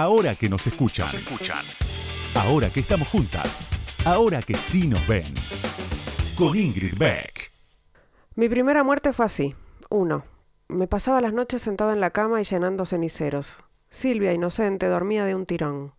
Ahora 0.00 0.34
que 0.34 0.48
nos 0.48 0.66
escuchan. 0.66 1.10
Ahora 2.34 2.70
que 2.70 2.80
estamos 2.80 3.06
juntas. 3.06 3.62
Ahora 4.06 4.40
que 4.40 4.54
sí 4.54 4.88
nos 4.88 5.06
ven. 5.06 5.34
Con 6.38 6.56
Ingrid 6.56 6.96
Beck. 6.96 7.52
Mi 8.34 8.48
primera 8.48 8.82
muerte 8.82 9.12
fue 9.12 9.26
así. 9.26 9.54
Uno. 9.90 10.24
Me 10.68 10.86
pasaba 10.86 11.20
las 11.20 11.34
noches 11.34 11.60
sentado 11.60 11.92
en 11.92 12.00
la 12.00 12.12
cama 12.12 12.40
y 12.40 12.44
llenando 12.44 12.86
ceniceros. 12.86 13.62
Silvia, 13.90 14.32
inocente, 14.32 14.86
dormía 14.86 15.26
de 15.26 15.34
un 15.34 15.44
tirón. 15.44 15.92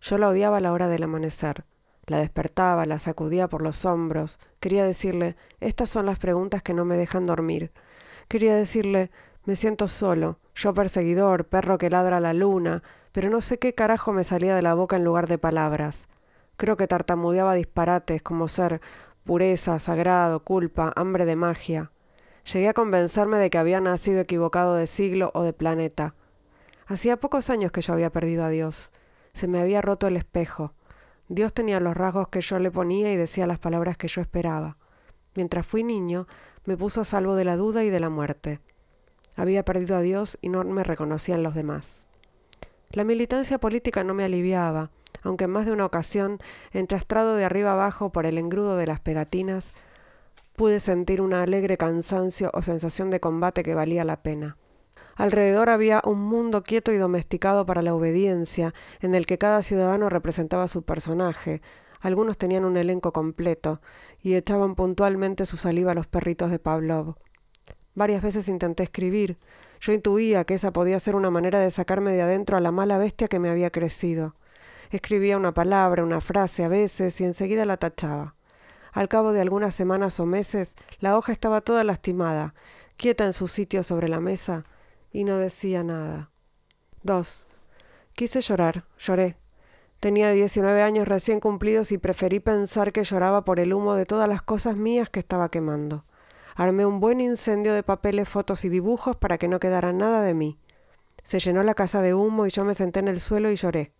Yo 0.00 0.18
la 0.18 0.28
odiaba 0.28 0.58
a 0.58 0.60
la 0.60 0.70
hora 0.70 0.86
del 0.86 1.02
amanecer. 1.02 1.64
La 2.06 2.20
despertaba, 2.20 2.86
la 2.86 3.00
sacudía 3.00 3.48
por 3.48 3.62
los 3.62 3.84
hombros. 3.84 4.38
Quería 4.60 4.84
decirle, 4.84 5.34
estas 5.58 5.88
son 5.88 6.06
las 6.06 6.20
preguntas 6.20 6.62
que 6.62 6.74
no 6.74 6.84
me 6.84 6.96
dejan 6.96 7.26
dormir. 7.26 7.72
Quería 8.28 8.54
decirle, 8.54 9.10
me 9.46 9.56
siento 9.56 9.88
solo, 9.88 10.38
yo 10.54 10.74
perseguidor, 10.74 11.48
perro 11.48 11.76
que 11.76 11.90
ladra 11.90 12.18
a 12.18 12.20
la 12.20 12.34
luna, 12.34 12.82
pero 13.18 13.30
no 13.30 13.40
sé 13.40 13.58
qué 13.58 13.74
carajo 13.74 14.12
me 14.12 14.22
salía 14.22 14.54
de 14.54 14.62
la 14.62 14.74
boca 14.74 14.94
en 14.94 15.02
lugar 15.02 15.26
de 15.26 15.38
palabras. 15.38 16.06
Creo 16.56 16.76
que 16.76 16.86
tartamudeaba 16.86 17.54
disparates 17.54 18.22
como 18.22 18.46
ser 18.46 18.80
pureza, 19.24 19.80
sagrado, 19.80 20.44
culpa, 20.44 20.92
hambre 20.94 21.24
de 21.24 21.34
magia. 21.34 21.90
Llegué 22.52 22.68
a 22.68 22.74
convencerme 22.74 23.38
de 23.38 23.50
que 23.50 23.58
había 23.58 23.80
nacido 23.80 24.20
equivocado 24.20 24.76
de 24.76 24.86
siglo 24.86 25.32
o 25.34 25.42
de 25.42 25.52
planeta. 25.52 26.14
Hacía 26.86 27.16
pocos 27.16 27.50
años 27.50 27.72
que 27.72 27.80
yo 27.80 27.92
había 27.92 28.12
perdido 28.12 28.44
a 28.44 28.50
Dios. 28.50 28.92
Se 29.34 29.48
me 29.48 29.58
había 29.58 29.82
roto 29.82 30.06
el 30.06 30.16
espejo. 30.16 30.74
Dios 31.26 31.52
tenía 31.52 31.80
los 31.80 31.96
rasgos 31.96 32.28
que 32.28 32.40
yo 32.40 32.60
le 32.60 32.70
ponía 32.70 33.12
y 33.12 33.16
decía 33.16 33.48
las 33.48 33.58
palabras 33.58 33.96
que 33.96 34.06
yo 34.06 34.20
esperaba. 34.20 34.76
Mientras 35.34 35.66
fui 35.66 35.82
niño, 35.82 36.28
me 36.66 36.76
puso 36.76 37.00
a 37.00 37.04
salvo 37.04 37.34
de 37.34 37.44
la 37.44 37.56
duda 37.56 37.82
y 37.82 37.90
de 37.90 37.98
la 37.98 38.10
muerte. 38.10 38.60
Había 39.34 39.64
perdido 39.64 39.96
a 39.96 40.02
Dios 40.02 40.38
y 40.40 40.50
no 40.50 40.62
me 40.62 40.84
reconocían 40.84 41.42
los 41.42 41.56
demás. 41.56 42.07
La 42.90 43.04
militancia 43.04 43.58
política 43.58 44.02
no 44.02 44.14
me 44.14 44.24
aliviaba, 44.24 44.90
aunque 45.22 45.44
en 45.44 45.50
más 45.50 45.66
de 45.66 45.72
una 45.72 45.84
ocasión, 45.84 46.38
enchastrado 46.72 47.36
de 47.36 47.44
arriba 47.44 47.72
abajo 47.72 48.10
por 48.10 48.24
el 48.24 48.38
engrudo 48.38 48.76
de 48.76 48.86
las 48.86 49.00
pegatinas, 49.00 49.74
pude 50.56 50.80
sentir 50.80 51.20
un 51.20 51.34
alegre 51.34 51.76
cansancio 51.76 52.50
o 52.54 52.62
sensación 52.62 53.10
de 53.10 53.20
combate 53.20 53.62
que 53.62 53.74
valía 53.74 54.04
la 54.04 54.22
pena. 54.22 54.56
Alrededor 55.16 55.68
había 55.68 56.00
un 56.04 56.20
mundo 56.20 56.62
quieto 56.62 56.92
y 56.92 56.96
domesticado 56.96 57.66
para 57.66 57.82
la 57.82 57.94
obediencia, 57.94 58.72
en 59.00 59.14
el 59.14 59.26
que 59.26 59.36
cada 59.36 59.62
ciudadano 59.62 60.08
representaba 60.08 60.66
su 60.68 60.82
personaje. 60.82 61.60
Algunos 62.00 62.38
tenían 62.38 62.64
un 62.64 62.76
elenco 62.76 63.12
completo 63.12 63.80
y 64.22 64.34
echaban 64.34 64.76
puntualmente 64.76 65.44
su 65.44 65.56
saliva 65.56 65.92
a 65.92 65.94
los 65.94 66.06
perritos 66.06 66.50
de 66.50 66.58
Pavlov. 66.58 67.16
Varias 67.94 68.22
veces 68.22 68.48
intenté 68.48 68.84
escribir. 68.84 69.38
Yo 69.80 69.92
intuía 69.92 70.44
que 70.44 70.54
esa 70.54 70.72
podía 70.72 71.00
ser 71.00 71.14
una 71.14 71.30
manera 71.30 71.60
de 71.60 71.70
sacarme 71.70 72.12
de 72.12 72.22
adentro 72.22 72.56
a 72.56 72.60
la 72.60 72.72
mala 72.72 72.98
bestia 72.98 73.28
que 73.28 73.38
me 73.38 73.48
había 73.48 73.70
crecido. 73.70 74.34
Escribía 74.90 75.36
una 75.36 75.52
palabra, 75.52 76.02
una 76.02 76.20
frase 76.20 76.64
a 76.64 76.68
veces 76.68 77.20
y 77.20 77.24
enseguida 77.24 77.64
la 77.64 77.76
tachaba. 77.76 78.34
Al 78.92 79.08
cabo 79.08 79.32
de 79.32 79.40
algunas 79.40 79.74
semanas 79.74 80.18
o 80.18 80.26
meses, 80.26 80.74
la 80.98 81.16
hoja 81.16 81.32
estaba 81.32 81.60
toda 81.60 81.84
lastimada, 81.84 82.54
quieta 82.96 83.26
en 83.26 83.32
su 83.32 83.46
sitio 83.46 83.82
sobre 83.82 84.08
la 84.08 84.20
mesa, 84.20 84.64
y 85.12 85.24
no 85.24 85.38
decía 85.38 85.84
nada. 85.84 86.30
2. 87.02 87.46
Quise 88.14 88.40
llorar, 88.40 88.84
lloré. 88.98 89.36
Tenía 90.00 90.32
19 90.32 90.82
años 90.82 91.06
recién 91.06 91.40
cumplidos 91.40 91.92
y 91.92 91.98
preferí 91.98 92.40
pensar 92.40 92.92
que 92.92 93.04
lloraba 93.04 93.44
por 93.44 93.60
el 93.60 93.72
humo 93.72 93.94
de 93.94 94.06
todas 94.06 94.28
las 94.28 94.42
cosas 94.42 94.76
mías 94.76 95.10
que 95.10 95.20
estaba 95.20 95.50
quemando. 95.50 96.04
Armé 96.58 96.84
un 96.84 96.98
buen 96.98 97.20
incendio 97.20 97.72
de 97.72 97.84
papeles, 97.84 98.28
fotos 98.28 98.64
y 98.64 98.68
dibujos 98.68 99.14
para 99.14 99.38
que 99.38 99.46
no 99.46 99.60
quedara 99.60 99.92
nada 99.92 100.22
de 100.22 100.34
mí. 100.34 100.58
Se 101.22 101.38
llenó 101.38 101.62
la 101.62 101.74
casa 101.74 102.02
de 102.02 102.14
humo 102.14 102.46
y 102.46 102.50
yo 102.50 102.64
me 102.64 102.74
senté 102.74 102.98
en 102.98 103.06
el 103.06 103.20
suelo 103.20 103.52
y 103.52 103.54
lloré. 103.54 103.92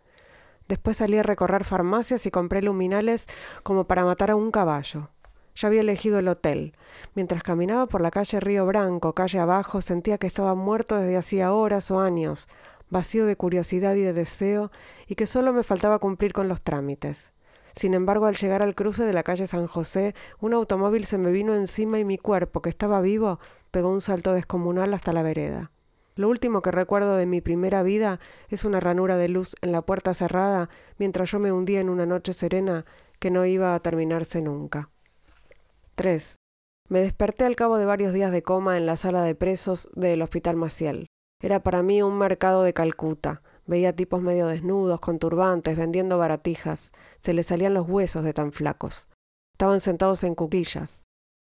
Después 0.66 0.96
salí 0.96 1.18
a 1.18 1.22
recorrer 1.22 1.62
farmacias 1.62 2.26
y 2.26 2.32
compré 2.32 2.60
luminales 2.60 3.26
como 3.62 3.86
para 3.86 4.04
matar 4.04 4.32
a 4.32 4.34
un 4.34 4.50
caballo. 4.50 5.10
Ya 5.54 5.68
había 5.68 5.82
elegido 5.82 6.18
el 6.18 6.26
hotel. 6.26 6.74
Mientras 7.14 7.44
caminaba 7.44 7.86
por 7.86 8.00
la 8.00 8.10
calle 8.10 8.40
Río 8.40 8.66
Branco, 8.66 9.12
calle 9.12 9.38
abajo, 9.38 9.80
sentía 9.80 10.18
que 10.18 10.26
estaba 10.26 10.56
muerto 10.56 10.96
desde 10.96 11.16
hacía 11.16 11.52
horas 11.52 11.92
o 11.92 12.00
años, 12.00 12.48
vacío 12.90 13.24
de 13.26 13.36
curiosidad 13.36 13.94
y 13.94 14.02
de 14.02 14.14
deseo, 14.14 14.72
y 15.06 15.14
que 15.14 15.28
solo 15.28 15.52
me 15.52 15.62
faltaba 15.62 16.00
cumplir 16.00 16.32
con 16.32 16.48
los 16.48 16.60
trámites. 16.62 17.32
Sin 17.78 17.94
embargo, 17.94 18.26
al 18.26 18.34
llegar 18.34 18.60
al 18.60 18.74
cruce 18.74 19.04
de 19.04 19.12
la 19.12 19.22
calle 19.22 19.46
San 19.46 19.68
José, 19.68 20.12
un 20.40 20.52
automóvil 20.52 21.04
se 21.04 21.16
me 21.16 21.30
vino 21.30 21.54
encima 21.54 22.00
y 22.00 22.04
mi 22.04 22.18
cuerpo, 22.18 22.60
que 22.60 22.70
estaba 22.70 23.00
vivo, 23.00 23.38
pegó 23.70 23.88
un 23.88 24.00
salto 24.00 24.32
descomunal 24.32 24.92
hasta 24.94 25.12
la 25.12 25.22
vereda. 25.22 25.70
Lo 26.16 26.28
último 26.28 26.60
que 26.60 26.72
recuerdo 26.72 27.14
de 27.14 27.26
mi 27.26 27.40
primera 27.40 27.84
vida 27.84 28.18
es 28.48 28.64
una 28.64 28.80
ranura 28.80 29.16
de 29.16 29.28
luz 29.28 29.54
en 29.60 29.70
la 29.70 29.82
puerta 29.82 30.12
cerrada 30.12 30.68
mientras 30.98 31.30
yo 31.30 31.38
me 31.38 31.52
hundía 31.52 31.78
en 31.78 31.88
una 31.88 32.04
noche 32.04 32.32
serena 32.32 32.84
que 33.20 33.30
no 33.30 33.46
iba 33.46 33.76
a 33.76 33.78
terminarse 33.78 34.42
nunca. 34.42 34.90
3. 35.94 36.34
Me 36.88 36.98
desperté 36.98 37.44
al 37.44 37.54
cabo 37.54 37.78
de 37.78 37.84
varios 37.84 38.12
días 38.12 38.32
de 38.32 38.42
coma 38.42 38.76
en 38.76 38.86
la 38.86 38.96
sala 38.96 39.22
de 39.22 39.36
presos 39.36 39.88
del 39.94 40.20
Hospital 40.22 40.56
Maciel. 40.56 41.06
Era 41.40 41.62
para 41.62 41.84
mí 41.84 42.02
un 42.02 42.18
mercado 42.18 42.64
de 42.64 42.72
Calcuta. 42.72 43.40
Veía 43.68 43.94
tipos 43.94 44.22
medio 44.22 44.46
desnudos, 44.46 44.98
con 44.98 45.18
turbantes, 45.18 45.76
vendiendo 45.76 46.16
baratijas. 46.16 46.90
Se 47.20 47.34
les 47.34 47.46
salían 47.46 47.74
los 47.74 47.86
huesos 47.86 48.24
de 48.24 48.32
tan 48.32 48.50
flacos. 48.50 49.08
Estaban 49.52 49.80
sentados 49.80 50.24
en 50.24 50.34
cuquillas. 50.34 51.04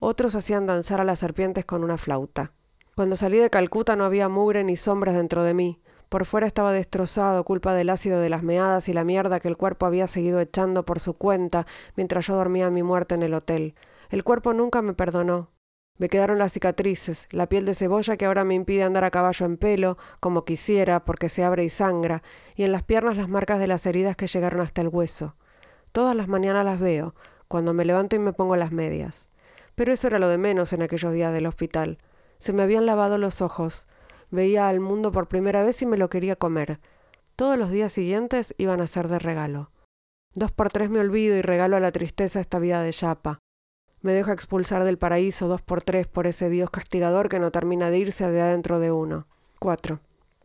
Otros 0.00 0.36
hacían 0.36 0.64
danzar 0.64 1.00
a 1.00 1.04
las 1.04 1.18
serpientes 1.18 1.64
con 1.64 1.82
una 1.82 1.98
flauta. 1.98 2.52
Cuando 2.94 3.16
salí 3.16 3.38
de 3.38 3.50
Calcuta 3.50 3.96
no 3.96 4.04
había 4.04 4.28
mugre 4.28 4.62
ni 4.62 4.76
sombras 4.76 5.16
dentro 5.16 5.42
de 5.42 5.54
mí. 5.54 5.82
Por 6.08 6.24
fuera 6.24 6.46
estaba 6.46 6.72
destrozado, 6.72 7.42
culpa 7.42 7.74
del 7.74 7.90
ácido 7.90 8.20
de 8.20 8.30
las 8.30 8.44
meadas 8.44 8.88
y 8.88 8.92
la 8.92 9.02
mierda 9.02 9.40
que 9.40 9.48
el 9.48 9.56
cuerpo 9.56 9.84
había 9.84 10.06
seguido 10.06 10.38
echando 10.38 10.84
por 10.84 11.00
su 11.00 11.14
cuenta 11.14 11.66
mientras 11.96 12.28
yo 12.28 12.36
dormía 12.36 12.70
mi 12.70 12.84
muerte 12.84 13.16
en 13.16 13.24
el 13.24 13.34
hotel. 13.34 13.74
El 14.10 14.22
cuerpo 14.22 14.54
nunca 14.54 14.82
me 14.82 14.94
perdonó. 14.94 15.50
Me 15.96 16.08
quedaron 16.08 16.38
las 16.38 16.52
cicatrices, 16.52 17.28
la 17.30 17.48
piel 17.48 17.64
de 17.64 17.74
cebolla 17.74 18.16
que 18.16 18.26
ahora 18.26 18.44
me 18.44 18.54
impide 18.54 18.82
andar 18.82 19.04
a 19.04 19.12
caballo 19.12 19.46
en 19.46 19.56
pelo, 19.56 19.96
como 20.20 20.44
quisiera, 20.44 21.04
porque 21.04 21.28
se 21.28 21.44
abre 21.44 21.64
y 21.64 21.70
sangra, 21.70 22.24
y 22.56 22.64
en 22.64 22.72
las 22.72 22.82
piernas 22.82 23.16
las 23.16 23.28
marcas 23.28 23.60
de 23.60 23.68
las 23.68 23.86
heridas 23.86 24.16
que 24.16 24.26
llegaron 24.26 24.60
hasta 24.60 24.80
el 24.80 24.88
hueso. 24.88 25.36
Todas 25.92 26.16
las 26.16 26.26
mañanas 26.26 26.64
las 26.64 26.80
veo, 26.80 27.14
cuando 27.46 27.74
me 27.74 27.84
levanto 27.84 28.16
y 28.16 28.18
me 28.18 28.32
pongo 28.32 28.56
las 28.56 28.72
medias. 28.72 29.28
Pero 29.76 29.92
eso 29.92 30.08
era 30.08 30.18
lo 30.18 30.28
de 30.28 30.38
menos 30.38 30.72
en 30.72 30.82
aquellos 30.82 31.12
días 31.12 31.32
del 31.32 31.46
hospital. 31.46 31.98
Se 32.40 32.52
me 32.52 32.64
habían 32.64 32.86
lavado 32.86 33.16
los 33.16 33.40
ojos. 33.40 33.86
Veía 34.32 34.68
al 34.68 34.80
mundo 34.80 35.12
por 35.12 35.28
primera 35.28 35.62
vez 35.62 35.80
y 35.82 35.86
me 35.86 35.96
lo 35.96 36.10
quería 36.10 36.34
comer. 36.34 36.80
Todos 37.36 37.56
los 37.56 37.70
días 37.70 37.92
siguientes 37.92 38.54
iban 38.58 38.80
a 38.80 38.88
ser 38.88 39.06
de 39.06 39.20
regalo. 39.20 39.70
Dos 40.34 40.50
por 40.50 40.70
tres 40.70 40.90
me 40.90 40.98
olvido 40.98 41.36
y 41.36 41.42
regalo 41.42 41.76
a 41.76 41.80
la 41.80 41.92
tristeza 41.92 42.40
esta 42.40 42.58
vida 42.58 42.82
de 42.82 42.92
chapa. 42.92 43.38
Me 44.04 44.12
dejo 44.12 44.32
expulsar 44.32 44.84
del 44.84 44.98
paraíso 44.98 45.48
dos 45.48 45.62
por 45.62 45.80
tres 45.80 46.06
por 46.06 46.26
ese 46.26 46.50
Dios 46.50 46.68
castigador 46.68 47.30
que 47.30 47.38
no 47.38 47.50
termina 47.50 47.88
de 47.88 48.00
irse 48.00 48.30
de 48.30 48.42
adentro 48.42 48.78
de 48.78 48.92
uno. 48.92 49.26
4. 49.60 49.98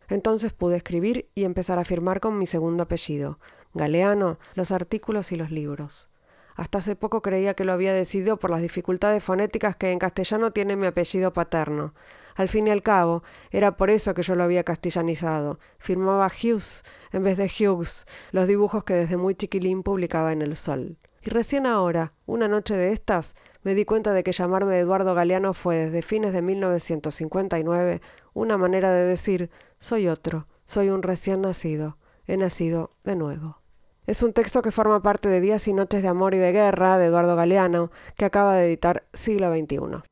Entonces 0.08 0.54
pude 0.54 0.78
escribir 0.78 1.28
y 1.34 1.44
empezar 1.44 1.78
a 1.78 1.84
firmar 1.84 2.20
con 2.20 2.38
mi 2.38 2.46
segundo 2.46 2.84
apellido, 2.84 3.38
Galeano, 3.74 4.38
los 4.54 4.70
artículos 4.70 5.30
y 5.32 5.36
los 5.36 5.50
libros. 5.50 6.08
Hasta 6.56 6.78
hace 6.78 6.96
poco 6.96 7.20
creía 7.20 7.52
que 7.52 7.66
lo 7.66 7.74
había 7.74 7.92
decidido 7.92 8.38
por 8.38 8.48
las 8.48 8.62
dificultades 8.62 9.22
fonéticas 9.22 9.76
que 9.76 9.92
en 9.92 9.98
castellano 9.98 10.52
tiene 10.52 10.76
mi 10.76 10.86
apellido 10.86 11.34
paterno. 11.34 11.92
Al 12.36 12.48
fin 12.48 12.66
y 12.66 12.70
al 12.70 12.82
cabo, 12.82 13.24
era 13.50 13.76
por 13.76 13.90
eso 13.90 14.14
que 14.14 14.22
yo 14.22 14.36
lo 14.36 14.44
había 14.44 14.64
castellanizado. 14.64 15.58
Firmaba 15.78 16.28
Hughes 16.28 16.82
en 17.12 17.24
vez 17.24 17.36
de 17.36 17.50
Hughes, 17.50 18.06
los 18.32 18.48
dibujos 18.48 18.84
que 18.84 18.94
desde 18.94 19.18
muy 19.18 19.34
chiquilín 19.34 19.82
publicaba 19.82 20.32
en 20.32 20.40
El 20.40 20.56
Sol. 20.56 20.96
Y 21.22 21.28
recién 21.28 21.66
ahora, 21.66 22.14
una 22.24 22.48
noche 22.48 22.74
de 22.74 22.92
estas, 22.92 23.34
me 23.62 23.74
di 23.74 23.84
cuenta 23.84 24.12
de 24.12 24.22
que 24.22 24.32
llamarme 24.32 24.78
Eduardo 24.78 25.14
Galeano 25.14 25.54
fue 25.54 25.76
desde 25.76 26.02
fines 26.02 26.32
de 26.32 26.42
1959 26.42 28.00
una 28.32 28.56
manera 28.56 28.92
de 28.92 29.04
decir 29.04 29.50
soy 29.78 30.08
otro, 30.08 30.46
soy 30.64 30.90
un 30.90 31.02
recién 31.02 31.40
nacido, 31.42 31.98
he 32.26 32.36
nacido 32.36 32.92
de 33.04 33.16
nuevo. 33.16 33.60
Es 34.06 34.22
un 34.22 34.32
texto 34.32 34.62
que 34.62 34.72
forma 34.72 35.02
parte 35.02 35.28
de 35.28 35.40
Días 35.40 35.68
y 35.68 35.72
Noches 35.72 36.02
de 36.02 36.08
Amor 36.08 36.34
y 36.34 36.38
de 36.38 36.52
Guerra 36.52 36.98
de 36.98 37.06
Eduardo 37.06 37.36
Galeano, 37.36 37.92
que 38.16 38.24
acaba 38.24 38.54
de 38.56 38.66
editar 38.66 39.04
Siglo 39.12 39.54
XXI. 39.54 40.02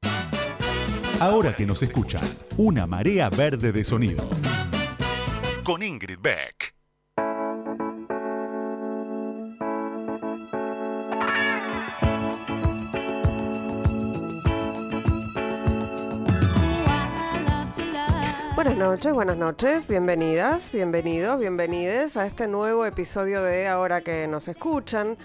Ahora 1.21 1.55
que 1.57 1.67
nos 1.67 1.83
escuchan, 1.83 2.23
una 2.59 2.87
marea 2.87 3.29
verde 3.29 3.73
de 3.73 3.83
sonido. 3.83 4.29
Con 5.65 5.83
Ingrid 5.83 6.21
Beck. 6.21 6.78
Buenas 18.59 18.77
noches, 18.77 19.13
buenas 19.13 19.37
noches, 19.37 19.87
bienvenidas, 19.87 20.73
bienvenidos, 20.73 21.39
bienvenides 21.39 22.17
a 22.17 22.27
este 22.27 22.49
nuevo 22.49 22.85
episodio 22.85 23.45
de 23.45 23.69
Ahora 23.69 24.01
que 24.01 24.27
nos 24.27 24.49
escuchan. 24.49 25.17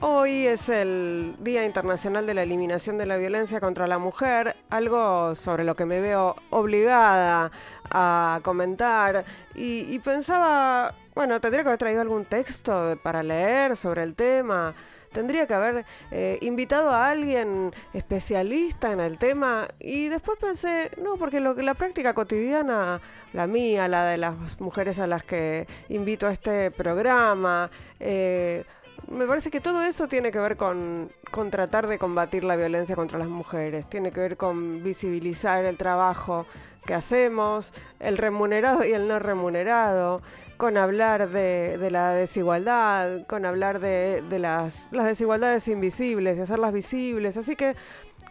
Hoy 0.00 0.48
es 0.48 0.68
el 0.68 1.36
Día 1.38 1.64
Internacional 1.64 2.26
de 2.26 2.34
la 2.34 2.42
Eliminación 2.42 2.98
de 2.98 3.06
la 3.06 3.18
Violencia 3.18 3.60
contra 3.60 3.86
la 3.86 3.98
Mujer, 3.98 4.56
algo 4.68 5.36
sobre 5.36 5.62
lo 5.62 5.76
que 5.76 5.86
me 5.86 6.00
veo 6.00 6.34
obligada 6.50 7.52
a 7.88 8.40
comentar 8.42 9.24
y, 9.54 9.86
y 9.88 10.00
pensaba 10.00 10.92
bueno, 11.14 11.40
tendría 11.40 11.62
que 11.62 11.68
haber 11.68 11.78
traído 11.78 12.00
algún 12.00 12.24
texto 12.24 12.98
para 13.00 13.22
leer 13.22 13.76
sobre 13.76 14.02
el 14.02 14.16
tema. 14.16 14.74
Tendría 15.16 15.46
que 15.46 15.54
haber 15.54 15.86
eh, 16.10 16.36
invitado 16.42 16.90
a 16.90 17.08
alguien 17.08 17.72
especialista 17.94 18.92
en 18.92 19.00
el 19.00 19.16
tema. 19.16 19.66
Y 19.80 20.08
después 20.08 20.38
pensé, 20.38 20.90
no, 21.02 21.16
porque 21.16 21.40
lo, 21.40 21.54
la 21.54 21.72
práctica 21.72 22.12
cotidiana, 22.12 23.00
la 23.32 23.46
mía, 23.46 23.88
la 23.88 24.04
de 24.04 24.18
las 24.18 24.60
mujeres 24.60 24.98
a 24.98 25.06
las 25.06 25.24
que 25.24 25.66
invito 25.88 26.26
a 26.26 26.32
este 26.32 26.70
programa, 26.70 27.70
eh, 27.98 28.64
me 29.08 29.26
parece 29.26 29.50
que 29.50 29.62
todo 29.62 29.80
eso 29.80 30.06
tiene 30.06 30.30
que 30.30 30.38
ver 30.38 30.58
con, 30.58 31.10
con, 31.30 31.50
tratar 31.50 31.86
de 31.86 31.98
combatir 31.98 32.44
la 32.44 32.56
violencia 32.56 32.94
contra 32.94 33.18
las 33.18 33.28
mujeres, 33.28 33.88
tiene 33.88 34.12
que 34.12 34.20
ver 34.20 34.36
con 34.36 34.82
visibilizar 34.82 35.64
el 35.64 35.78
trabajo 35.78 36.44
que 36.84 36.92
hacemos, 36.92 37.72
el 38.00 38.18
remunerado 38.18 38.84
y 38.84 38.92
el 38.92 39.08
no 39.08 39.18
remunerado, 39.18 40.20
con 40.56 40.76
hablar 40.76 41.28
de, 41.28 41.88
la 41.90 42.12
desigualdad, 42.12 43.26
con 43.26 43.44
hablar 43.44 43.80
de, 43.80 44.22
de 44.28 44.38
las, 44.38 44.88
desigualdades 44.90 45.68
invisibles 45.68 46.38
y 46.38 46.42
hacerlas 46.42 46.72
visibles. 46.72 47.36
Así 47.36 47.56
que 47.56 47.76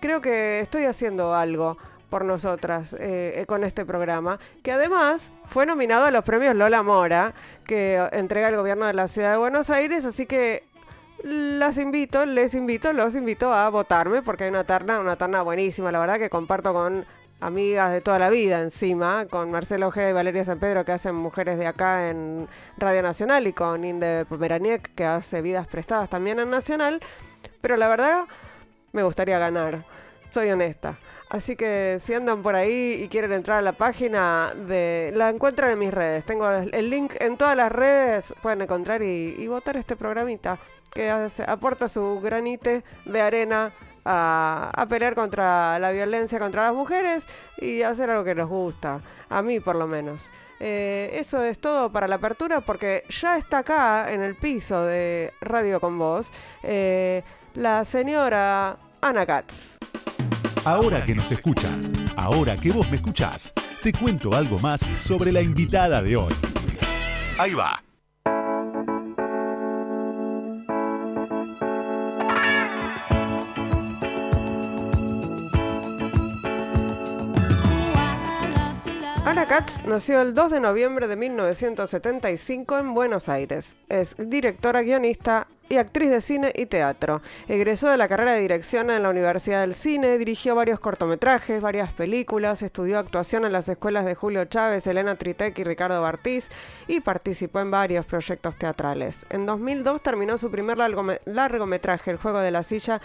creo 0.02 0.22
que 0.22 0.60
estoy 0.60 0.86
haciendo 0.86 1.36
algo 1.36 1.78
por 2.10 2.24
nosotras 2.24 2.96
eh, 3.00 3.46
con 3.48 3.64
este 3.64 3.86
programa, 3.86 4.40
que 4.64 4.72
además 4.72 5.32
fue 5.48 5.66
nominado 5.66 6.06
a 6.06 6.12
los 6.12 6.24
premios 6.24 6.56
Lola 6.56 6.84
Mora, 6.84 7.34
que 7.66 8.08
entrega 8.12 8.50
el 8.50 8.56
gobierno 8.56 8.86
de 8.86 8.94
la 8.94 9.08
ciudad 9.08 9.32
de 9.32 9.38
Buenos 9.38 9.70
Aires, 9.70 10.06
así 10.06 10.26
que 10.26 10.64
las 11.24 11.78
invito, 11.78 12.26
les 12.26 12.54
invito, 12.54 12.94
los 12.94 13.16
invito 13.16 13.52
a 13.52 13.70
votarme 13.70 14.22
porque 14.22 14.44
hay 14.44 14.50
una 14.50 14.64
terna, 14.64 15.00
una 15.00 15.16
terna 15.16 15.42
buenísima, 15.42 15.92
la 15.92 16.00
verdad 16.00 16.20
que 16.20 16.30
comparto 16.30 16.74
con 16.74 17.06
amigas 17.40 17.92
de 17.92 18.02
toda 18.02 18.20
la 18.20 18.30
vida 18.30 18.62
encima, 18.62 19.26
con 19.28 19.52
Marcelo 19.52 19.88
Ojeda 19.88 20.10
y 20.10 20.14
Valeria 20.14 20.46
San 20.46 20.60
Pedro 20.60 20.86
que 20.86 20.92
hacen 20.92 21.16
Mujeres 21.16 21.58
de 21.58 21.68
Acá 21.68 22.10
en 22.10 22.48
Radio 22.78 23.02
Nacional 23.02 23.48
y 23.48 23.54
con 23.54 23.84
Inde 23.84 24.26
Pomeraniec 24.26 24.94
que 24.96 25.06
hace 25.06 25.42
Vidas 25.42 25.68
Prestadas 25.68 26.10
también 26.10 26.40
en 26.40 26.50
Nacional, 26.50 27.02
pero 27.62 27.78
la 27.78 27.88
verdad 27.88 28.26
me 28.94 29.04
gustaría 29.04 29.38
ganar, 29.40 29.86
soy 30.30 30.50
honesta. 30.52 30.98
Así 31.30 31.56
que 31.56 32.00
si 32.02 32.14
andan 32.14 32.42
por 32.42 32.56
ahí 32.56 33.02
y 33.04 33.08
quieren 33.10 33.34
entrar 33.34 33.58
a 33.58 33.62
la 33.62 33.74
página, 33.74 34.54
de 34.56 35.12
la 35.16 35.30
encuentran 35.30 35.72
en 35.72 35.80
mis 35.80 35.94
redes. 35.94 36.24
Tengo 36.24 36.50
el 36.50 36.90
link 36.90 37.14
en 37.20 37.36
todas 37.36 37.58
las 37.58 37.72
redes, 37.72 38.34
pueden 38.42 38.62
encontrar 38.62 39.02
y, 39.02 39.36
y 39.38 39.48
votar 39.48 39.76
este 39.76 39.96
programita 39.96 40.60
que 40.94 41.10
hace, 41.10 41.44
aporta 41.46 41.88
su 41.88 42.22
granite 42.22 42.84
de 43.06 43.22
arena 43.22 43.74
a, 44.06 44.86
pelear 44.88 45.16
contra 45.16 45.80
la 45.80 45.92
violencia 45.92 46.40
contra 46.40 46.64
las 46.64 46.74
mujeres 46.74 47.26
y 47.58 47.82
hacer 47.82 48.10
algo 48.10 48.24
que 48.24 48.36
nos 48.36 48.48
gusta, 48.48 49.02
a 49.30 49.42
mí 49.42 49.60
por 49.60 49.76
lo 49.76 49.88
menos. 49.88 50.30
Eh, 50.60 51.10
eso 51.14 51.44
es 51.44 51.60
todo 51.60 51.92
para 51.92 52.08
la 52.08 52.16
apertura 52.16 52.62
porque 52.62 53.04
ya 53.10 53.38
está 53.38 53.60
acá 53.60 54.14
en 54.14 54.24
el 54.24 54.36
piso 54.36 54.86
de 54.86 55.34
Radio 55.42 55.82
con 55.82 56.00
Vos 56.00 56.32
eh, 56.64 57.24
la 57.56 57.84
señora 57.84 58.78
Ana 59.02 59.26
Katz. 59.26 59.78
Ahora 60.64 61.04
que 61.06 61.14
nos 61.14 61.32
escuchan, 61.32 61.82
ahora 62.16 62.56
que 62.56 62.72
vos 62.72 62.90
me 62.90 62.96
escuchás, 62.96 63.54
te 63.84 63.92
cuento 63.92 64.34
algo 64.34 64.58
más 64.60 64.82
sobre 64.98 65.32
la 65.32 65.42
invitada 65.42 66.02
de 66.02 66.16
hoy. 66.16 66.34
Ahí 67.38 67.54
va. 67.54 67.86
Ana 79.36 79.46
Katz 79.46 79.84
nació 79.84 80.22
el 80.22 80.34
2 80.34 80.50
de 80.50 80.60
noviembre 80.62 81.10
de 81.10 81.18
1975 81.18 82.78
en 82.78 82.94
Buenos 82.94 83.28
Aires. 83.28 83.76
Es 83.90 84.16
directora, 84.18 84.82
guionista 84.82 85.48
y 85.70 85.78
actriz 85.78 86.10
de 86.10 86.22
cine 86.22 86.54
y 86.56 86.66
teatro. 86.66 87.22
Egresó 87.48 87.90
de 87.90 87.98
la 87.98 88.08
carrera 88.08 88.34
de 88.34 88.42
dirección 88.42 88.90
en 88.90 89.04
la 89.04 89.10
Universidad 89.10 89.62
del 89.62 89.74
Cine, 89.74 90.18
dirigió 90.18 90.56
varios 90.56 90.80
cortometrajes, 90.80 91.62
varias 91.62 91.94
películas, 91.94 92.62
estudió 92.62 93.00
actuación 93.00 93.46
en 93.46 93.54
las 93.54 93.68
escuelas 93.70 94.06
de 94.06 94.16
Julio 94.16 94.46
Chávez, 94.46 94.86
Elena 94.88 95.16
Tritec 95.16 95.58
y 95.58 95.64
Ricardo 95.64 96.02
Bartiz 96.02 96.50
y 96.88 97.00
participó 97.00 97.60
en 97.60 97.72
varios 97.72 98.06
proyectos 98.06 98.56
teatrales. 98.58 99.26
En 99.30 99.46
2002 99.46 100.02
terminó 100.02 100.38
su 100.38 100.52
primer 100.52 100.78
largometraje, 100.78 102.12
El 102.12 102.18
juego 102.18 102.40
de 102.40 102.52
la 102.52 102.64
silla, 102.64 103.02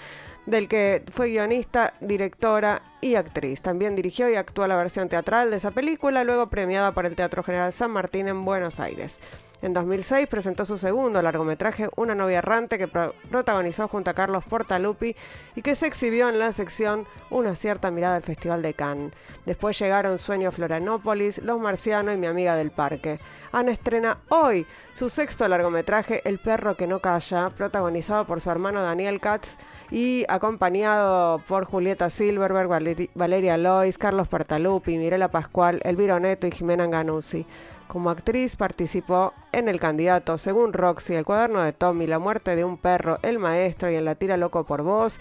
del 0.47 0.69
que 0.69 1.03
fue 1.13 1.31
guionista, 1.31 1.95
directora 2.01 2.83
y 3.01 3.15
actriz. 3.15 3.63
También 3.63 3.95
dirigió 3.95 4.29
y 4.29 4.35
actuó 4.35 4.67
la 4.67 4.77
versión 4.77 5.09
teatral 5.09 5.51
de 5.51 5.57
esa 5.57 5.71
película, 5.71 6.25
luego 6.25 6.49
premiada 6.49 6.93
por 6.93 7.07
el 7.07 7.17
Teatro 7.17 7.43
General 7.43 7.73
San 7.73 7.91
Martín 7.91 8.29
en 8.29 8.45
Buenos 8.45 8.81
Aires. 8.81 9.19
En 9.63 9.75
2006 9.75 10.27
presentó 10.27 10.65
su 10.65 10.79
segundo 10.79 11.21
largometraje, 11.21 11.91
Una 11.97 12.15
novia 12.15 12.39
errante, 12.39 12.79
que 12.79 12.89
protagonizó 12.89 13.89
junto 13.89 14.09
a 14.09 14.15
Carlos 14.15 14.43
Portalupi 14.45 15.15
y 15.55 15.61
que 15.61 15.75
se 15.75 15.87
exhibió 15.87 16.31
en 16.31 16.39
la 16.39 16.53
sección 16.53 17.07
Una 17.29 17.55
cierta 17.55 17.91
mirada 17.91 18.15
del 18.15 18.23
Festival 18.23 18.63
de 18.63 18.73
Cannes. 18.73 19.13
Después 19.45 19.79
llegaron 19.79 20.19
Sueño 20.19 20.51
Florianópolis, 20.51 21.43
Los 21.43 21.61
Marcianos 21.61 22.15
y 22.15 22.17
Mi 22.17 22.27
amiga 22.27 22.57
del 22.57 22.71
parque. 22.71 23.21
Ana 23.53 23.73
estrena 23.73 24.19
hoy 24.31 24.67
su 24.95 25.11
sexto 25.11 25.47
largometraje, 25.47 26.23
El 26.25 26.39
perro 26.39 26.79
que 26.79 26.87
no 26.87 27.01
calla, 27.01 27.51
protagonizado 27.51 28.27
por 28.27 28.41
su 28.41 28.51
hermano 28.51 28.83
Daniel 28.83 29.21
Katz 29.21 29.59
y 29.91 30.25
acompañado 30.31 31.39
por 31.47 31.67
Julieta 31.67 32.09
Silverberg, 32.09 33.11
Valeria 33.15 33.59
Lois, 33.59 33.99
Carlos 33.99 34.27
Portalupi, 34.27 34.97
Mirela 34.97 35.29
Pascual, 35.29 35.81
Elviro 35.85 36.19
Neto 36.19 36.47
y 36.47 36.51
Jimena 36.51 36.87
Ganuzzi. 36.87 37.45
Como 37.91 38.11
actriz 38.11 38.55
participó 38.55 39.35
en 39.51 39.67
El 39.67 39.81
candidato, 39.81 40.39
según 40.39 40.73
Roxy, 40.73 41.17
El 41.17 41.25
cuaderno 41.25 41.61
de 41.61 41.73
Tommy, 41.73 42.07
La 42.07 42.21
muerte 42.21 42.55
de 42.55 42.63
un 42.63 42.79
perro, 42.79 43.19
El 43.23 43.41
maestro 43.41 43.91
y 43.91 43.97
en 43.97 44.05
La 44.05 44.15
tira 44.15 44.37
loco 44.37 44.63
por 44.63 44.85
voz. 44.85 45.19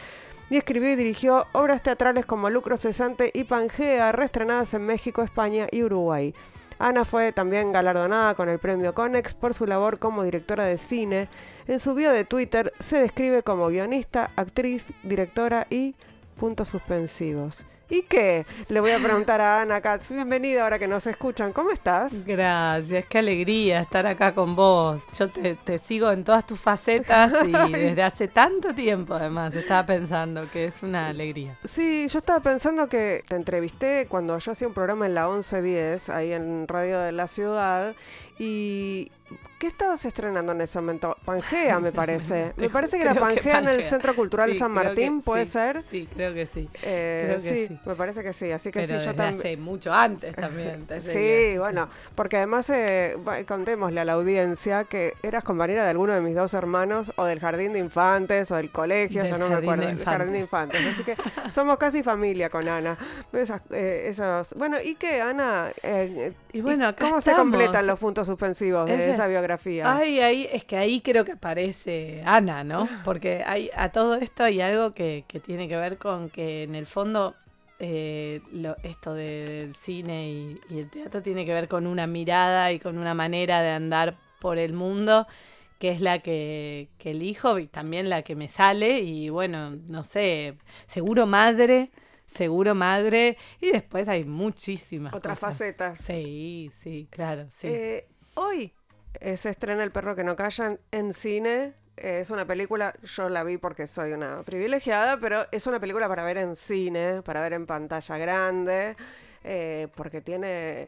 Y 0.51 0.57
escribió 0.57 0.91
y 0.91 0.95
dirigió 0.95 1.47
obras 1.53 1.81
teatrales 1.81 2.27
como 2.27 2.51
Lucro 2.51 2.77
Cesante 2.77 3.31
y 3.33 3.45
Pangea, 3.45 4.11
reestrenadas 4.11 4.75
en 4.75 4.85
México, 4.85 5.23
España 5.23 5.65
y 5.71 5.81
Uruguay. 5.81 6.35
Ana 6.77 7.05
fue 7.05 7.31
también 7.31 7.71
galardonada 7.71 8.35
con 8.35 8.49
el 8.49 8.59
premio 8.59 8.93
Conex 8.93 9.33
por 9.33 9.55
su 9.55 9.65
labor 9.65 9.97
como 9.97 10.23
directora 10.23 10.65
de 10.65 10.77
cine. 10.77 11.27
En 11.65 11.79
su 11.79 11.95
bio 11.95 12.11
de 12.11 12.23
Twitter 12.23 12.71
se 12.79 12.97
describe 12.97 13.41
como 13.41 13.69
guionista, 13.69 14.29
actriz, 14.35 14.85
directora 15.01 15.65
y 15.71 15.95
puntos 16.35 16.69
suspensivos. 16.69 17.65
¿Y 17.91 18.03
qué? 18.03 18.45
Le 18.67 18.81
voy 18.81 18.91
a 18.91 18.99
preguntar 18.99 19.41
a 19.41 19.61
Ana 19.61 19.81
Katz. 19.81 20.11
Bienvenida 20.11 20.63
ahora 20.63 20.77
que 20.77 20.87
nos 20.87 21.07
escuchan. 21.07 21.51
¿Cómo 21.51 21.71
estás? 21.71 22.23
Gracias, 22.23 23.05
qué 23.09 23.17
alegría 23.17 23.79
estar 23.79 24.05
acá 24.05 24.35
con 24.35 24.55
vos. 24.55 25.01
Yo 25.17 25.27
te, 25.29 25.79
sigo 25.79 26.11
en 26.11 26.23
todas 26.23 26.45
tus 26.45 26.59
facetas 26.59 27.33
y 27.47 27.51
desde 27.71 28.03
hace 28.03 28.27
tanto 28.27 28.75
tiempo 28.75 29.15
además 29.15 29.55
estaba 29.55 29.87
pensando 29.87 30.43
que 30.51 30.65
es 30.65 30.83
una 30.83 31.07
alegría. 31.07 31.57
Sí, 31.63 32.07
yo 32.07 32.19
estaba 32.19 32.39
pensando 32.41 32.87
que 32.87 33.23
te 33.27 33.35
entrevisté 33.35 34.05
cuando 34.07 34.37
yo 34.37 34.51
hacía 34.51 34.67
un 34.67 34.75
programa 34.75 35.07
en 35.07 35.15
la 35.15 35.27
1110, 35.27 36.09
ahí 36.09 36.31
en 36.31 36.67
Radio 36.67 36.99
de 36.99 37.11
la 37.11 37.27
Ciudad, 37.27 37.95
y 38.39 39.11
¿Qué 39.59 39.67
estabas 39.67 40.05
estrenando 40.05 40.53
en 40.53 40.61
ese 40.61 40.79
momento? 40.79 41.17
Pangea, 41.25 41.81
me 41.81 41.91
parece. 41.91 42.53
me 42.57 42.69
parece 42.69 42.95
que 42.95 43.03
era 43.03 43.13
Pangea, 43.13 43.59
en 43.59 43.67
el 43.67 43.83
Centro 43.83 44.15
Cultural 44.15 44.53
San 44.53 44.71
Martín, 44.71 45.21
¿puede 45.21 45.45
ser? 45.45 45.83
Sí, 45.83 46.07
creo 46.13 46.33
que 46.33 46.45
sí. 46.45 46.69
Eh, 46.81 47.37
sí, 47.41 47.77
me 47.85 47.95
parece 47.95 48.23
que 48.23 48.31
sí. 48.31 48.51
Así 48.51 48.71
que 48.71 48.87
sí, 48.87 48.93
yo 48.93 49.13
también. 49.13 49.39
hace 49.39 49.57
mucho 49.57 49.93
antes 49.93 50.33
también. 50.33 50.87
sí, 51.01 51.57
bueno, 51.57 51.89
porque 52.15 52.37
además 52.37 52.69
eh, 52.69 53.17
contémosle 53.45 53.99
a 53.99 54.05
la 54.05 54.13
audiencia 54.13 54.85
que 54.85 55.13
eras 55.23 55.43
compañera 55.43 55.83
de 55.83 55.89
alguno 55.89 56.13
de 56.13 56.21
mis 56.21 56.35
dos 56.35 56.53
hermanos, 56.53 57.11
o 57.17 57.25
del 57.25 57.41
jardín 57.41 57.73
de 57.73 57.79
infantes, 57.79 58.49
o 58.51 58.55
del 58.55 58.71
colegio, 58.71 59.25
ya 59.25 59.37
no 59.37 59.49
me 59.49 59.55
acuerdo. 59.55 59.85
Del 59.85 60.01
jardín 60.01 60.31
de 60.31 60.39
infantes. 60.39 60.79
Así 60.87 61.03
que 61.03 61.17
somos 61.51 61.77
casi 61.77 62.01
familia 62.01 62.49
con 62.49 62.69
Ana. 62.69 62.97
Esas, 63.33 63.61
eh, 63.71 64.03
esos, 64.05 64.53
bueno, 64.53 64.77
¿y 64.81 64.95
qué, 64.95 65.21
Ana? 65.21 65.69
Y 66.51 66.61
bueno, 66.61 66.95
¿cómo 66.97 67.21
se 67.21 67.33
completan 67.33 67.85
los 67.85 67.99
puntos 67.99 68.25
suspensivos 68.25 68.87
de 68.87 69.11
esa 69.11 69.27
biografía? 69.27 69.95
Ay, 69.95 70.19
ahí, 70.19 70.49
es 70.51 70.63
que 70.63 70.77
ahí 70.77 71.01
creo 71.01 71.23
que 71.23 71.33
aparece 71.33 72.23
Ana, 72.25 72.63
¿no? 72.63 72.87
Porque 73.03 73.43
hay, 73.45 73.69
a 73.75 73.89
todo 73.89 74.15
esto 74.15 74.43
hay 74.43 74.61
algo 74.61 74.93
que, 74.93 75.25
tiene 75.45 75.67
que 75.67 75.75
ver 75.75 75.97
con 75.97 76.29
que 76.29 76.63
en 76.63 76.73
el 76.73 76.87
fondo 76.87 77.35
eh, 77.79 78.41
esto 78.83 79.13
del 79.13 79.75
cine 79.75 80.29
y, 80.29 80.59
el 80.71 80.89
teatro 80.89 81.21
tiene 81.21 81.45
que 81.45 81.53
ver 81.53 81.67
con 81.67 81.85
una 81.85 82.07
mirada 82.07 82.71
y 82.71 82.79
con 82.79 82.97
una 82.97 83.13
manera 83.13 83.61
de 83.61 83.69
andar 83.69 84.15
por 84.39 84.57
el 84.57 84.73
mundo 84.73 85.27
que 85.77 85.91
es 85.91 86.01
la 86.01 86.19
que, 86.19 86.89
que 86.97 87.11
elijo 87.11 87.57
y 87.57 87.67
también 87.67 88.09
la 88.09 88.21
que 88.21 88.35
me 88.35 88.49
sale 88.49 88.99
y 88.99 89.29
bueno, 89.29 89.77
no 89.87 90.03
sé, 90.03 90.55
seguro 90.87 91.25
madre, 91.25 91.89
seguro 92.29 92.75
madre 92.75 93.37
y 93.59 93.71
después 93.71 94.07
hay 94.07 94.23
muchísimas 94.23 95.13
otras 95.13 95.37
facetas. 95.37 95.99
Sí, 95.99 96.71
sí, 96.79 97.07
claro, 97.09 97.47
sí. 97.59 97.67
Eh, 97.67 98.07
hoy 98.35 98.73
se 99.19 99.49
estrena 99.49 99.83
El 99.83 99.91
perro 99.91 100.15
que 100.15 100.23
no 100.23 100.35
callan 100.35 100.79
en 100.91 101.13
cine. 101.13 101.73
Es 101.97 102.29
una 102.29 102.45
película, 102.45 102.93
yo 103.03 103.27
la 103.27 103.43
vi 103.43 103.57
porque 103.57 103.85
soy 103.85 104.13
una 104.13 104.43
privilegiada, 104.43 105.17
pero 105.17 105.45
es 105.51 105.67
una 105.67 105.81
película 105.81 106.07
para 106.07 106.23
ver 106.23 106.37
en 106.37 106.55
cine, 106.55 107.21
para 107.23 107.41
ver 107.41 107.51
en 107.51 107.65
pantalla 107.65 108.17
grande, 108.17 108.95
eh, 109.43 109.89
porque 109.95 110.21
tiene 110.21 110.87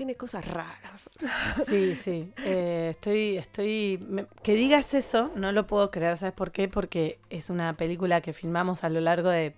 tiene 0.00 0.14
cosas 0.14 0.46
raras. 0.46 1.10
Sí, 1.68 1.94
sí. 1.94 2.32
Eh, 2.44 2.88
estoy, 2.92 3.36
estoy. 3.36 4.26
que 4.42 4.54
digas 4.54 4.94
eso, 4.94 5.30
no 5.34 5.52
lo 5.52 5.66
puedo 5.66 5.90
creer. 5.90 6.16
¿Sabes 6.16 6.34
por 6.34 6.52
qué? 6.52 6.68
Porque 6.68 7.18
es 7.28 7.50
una 7.50 7.76
película 7.76 8.22
que 8.22 8.32
filmamos 8.32 8.82
a 8.82 8.88
lo 8.88 9.00
largo 9.00 9.28
de, 9.28 9.54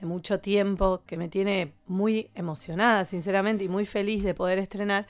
mucho 0.00 0.40
tiempo, 0.40 1.02
que 1.06 1.16
me 1.16 1.28
tiene 1.28 1.72
muy 1.86 2.30
emocionada, 2.34 3.04
sinceramente, 3.04 3.64
y 3.64 3.68
muy 3.68 3.84
feliz 3.84 4.24
de 4.24 4.34
poder 4.34 4.58
estrenar. 4.58 5.06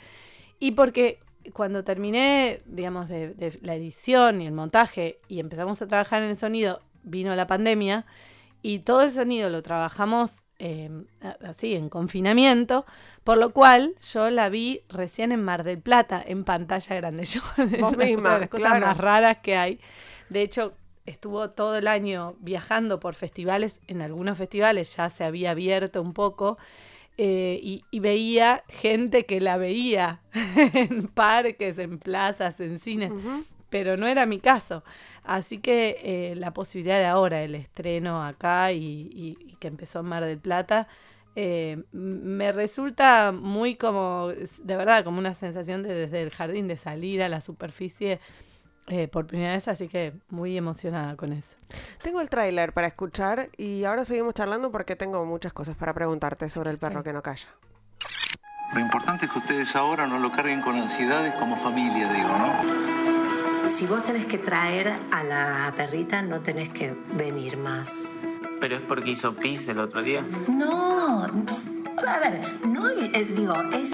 Y 0.59 0.73
porque 0.73 1.21
cuando 1.53 1.85
terminé, 1.85 2.61
digamos, 2.67 3.09
de, 3.09 3.35
de 3.35 3.59
la 3.63 3.75
edición 3.75 4.41
y 4.41 4.47
el 4.47 4.53
montaje 4.53 5.19
y 5.29 5.41
empezamos 5.41 5.81
a 5.83 5.89
trabajar 5.89 6.23
en 6.23 6.31
el 6.31 6.37
sonido, 6.37 6.81
vino 7.03 7.35
la 7.35 7.47
pandemia 7.47 8.07
y 8.61 8.81
todo 8.81 9.03
el 9.03 9.13
sonido 9.13 9.51
lo 9.51 9.63
trabajamos 9.63 10.45
Em, 10.65 11.07
así 11.45 11.75
en 11.75 11.89
confinamiento, 11.89 12.87
por 13.25 13.37
lo 13.37 13.53
cual 13.53 13.97
yo 14.13 14.31
la 14.31 14.49
vi 14.49 14.85
recién 14.89 15.33
en 15.33 15.43
Mar 15.43 15.65
del 15.65 15.81
Plata, 15.81 16.23
en 16.25 16.45
pantalla 16.45 16.95
grande. 16.95 17.25
Yo, 17.25 17.41
Vos 17.81 17.97
misma, 17.97 18.35
de 18.35 18.41
las 18.43 18.49
cosas 18.49 18.81
más 18.81 18.97
raras 18.97 19.39
que 19.39 19.57
hay. 19.57 19.81
De 20.29 20.41
hecho, 20.41 20.75
estuvo 21.07 21.51
todo 21.51 21.77
el 21.77 21.87
año 21.87 22.37
viajando 22.41 23.01
por 23.01 23.15
festivales, 23.15 23.81
en 23.87 24.03
algunos 24.03 24.39
festivales 24.39 24.97
ya 24.97 25.11
se 25.11 25.25
había 25.25 25.53
abierto 25.53 26.03
un 26.03 26.13
poco. 26.13 26.59
Eh, 27.19 27.61
y, 27.63 28.01
veía 28.01 28.65
gente 28.69 29.27
que 29.27 29.39
la 29.41 29.59
veía 29.59 30.23
en 30.75 31.09
parques, 31.09 31.77
en 31.77 31.99
plazas, 31.99 32.59
en 32.59 32.79
cines 32.79 33.13
pero 33.73 33.97
no 33.97 34.07
era 34.07 34.27
mi 34.27 34.39
caso. 34.39 34.85
Así 35.25 35.59
que 35.59 35.97
eh, 36.03 36.35
la 36.37 36.53
posibilidad 36.53 36.99
de 36.99 37.07
ahora, 37.07 37.43
el 37.43 37.55
estreno 37.55 38.23
acá 38.23 38.71
y, 38.71 39.57
que 39.59 39.67
empezó 39.67 40.01
en 40.01 40.07
Mar 40.07 40.25
del 40.27 40.39
Plata, 40.39 40.89
eh, 41.37 41.83
me 41.91 42.53
resulta 42.53 43.33
muy 43.33 43.77
como, 43.77 44.29
de 44.29 44.77
verdad, 44.77 45.03
como 45.05 45.19
una 45.19 45.33
sensación 45.33 45.83
de 45.83 45.95
desde 45.95 46.21
el 46.21 46.31
jardín 46.31 46.69
de 46.69 46.77
salir 46.77 47.23
a 47.23 47.31
la 47.31 47.41
superficie. 47.41 48.21
Eh, 48.89 49.09
por 49.09 49.27
primera 49.27 49.53
vez, 49.53 49.69
así 49.69 49.89
que 49.89 50.13
muy 50.29 50.57
emocionada 50.57 51.17
con 51.17 51.33
eso. 51.33 51.57
Tengo 52.03 52.21
el 52.21 52.29
tráiler 52.29 52.73
para 52.73 52.89
escuchar 52.89 53.49
y 53.57 53.85
ahora 53.85 54.05
seguimos 54.05 54.35
charlando 54.35 54.73
porque 54.73 54.97
tengo 54.97 55.25
muchas 55.25 55.53
cosas 55.53 55.77
para 55.77 55.95
preguntarte 55.95 56.49
sobre 56.49 56.71
el 56.71 56.79
perro 56.79 57.03
que 57.03 57.13
no 57.13 57.23
calla. 57.23 57.49
Lo 58.75 58.81
importante 58.81 59.27
es 59.27 59.33
que 59.33 59.39
ustedes 59.39 59.77
ahora 59.77 60.07
no 60.07 60.19
lo 60.19 60.33
carguen 60.33 60.63
con 60.63 60.77
ansiedades 60.77 61.35
como 61.35 61.57
familia, 61.57 62.13
digo, 62.13 62.29
¿no? 62.29 63.69
Si 63.69 63.87
vos 63.87 64.03
tenés 64.03 64.27
que 64.27 64.39
traer 64.39 64.93
a 65.13 65.23
la 65.23 65.73
perrita, 65.77 66.23
no 66.23 66.41
tenés 66.41 66.71
que 66.71 66.97
venir 67.15 67.57
más. 67.59 68.11
¿Pero 68.61 68.77
es 68.77 68.83
porque 68.83 69.11
hizo 69.11 69.35
pis 69.35 69.69
el 69.69 69.79
otro 69.79 70.03
día? 70.03 70.25
No, 70.49 71.25
A 71.25 72.19
ver, 72.19 72.41
no 72.65 72.89
eh, 72.89 73.27
digo, 73.37 73.55
es. 73.73 73.93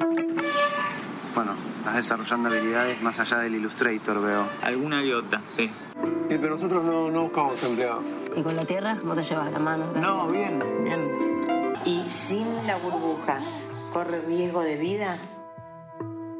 Bueno, 1.38 1.52
estás 1.78 1.94
desarrollando 1.94 2.48
habilidades 2.48 3.00
más 3.00 3.20
allá 3.20 3.38
del 3.38 3.54
Illustrator, 3.54 4.20
veo. 4.20 4.48
Alguna 4.60 5.00
idiota, 5.00 5.40
sí. 5.56 5.70
pero 6.28 6.48
nosotros 6.48 6.82
no, 6.82 7.12
no 7.12 7.22
buscamos 7.22 7.62
empleado. 7.62 8.02
¿Y 8.34 8.42
con 8.42 8.56
la 8.56 8.64
tierra? 8.64 8.98
¿Vos 9.04 9.14
te 9.14 9.22
llevas 9.22 9.52
la 9.52 9.60
mano? 9.60 9.84
No, 9.94 10.26
bien, 10.26 10.60
bien. 10.82 11.76
¿Y 11.84 12.10
sin 12.10 12.66
la 12.66 12.76
burbuja 12.78 13.38
corre 13.92 14.20
riesgo 14.22 14.62
de 14.62 14.78
vida? 14.78 15.16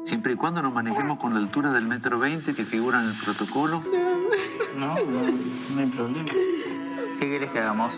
siempre 0.03 0.33
y 0.33 0.35
cuando 0.35 0.61
nos 0.61 0.73
manejemos 0.73 1.17
con 1.17 1.33
la 1.33 1.39
altura 1.39 1.71
del 1.71 1.87
metro 1.87 2.19
20 2.19 2.53
que 2.53 2.65
figura 2.65 2.99
en 2.99 3.11
el 3.11 3.15
protocolo. 3.23 3.81
No, 4.75 4.95
no, 4.95 5.79
hay 5.79 5.85
problema. 5.85 6.25
¿Qué 7.19 7.25
quieres 7.25 7.51
que 7.51 7.59
hagamos? 7.59 7.93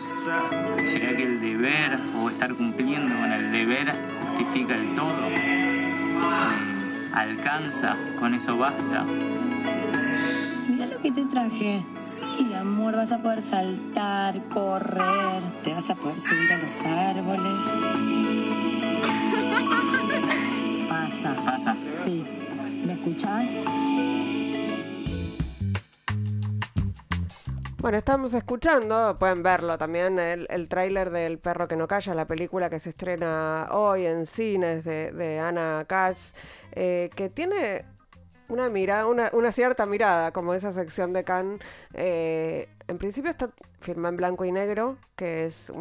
¿Será 0.84 1.16
que 1.16 1.24
el 1.24 1.40
deber 1.40 1.98
o 2.20 2.30
estar 2.30 2.54
cumpliendo 2.54 3.12
con 3.16 3.32
el 3.32 3.50
deber 3.50 3.92
justifica 4.28 4.76
el 4.76 4.94
todo? 4.94 5.71
¿Alcanza? 7.14 7.96
¿Con 8.18 8.34
eso 8.34 8.56
basta? 8.56 9.04
Mira 10.68 10.86
lo 10.86 11.00
que 11.00 11.12
te 11.12 11.24
traje. 11.26 11.84
Sí, 12.38 12.54
amor, 12.54 12.96
vas 12.96 13.12
a 13.12 13.18
poder 13.18 13.42
saltar, 13.42 14.42
correr, 14.48 15.42
te 15.62 15.74
vas 15.74 15.90
a 15.90 15.94
poder 15.94 16.18
subir 16.18 16.52
a 16.52 16.58
los 16.58 16.80
árboles. 16.82 17.52
Pasa. 20.88 21.76
Sí. 22.04 22.24
¿Me 22.84 22.94
escuchás? 22.94 23.44
Bueno, 27.82 27.98
estamos 27.98 28.32
escuchando, 28.32 29.16
pueden 29.18 29.42
verlo 29.42 29.76
también, 29.76 30.16
el, 30.20 30.46
el 30.50 30.68
tráiler 30.68 31.10
del 31.10 31.40
Perro 31.40 31.66
que 31.66 31.74
no 31.74 31.88
calla, 31.88 32.14
la 32.14 32.28
película 32.28 32.70
que 32.70 32.78
se 32.78 32.90
estrena 32.90 33.70
hoy 33.72 34.06
en 34.06 34.24
cines 34.24 34.84
de, 34.84 35.40
Ana 35.40 35.84
Katz, 35.88 36.32
eh, 36.70 37.10
que 37.16 37.28
tiene 37.28 37.84
una 38.46 38.68
mirada, 38.68 39.06
una, 39.06 39.30
una, 39.32 39.50
cierta 39.50 39.84
mirada, 39.84 40.30
como 40.30 40.54
esa 40.54 40.72
sección 40.72 41.12
de 41.12 41.24
Cannes. 41.24 41.58
Eh, 41.94 42.68
en 42.86 42.98
principio 42.98 43.32
está 43.32 43.50
firma 43.80 44.10
en 44.10 44.16
blanco 44.16 44.44
y 44.44 44.52
negro, 44.52 44.96
que 45.16 45.46
es, 45.46 45.72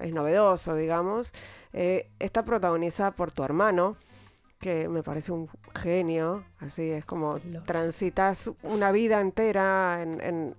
es 0.00 0.12
novedoso, 0.12 0.74
digamos. 0.74 1.32
Eh, 1.72 2.10
está 2.18 2.42
protagonizada 2.42 3.12
por 3.12 3.30
tu 3.30 3.44
hermano, 3.44 3.96
que 4.64 4.88
me 4.88 5.02
parece 5.02 5.30
un 5.30 5.46
genio, 5.74 6.42
así 6.58 6.88
es 6.88 7.04
como 7.04 7.38
transitas 7.66 8.50
una 8.62 8.92
vida 8.92 9.20
entera 9.20 10.00
en, 10.00 10.56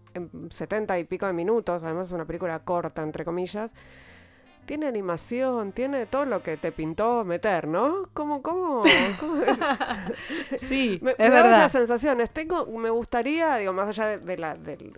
setenta 0.51 0.55
70 0.55 0.99
y 0.99 1.03
pico 1.05 1.25
de 1.25 1.33
minutos, 1.33 1.83
además 1.83 2.05
es 2.05 2.13
una 2.13 2.25
película 2.25 2.59
corta, 2.59 3.01
entre 3.01 3.25
comillas, 3.25 3.73
tiene 4.67 4.85
animación, 4.85 5.71
tiene 5.71 6.05
todo 6.05 6.25
lo 6.25 6.43
que 6.43 6.55
te 6.55 6.71
pintó 6.71 7.25
meter, 7.25 7.67
¿no? 7.67 8.07
¿Cómo, 8.13 8.43
cómo? 8.43 8.83
sí, 10.59 10.99
me, 11.01 11.09
es 11.09 11.17
me 11.17 11.29
verdad. 11.31 11.49
Da 11.49 11.57
esas 11.57 11.71
sensaciones. 11.71 12.29
Tengo, 12.29 12.67
me 12.67 12.91
gustaría, 12.91 13.55
digo, 13.55 13.73
más 13.73 13.87
allá 13.87 14.19
de, 14.19 14.37
la, 14.37 14.53
del, 14.53 14.93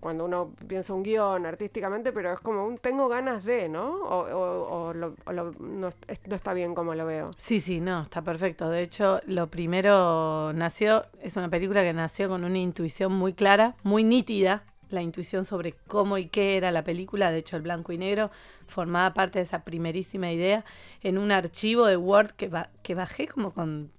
cuando 0.00 0.24
uno 0.24 0.52
piensa 0.66 0.94
un 0.94 1.02
guion 1.02 1.46
artísticamente, 1.46 2.12
pero 2.12 2.32
es 2.32 2.40
como 2.40 2.66
un 2.66 2.78
tengo 2.78 3.08
ganas 3.08 3.44
de, 3.44 3.68
¿no? 3.68 3.94
O, 4.02 4.92
no, 4.94 5.14
no, 5.60 5.90
está 6.08 6.54
bien 6.54 6.74
como 6.74 6.94
lo 6.94 7.06
veo. 7.06 7.30
Sí, 7.36 7.60
sí, 7.60 7.80
no, 7.80 8.02
está 8.02 8.22
perfecto. 8.22 8.68
De 8.70 8.82
hecho, 8.82 9.20
lo 9.26 9.48
primero 9.48 10.52
nació, 10.52 11.06
es 11.20 11.36
una 11.36 11.48
película 11.48 11.82
que 11.82 11.92
nació 11.92 12.28
con 12.28 12.44
una 12.44 12.58
intuición 12.58 13.12
muy 13.12 13.32
clara, 13.32 13.76
muy 13.82 14.04
nítida 14.04 14.64
la 14.92 15.02
intuición 15.02 15.44
sobre 15.44 15.72
cómo 15.86 16.18
y 16.18 16.26
qué 16.26 16.56
era 16.56 16.70
la 16.70 16.84
película, 16.84 17.30
de 17.30 17.38
hecho 17.38 17.56
el 17.56 17.62
blanco 17.62 17.92
y 17.92 17.98
negro 17.98 18.30
formaba 18.66 19.14
parte 19.14 19.38
de 19.38 19.44
esa 19.44 19.64
primerísima 19.64 20.30
idea 20.30 20.64
en 21.02 21.18
un 21.18 21.32
archivo 21.32 21.86
de 21.86 21.96
Word 21.96 22.32
que, 22.32 22.50
que 22.82 22.94
bajé 22.94 23.26
como 23.26 23.52
con... 23.52 23.90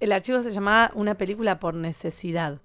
El 0.00 0.12
archivo 0.12 0.42
se 0.42 0.50
llamaba 0.50 0.90
Una 0.94 1.14
película 1.14 1.58
por 1.58 1.74
necesidad 1.74 2.58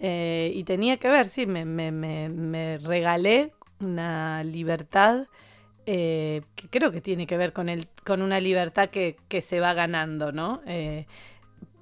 eh, 0.00 0.52
y 0.54 0.64
tenía 0.64 0.96
que 0.98 1.08
ver, 1.08 1.26
sí, 1.26 1.46
me, 1.46 1.64
me, 1.64 1.90
me, 1.92 2.78
regalé 2.78 3.52
una 3.80 4.42
libertad 4.44 5.26
eh, 5.86 6.42
que 6.56 6.68
creo 6.68 6.90
que 6.90 7.00
tiene 7.00 7.26
que 7.26 7.36
ver 7.36 7.52
con, 7.52 7.68
el, 7.68 7.86
con 8.04 8.22
una 8.22 8.40
libertad 8.40 8.88
que, 8.90 9.16
que 9.28 9.40
se 9.40 9.60
va 9.60 9.72
ganando, 9.74 10.32
¿no? 10.32 10.62
Eh, 10.66 11.06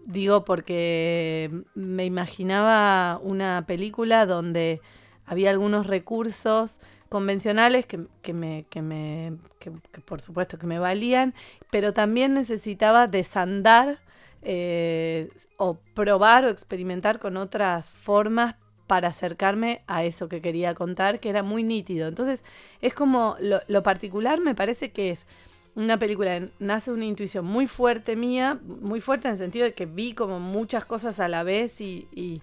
Digo 0.05 0.45
porque 0.45 1.63
me 1.75 2.05
imaginaba 2.05 3.21
una 3.23 3.65
película 3.67 4.27
donde 4.27 4.81
había 5.25 5.51
algunos 5.51 5.87
recursos 5.87 6.81
convencionales 7.09 7.87
que, 7.87 7.99
me, 8.33 8.65
que 8.69 8.83
me 8.83 9.35
que, 9.61 9.71
por 10.05 10.21
supuesto 10.21 10.59
que 10.59 10.67
me 10.67 10.81
valían, 10.81 11.35
pero 11.71 11.93
también 11.93 12.35
necesitaba 12.35 13.07
desandar 13.07 14.01
eh, 14.43 15.29
o 15.57 15.79
probar 15.95 16.45
o 16.45 16.49
experimentar 16.49 17.19
con 17.19 17.37
otras 17.37 17.91
formas 17.91 18.57
para 18.87 19.09
acercarme 19.09 19.83
a 19.87 20.05
eso 20.05 20.29
que 20.29 20.41
quería 20.41 20.75
contar, 20.75 21.21
que 21.21 21.31
era 21.31 21.43
muy 21.43 21.63
nítido. 21.63 22.09
Entonces, 22.09 22.45
es 22.81 22.93
como 22.93 23.37
lo 23.41 23.83
particular 23.83 24.41
me 24.41 24.55
parece 24.55 24.91
que 24.91 25.11
es 25.11 25.27
una 25.75 25.99
película 25.99 26.49
nace 26.59 26.91
una 26.91 27.07
intuición 27.07 27.47
muy 27.47 27.67
fuerte 27.67 28.15
mía, 28.17 28.61
muy 28.63 29.01
fuerte 29.01 29.29
en 29.29 29.33
el 29.33 29.39
sentido 29.39 29.65
de 29.65 29.73
que 29.73 29.87
vi 29.87 30.13
como 30.13 30.39
muchas 30.39 30.85
cosas 30.85 31.19
a 31.19 31.29
la 31.29 31.43
vez 31.43 31.81
y, 31.81 32.43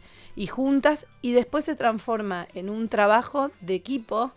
juntas, 0.50 1.06
y 1.22 1.34
después 1.34 1.65
se 1.65 1.75
transforma 1.75 2.48
en 2.53 2.70
un 2.70 2.88
trabajo 2.88 3.51
de 3.62 3.75
equipo 3.75 4.32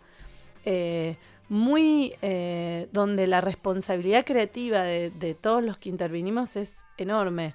eh, 0.65 1.17
muy 1.49 2.15
eh, 2.23 2.89
donde 2.93 3.27
la 3.27 3.41
responsabilidad 3.41 4.25
creativa 4.25 4.83
de, 4.83 5.37
todos 5.41 5.63
los 5.63 5.79
que 5.79 5.89
intervinimos 5.89 6.57
es 6.57 6.77
enorme. 7.03 7.55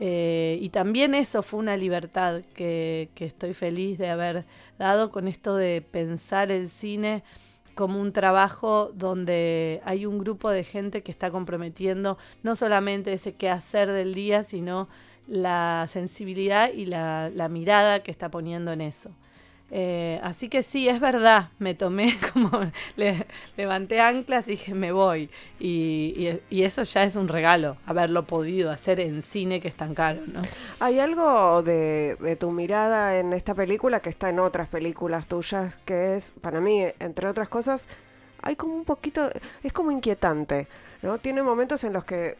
Eh, 0.00 0.58
y 0.60 0.70
también 0.70 1.14
eso 1.14 1.42
fue 1.42 1.60
una 1.60 1.76
libertad 1.76 2.42
que, 2.54 3.10
que 3.14 3.26
estoy 3.26 3.54
feliz 3.54 3.98
de 3.98 4.08
haber 4.08 4.44
dado 4.78 5.10
con 5.10 5.28
esto 5.28 5.54
de 5.56 5.82
pensar 5.82 6.50
el 6.50 6.68
cine 6.68 7.22
como 7.74 8.00
un 8.00 8.12
trabajo 8.12 8.90
donde 8.94 9.80
hay 9.84 10.06
un 10.06 10.18
grupo 10.18 10.50
de 10.50 10.64
gente 10.64 11.02
que 11.02 11.10
está 11.10 11.30
comprometiendo 11.30 12.18
no 12.42 12.56
solamente 12.56 13.12
ese 13.12 13.34
quehacer 13.34 13.90
del 13.90 14.14
día, 14.14 14.44
sino 14.44 14.88
la 15.26 15.86
sensibilidad 15.88 16.72
y 16.72 16.86
la, 16.86 17.30
mirada 17.50 18.02
que 18.02 18.10
está 18.10 18.30
poniendo 18.30 18.72
en 18.72 18.80
eso. 18.80 19.10
Eh, 19.76 20.20
así 20.22 20.48
que 20.48 20.62
sí, 20.62 20.88
es 20.88 21.00
verdad, 21.00 21.48
me 21.58 21.74
tomé 21.74 22.16
como, 22.32 22.60
le, 22.94 23.26
levanté 23.56 24.00
anclas 24.00 24.46
y 24.46 24.52
dije, 24.52 24.72
me 24.72 24.92
voy. 24.92 25.30
Y, 25.58 26.38
eso 26.50 26.84
ya 26.84 27.02
es 27.02 27.16
un 27.16 27.26
regalo, 27.26 27.76
haberlo 27.84 28.24
podido 28.24 28.70
hacer 28.70 29.00
en 29.00 29.22
cine 29.22 29.60
que 29.60 29.66
es 29.66 29.74
tan 29.74 29.94
caro, 29.94 30.22
¿no? 30.28 30.42
Hay 30.78 31.00
algo 31.00 31.64
de, 31.64 32.14
de 32.20 32.36
tu 32.36 32.52
mirada 32.52 33.18
en 33.18 33.32
esta 33.32 33.54
película 33.56 33.98
que 33.98 34.10
está 34.10 34.28
en 34.28 34.38
otras 34.38 34.68
películas 34.68 35.26
tuyas, 35.26 35.80
que 35.84 36.14
es, 36.14 36.30
para 36.40 36.60
mí, 36.60 36.86
entre 37.00 37.26
otras 37.26 37.48
cosas, 37.48 37.88
hay 38.42 38.54
como 38.54 38.76
un 38.76 38.84
poquito, 38.84 39.28
es 39.64 39.72
como 39.72 39.90
inquietante, 39.90 40.68
¿no? 41.02 41.18
Tiene 41.18 41.42
momentos 41.42 41.82
en 41.82 41.94
los 41.94 42.04
que 42.04 42.36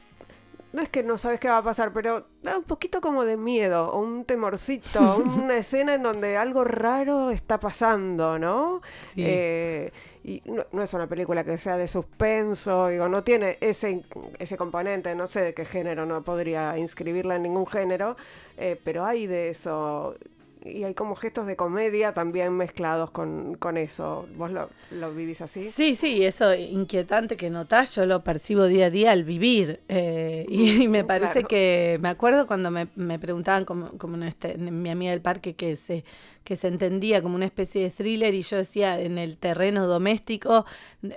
no 0.75 0.83
es 0.83 0.89
que 0.89 1.05
no 1.05 1.17
sabes 1.17 1.39
qué 1.39 1.49
va 1.49 1.59
a 1.59 1.63
pasar, 1.63 1.93
pero 1.93 2.27
da 2.43 2.59
un 2.59 2.65
poquito 2.65 3.01
como 3.01 3.25
de 3.25 3.37
miedo, 3.37 3.91
o 3.93 4.01
un 4.01 4.25
temorcito, 4.25 5.19
una 5.25 5.59
escena 5.59 5.95
en 5.95 6.03
donde 6.03 6.37
algo 6.37 6.65
raro 6.65 7.31
está 7.31 7.61
pasando, 7.61 8.41
¿no? 8.41 8.83
Sí. 9.15 9.23
Eh, 9.25 9.93
y 10.25 10.43
no, 10.47 10.83
es 10.83 10.93
una 10.93 11.07
película 11.07 11.45
que 11.45 11.59
sea 11.59 11.77
de 11.77 11.87
suspenso, 11.87 12.89
digo, 12.89 13.09
no 13.09 13.23
tiene 13.23 13.57
ese, 13.61 14.05
ese 14.41 14.57
componente, 14.57 15.15
no 15.15 15.29
sé 15.29 15.43
de 15.43 15.55
qué 15.55 15.65
género, 15.65 16.07
no 16.07 16.25
podría 16.25 16.77
inscribirla 16.77 17.37
en 17.37 17.45
ningún 17.45 17.69
género, 17.69 18.17
eh, 18.57 18.81
pero 18.83 19.05
hay 19.05 19.29
de 19.29 19.51
eso 19.51 20.17
y 20.65 20.85
hay 20.85 20.95
como 20.95 21.15
gestos 21.15 21.47
de 21.47 21.57
comedia 21.57 22.15
también 22.15 22.57
mezclados 22.57 23.11
con, 23.11 23.55
con 23.57 23.77
eso. 23.77 24.27
¿Vos 24.37 24.51
lo, 24.51 24.71
lo, 24.91 25.13
vivís 25.15 25.43
así? 25.43 25.69
Sí, 25.69 25.95
sí, 25.95 26.25
eso 26.25 26.55
inquietante 26.55 27.37
que 27.37 27.51
notás, 27.51 27.95
yo 27.95 28.07
lo 28.07 28.25
percibo 28.25 28.65
día 28.65 28.87
a 28.87 28.91
día 28.91 29.13
al 29.13 29.25
vivir. 29.25 29.81
Eh, 29.89 30.47
y, 30.49 30.89
me 30.89 31.05
parece 31.05 31.45
que, 31.45 31.99
me 32.01 32.09
acuerdo 32.09 32.47
cuando 32.47 32.71
me, 32.71 32.89
me 32.97 33.19
preguntaban, 33.19 33.67
como, 33.67 33.91
como 33.99 34.17
este, 34.25 34.57
mi 34.57 34.89
amiga 34.89 35.11
del 35.11 35.21
parque, 35.21 35.55
que 35.55 35.77
se, 35.77 36.03
que 36.45 36.57
se 36.57 36.69
entendía 36.69 37.21
como 37.21 37.35
una 37.35 37.45
especie 37.45 37.83
de 37.83 37.91
thriller, 37.91 38.33
y 38.33 38.41
yo 38.41 38.57
decía, 38.57 38.99
en 38.99 39.19
el 39.19 39.37
terreno 39.37 39.87
doméstico 39.87 40.65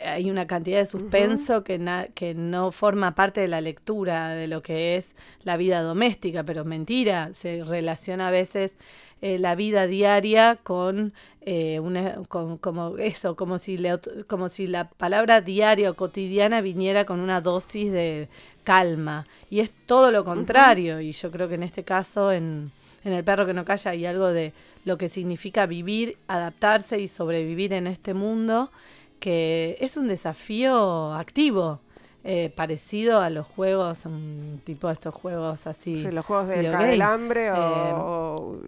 hay 0.05 0.29
una 0.29 0.45
cantidad 0.45 0.79
de 0.79 0.85
suspenso 0.85 1.63
que, 1.63 1.79
que 2.15 2.33
no 2.33 2.73
forma 2.73 3.15
parte 3.15 3.39
de 3.39 3.47
la 3.47 3.61
lectura 3.61 4.29
de 4.29 4.47
lo 4.47 4.61
que 4.61 4.97
es 4.97 5.15
la 5.43 5.55
vida 5.55 5.81
doméstica, 5.81 6.43
pero 6.43 6.65
mentira, 6.65 7.31
se 7.33 7.63
relaciona 7.63 8.27
a 8.27 8.31
veces 8.31 8.75
eh, 9.21 9.39
la 9.39 9.55
vida 9.55 9.87
diaria 9.87 10.57
con, 10.61 11.13
eh, 11.41 11.79
una, 11.79 12.17
como 12.27 12.97
eso, 12.97 13.35
como 13.35 13.57
si, 13.57 13.77
le, 13.77 13.99
como 14.27 14.49
si 14.49 14.67
la 14.67 14.89
palabra 14.89 15.41
diaria 15.41 15.89
o 15.89 15.95
cotidiana 15.95 16.61
viniera 16.61 17.05
con 17.05 17.19
una 17.19 17.41
dosis 17.41 17.91
de 17.91 18.29
calma. 18.63 19.25
Y 19.49 19.59
es 19.61 19.71
todo 19.85 20.11
lo 20.11 20.23
contrario. 20.23 21.01
Y 21.01 21.13
yo 21.13 21.31
creo 21.31 21.47
que 21.47 21.55
en 21.55 21.63
este 21.63 21.83
caso, 21.83 22.31
en, 22.31 22.71
en 23.03 23.13
El 23.13 23.23
perro 23.23 23.45
que 23.45 23.53
no 23.53 23.65
calla, 23.65 23.91
hay 23.91 24.05
algo 24.05 24.27
de 24.27 24.53
lo 24.85 24.97
que 24.97 25.09
significa 25.09 25.65
vivir, 25.65 26.17
adaptarse 26.27 26.99
y 26.99 27.07
sobrevivir 27.07 27.73
en 27.73 27.87
este 27.87 28.13
mundo, 28.13 28.71
que 29.19 29.77
es 29.79 29.97
un 29.97 30.07
desafío 30.07 31.13
activo. 31.13 31.79
Eh, 32.23 32.51
parecido 32.55 33.21
a 33.21 33.29
los 33.29 33.47
juegos, 33.47 34.05
un 34.05 34.61
tipo 34.65 34.87
de 34.87 34.93
estos 34.93 35.15
juegos 35.15 35.65
así. 35.65 36.01
Sí, 36.01 36.11
los 36.11 36.25
juegos 36.25 36.49
del 36.49 37.01
hambre 37.01 37.51
o, 37.51 38.59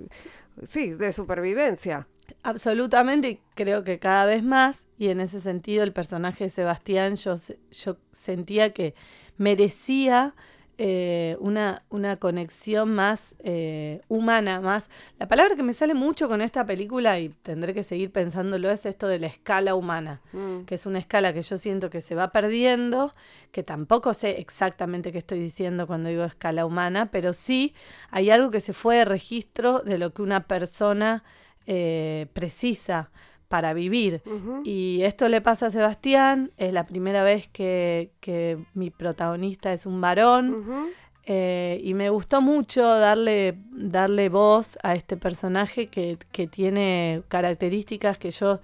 sí, 0.64 0.92
de 0.92 1.12
supervivencia. 1.12 2.08
Absolutamente, 2.44 3.30
y 3.30 3.42
creo 3.56 3.84
que 3.84 4.00
cada 4.00 4.26
vez 4.26 4.44
más, 4.44 4.88
y 4.98 5.10
en 5.10 5.20
ese 5.20 5.42
sentido 5.42 5.84
el 5.84 5.92
personaje 5.92 6.46
de 6.46 6.50
Sebastián, 6.52 7.16
yo, 7.16 7.36
yo 7.72 7.98
sentía 8.12 8.72
que 8.72 8.94
merecía 9.38 10.36
eh, 10.82 11.36
una, 11.42 11.84
una, 11.90 12.16
conexión 12.16 12.96
más 12.96 13.36
eh, 13.40 14.00
humana, 14.08 14.62
más... 14.62 14.90
La 15.18 15.28
palabra 15.28 15.58
que 15.58 15.62
me 15.62 15.74
sale 15.74 15.94
mucho 15.94 16.30
con 16.30 16.42
esta 16.42 16.66
película, 16.66 17.20
y 17.20 17.28
tendré 17.28 17.74
que 17.74 17.84
seguir 17.84 18.14
pensándolo, 18.14 18.72
es 18.72 18.86
esto 18.86 19.10
de 19.10 19.20
la 19.20 19.28
escala 19.28 19.76
humana, 19.76 20.22
mm. 20.32 20.62
que 20.62 20.76
es 20.76 20.86
una 20.86 21.00
escala 21.00 21.34
que 21.34 21.42
yo 21.42 21.58
siento 21.58 21.90
que 21.90 22.00
se 22.00 22.16
va 22.16 22.32
perdiendo, 22.32 23.12
que 23.52 23.62
tampoco 23.62 24.14
sé 24.14 24.40
exactamente 24.40 25.12
qué 25.12 25.18
estoy 25.18 25.40
diciendo 25.40 25.86
cuando 25.86 26.08
digo 26.08 26.24
escala 26.24 26.66
humana, 26.66 27.12
pero 27.12 27.34
sí 27.34 27.76
hay 28.10 28.30
algo 28.30 28.50
que 28.50 28.62
se 28.62 28.72
fue 28.72 29.00
de 29.00 29.06
registro 29.06 29.80
de 29.80 29.98
lo 29.98 30.14
que 30.14 30.22
una 30.22 30.48
persona 30.48 31.26
eh, 31.68 32.28
precisa 32.32 33.12
para 33.50 33.74
vivir. 33.74 34.22
Y 34.64 35.02
esto 35.02 35.28
le 35.28 35.42
pasa 35.42 35.66
a 35.66 35.72
Sebastián, 35.72 36.52
es 36.58 36.72
la 36.72 36.86
primera 36.86 37.24
vez 37.24 37.50
que, 37.50 38.12
que 38.22 38.58
mi 38.74 38.92
protagonista 38.92 39.74
es 39.74 39.86
un 39.86 40.00
varón. 40.00 40.94
Eh, 41.26 41.80
y 41.84 41.94
me 41.94 42.10
gustó 42.10 42.42
mucho 42.42 42.82
darle, 42.82 43.56
darle 43.72 44.30
voz 44.30 44.80
a 44.82 44.96
este 44.96 45.18
personaje 45.18 45.88
que, 45.88 46.18
que 46.32 46.48
tiene 46.48 47.22
características 47.28 48.18
que 48.18 48.32
yo, 48.32 48.62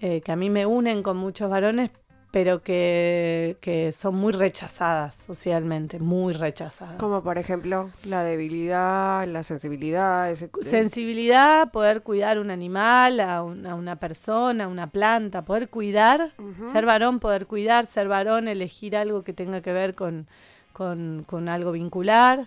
eh, 0.00 0.20
que 0.22 0.32
a 0.32 0.36
mí 0.36 0.48
me 0.48 0.64
unen 0.64 1.02
con 1.02 1.16
muchos 1.16 1.50
varones, 1.50 1.90
pero 2.30 2.62
que, 2.62 3.56
que, 3.60 3.92
son 3.92 4.16
muy 4.16 4.32
rechazadas 4.32 5.14
socialmente, 5.26 5.98
muy 5.98 6.34
rechazadas. 6.34 6.96
Como 6.98 7.22
por 7.22 7.38
ejemplo 7.38 7.90
la 8.04 8.22
debilidad, 8.22 9.26
la 9.26 9.42
sensibilidad. 9.42 10.34
Sensibilidad, 10.60 11.70
poder 11.70 12.02
cuidar 12.02 12.38
un 12.38 12.50
animal, 12.50 13.20
a, 13.20 13.42
una 13.42 13.96
persona, 13.96 14.64
a 14.64 14.68
una 14.68 14.88
planta, 14.88 15.44
poder 15.44 15.68
cuidar, 15.70 16.32
ser 16.70 16.84
varón, 16.84 17.18
poder 17.18 17.46
cuidar, 17.46 17.86
ser 17.86 18.08
varón, 18.08 18.46
elegir 18.46 18.96
algo 18.96 19.22
que 19.22 19.32
tenga 19.32 19.62
que 19.62 19.72
ver 19.72 19.94
con, 19.94 20.26
con, 20.72 21.48
algo 21.48 21.72
vincular, 21.72 22.44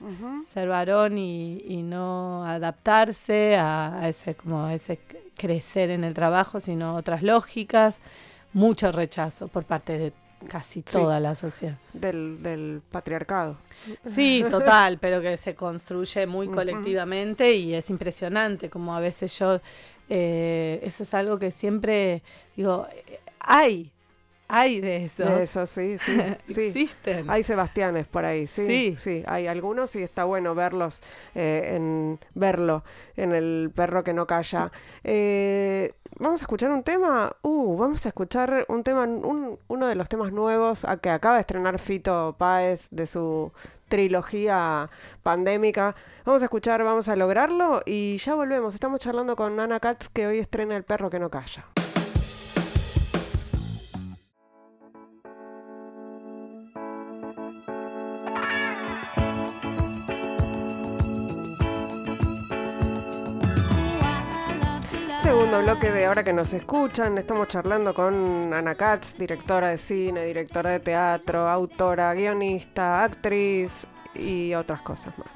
ser 0.47 0.69
varón 0.69 1.17
y, 1.17 1.63
y 1.67 1.81
no 1.81 2.45
adaptarse 2.45 3.55
a, 3.55 3.99
a, 3.99 4.09
ese, 4.09 4.35
como 4.35 4.65
a 4.65 4.75
ese 4.75 4.99
crecer 5.35 5.89
en 5.89 6.03
el 6.03 6.13
trabajo, 6.13 6.59
sino 6.59 6.95
otras 6.95 7.23
lógicas 7.23 7.99
mucho 8.53 8.91
rechazo 8.91 9.47
por 9.47 9.63
parte 9.63 9.97
de 9.97 10.13
casi 10.47 10.81
toda 10.81 11.19
la 11.19 11.35
sociedad. 11.35 11.77
Del, 11.93 12.41
del, 12.41 12.81
patriarcado. 12.91 13.57
Sí, 14.03 14.43
total, 14.49 14.97
pero 14.99 15.21
que 15.21 15.37
se 15.37 15.55
construye 15.55 16.25
muy 16.25 16.47
colectivamente 16.47 17.53
y 17.53 17.73
es 17.73 17.89
impresionante 17.89 18.69
como 18.69 18.95
a 18.95 18.99
veces 18.99 19.37
yo, 19.37 19.59
eh, 20.09 20.79
eso 20.83 21.03
es 21.03 21.13
algo 21.13 21.37
que 21.37 21.51
siempre 21.51 22.23
digo, 22.55 22.87
hay, 23.39 23.91
hay 24.51 24.81
de 24.81 25.05
eso. 25.05 25.23
De 25.23 25.43
eso, 25.43 25.65
sí, 25.65 25.97
sí. 26.47 26.61
Existen. 26.61 27.29
Hay 27.29 27.43
Sebastianes 27.43 28.07
por 28.07 28.25
ahí, 28.25 28.47
sí. 28.47 28.95
Sí, 28.97 29.23
hay 29.25 29.47
algunos 29.47 29.95
y 29.95 30.03
está 30.03 30.25
bueno 30.25 30.53
verlos, 30.53 30.99
eh, 31.35 31.73
en 31.75 32.19
verlo 32.35 32.83
en 33.15 33.31
el 33.33 33.71
perro 33.73 34.03
que 34.03 34.13
no 34.13 34.27
calla. 34.27 34.71
Eh, 35.03 35.93
vamos 36.19 36.41
a 36.41 36.43
escuchar 36.43 36.71
un 36.71 36.83
tema. 36.83 37.35
Uh, 37.41 37.77
vamos 37.77 38.05
a 38.05 38.09
escuchar 38.09 38.65
un 38.67 38.83
tema, 38.83 39.05
uno 39.05 39.87
de 39.87 39.95
los 39.95 40.09
temas 40.09 40.31
nuevos 40.31 40.85
a 40.85 40.97
que 40.97 41.09
acaba 41.09 41.35
de 41.35 41.41
estrenar 41.41 41.79
Fito 41.79 42.35
Páez 42.37 42.87
de 42.91 43.05
su 43.05 43.51
trilogía 43.87 44.89
pandémica. 45.23 45.95
Vamos 46.25 46.41
a 46.41 46.45
escuchar, 46.45 46.83
vamos 46.83 47.07
a 47.07 47.15
lograrlo 47.15 47.81
y 47.85 48.17
ya 48.17 48.35
volvemos. 48.35 48.73
Estamos 48.73 48.99
charlando 48.99 49.35
con 49.35 49.59
Ana 49.59 49.79
Katz 49.79 50.09
que 50.09 50.27
hoy 50.27 50.39
estrena 50.39 50.75
El 50.75 50.83
perro 50.83 51.09
que 51.09 51.19
no 51.19 51.29
calla. 51.29 51.65
Segundo 65.51 65.73
bloque 65.73 65.91
de 65.91 66.05
ahora 66.05 66.23
que 66.23 66.31
nos 66.31 66.53
escuchan. 66.53 67.17
Estamos 67.17 67.49
charlando 67.49 67.93
con 67.93 68.53
Ana 68.53 68.73
Katz, 68.75 69.17
directora 69.17 69.67
de 69.67 69.77
cine, 69.77 70.23
directora 70.23 70.69
de 70.69 70.79
teatro, 70.79 71.49
autora, 71.49 72.13
guionista, 72.13 73.03
actriz 73.03 73.85
y 74.15 74.53
otras 74.53 74.81
cosas 74.81 75.13
más. 75.17 75.27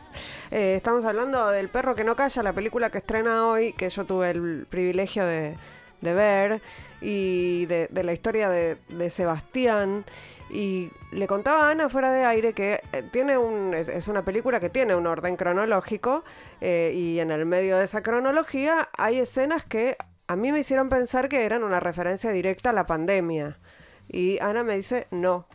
Eh, 0.51 0.75
estamos 0.77 1.03
hablando 1.03 1.49
del 1.49 1.67
perro 1.67 1.95
que 1.95 2.05
no 2.05 2.15
calla, 2.15 2.43
la 2.43 2.53
película 2.53 2.89
que 2.89 2.99
estrena 2.99 3.45
hoy, 3.45 3.73
que 3.73 3.89
yo 3.89 4.05
tuve 4.05 4.29
el 4.29 4.65
privilegio 4.69 5.25
de, 5.25 5.57
ver, 5.99 6.61
y 7.05 7.67
de, 7.67 7.87
la 7.91 8.13
historia 8.13 8.49
de, 8.49 9.09
Sebastián. 9.11 10.05
Y 10.49 10.91
le 11.11 11.27
contaba 11.27 11.67
a 11.67 11.71
Ana 11.71 11.89
fuera 11.89 12.11
de 12.11 12.23
aire 12.23 12.53
que 12.53 12.81
eh, 12.93 13.03
tiene 13.11 13.37
un, 13.37 13.73
es, 13.73 14.07
una 14.07 14.23
película 14.23 14.59
que 14.59 14.69
tiene 14.69 14.95
un 14.95 15.07
orden 15.07 15.35
cronológico 15.35 16.23
eh, 16.61 16.93
y 16.95 17.19
en 17.19 17.31
el 17.31 17.45
medio 17.45 17.77
de 17.77 17.85
esa 17.85 18.03
cronología 18.03 18.89
hay 18.97 19.19
escenas 19.19 19.65
que 19.65 19.97
a 20.27 20.35
mí 20.35 20.51
me 20.51 20.59
hicieron 20.59 20.87
pensar 20.89 21.29
que 21.29 21.45
eran 21.45 21.63
una 21.63 21.79
referencia 21.79 22.31
directa 22.31 22.71
a 22.71 22.73
la 22.73 22.85
pandemia. 22.85 23.57
Y 24.07 24.39
Ana 24.39 24.63
me 24.63 24.75
dice, 24.75 25.07
no. 25.11 25.47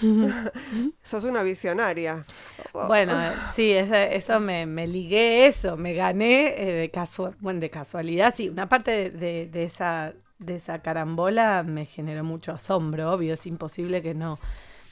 Sos 1.02 1.24
una 1.24 1.42
visionaria. 1.42 2.24
Bueno, 2.72 3.20
eh, 3.20 3.32
sí, 3.54 3.72
eso, 3.72 4.40
me, 4.40 4.66
me, 4.66 4.86
ligué 4.86 5.46
eso, 5.46 5.76
me 5.76 5.94
gané 5.94 6.54
de, 6.56 6.90
casual, 6.92 7.36
bueno, 7.40 7.60
de 7.60 7.70
casualidad, 7.70 8.34
sí, 8.36 8.48
una 8.48 8.68
parte 8.68 9.10
de, 9.10 9.62
esa, 9.62 10.12
de 10.38 10.56
esa 10.56 10.80
carambola 10.80 11.62
me 11.62 11.86
generó 11.86 12.24
mucho 12.24 12.52
asombro, 12.52 13.12
obvio, 13.12 13.34
es 13.34 13.46
imposible 13.46 14.02
que 14.02 14.14
no, 14.14 14.38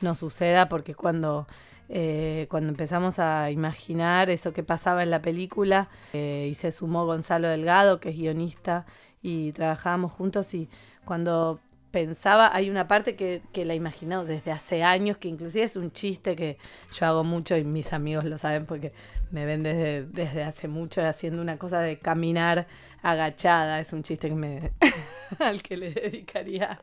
no 0.01 0.15
suceda 0.15 0.69
porque 0.69 0.95
cuando, 0.95 1.47
eh, 1.89 2.47
cuando 2.51 2.71
empezamos 2.71 3.19
a 3.19 3.51
imaginar 3.51 4.31
eso 4.31 4.53
que 4.53 4.63
pasaba 4.63 5.03
en 5.03 5.11
la 5.11 5.23
película 5.23 5.89
eh, 6.13 6.49
y 6.51 6.55
se 6.55 6.73
sumó 6.73 7.07
Gonzalo 7.07 7.49
Delgado, 7.49 8.01
que 8.01 8.11
es 8.11 8.17
guionista 8.17 8.87
y 9.23 9.53
trabajábamos 9.53 10.13
juntos 10.13 10.53
y 10.55 10.69
cuando 11.05 11.61
pensaba, 11.93 12.55
hay 12.55 12.71
una 12.71 12.89
parte 12.89 13.15
que, 13.15 13.43
que 13.53 13.65
la 13.65 13.75
he 13.75 13.77
imaginado 13.77 14.25
desde 14.25 14.51
hace 14.51 14.83
años, 14.83 15.19
que 15.19 15.29
inclusive 15.29 15.65
es 15.65 15.77
un 15.77 15.93
chiste 15.93 16.35
que 16.35 16.59
yo 16.93 17.07
hago 17.07 17.23
mucho 17.23 17.57
y 17.57 17.65
mis 17.65 17.93
amigos 17.93 18.25
lo 18.25 18.39
saben 18.39 18.67
porque 18.67 18.93
me 19.31 19.45
ven 19.45 19.63
desde, 19.63 20.05
desde 20.07 20.43
hace 20.43 20.67
mucho 20.67 21.07
haciendo 21.07 21.41
una 21.41 21.59
cosa 21.59 21.81
de 21.81 21.99
caminar 21.99 22.67
agachada, 23.03 23.79
es 23.79 23.93
un 23.93 24.03
chiste 24.03 24.29
que 24.31 24.35
me, 24.35 24.73
al 25.39 25.63
que 25.63 25.77
le 25.77 25.93
dedicaría 25.93 26.79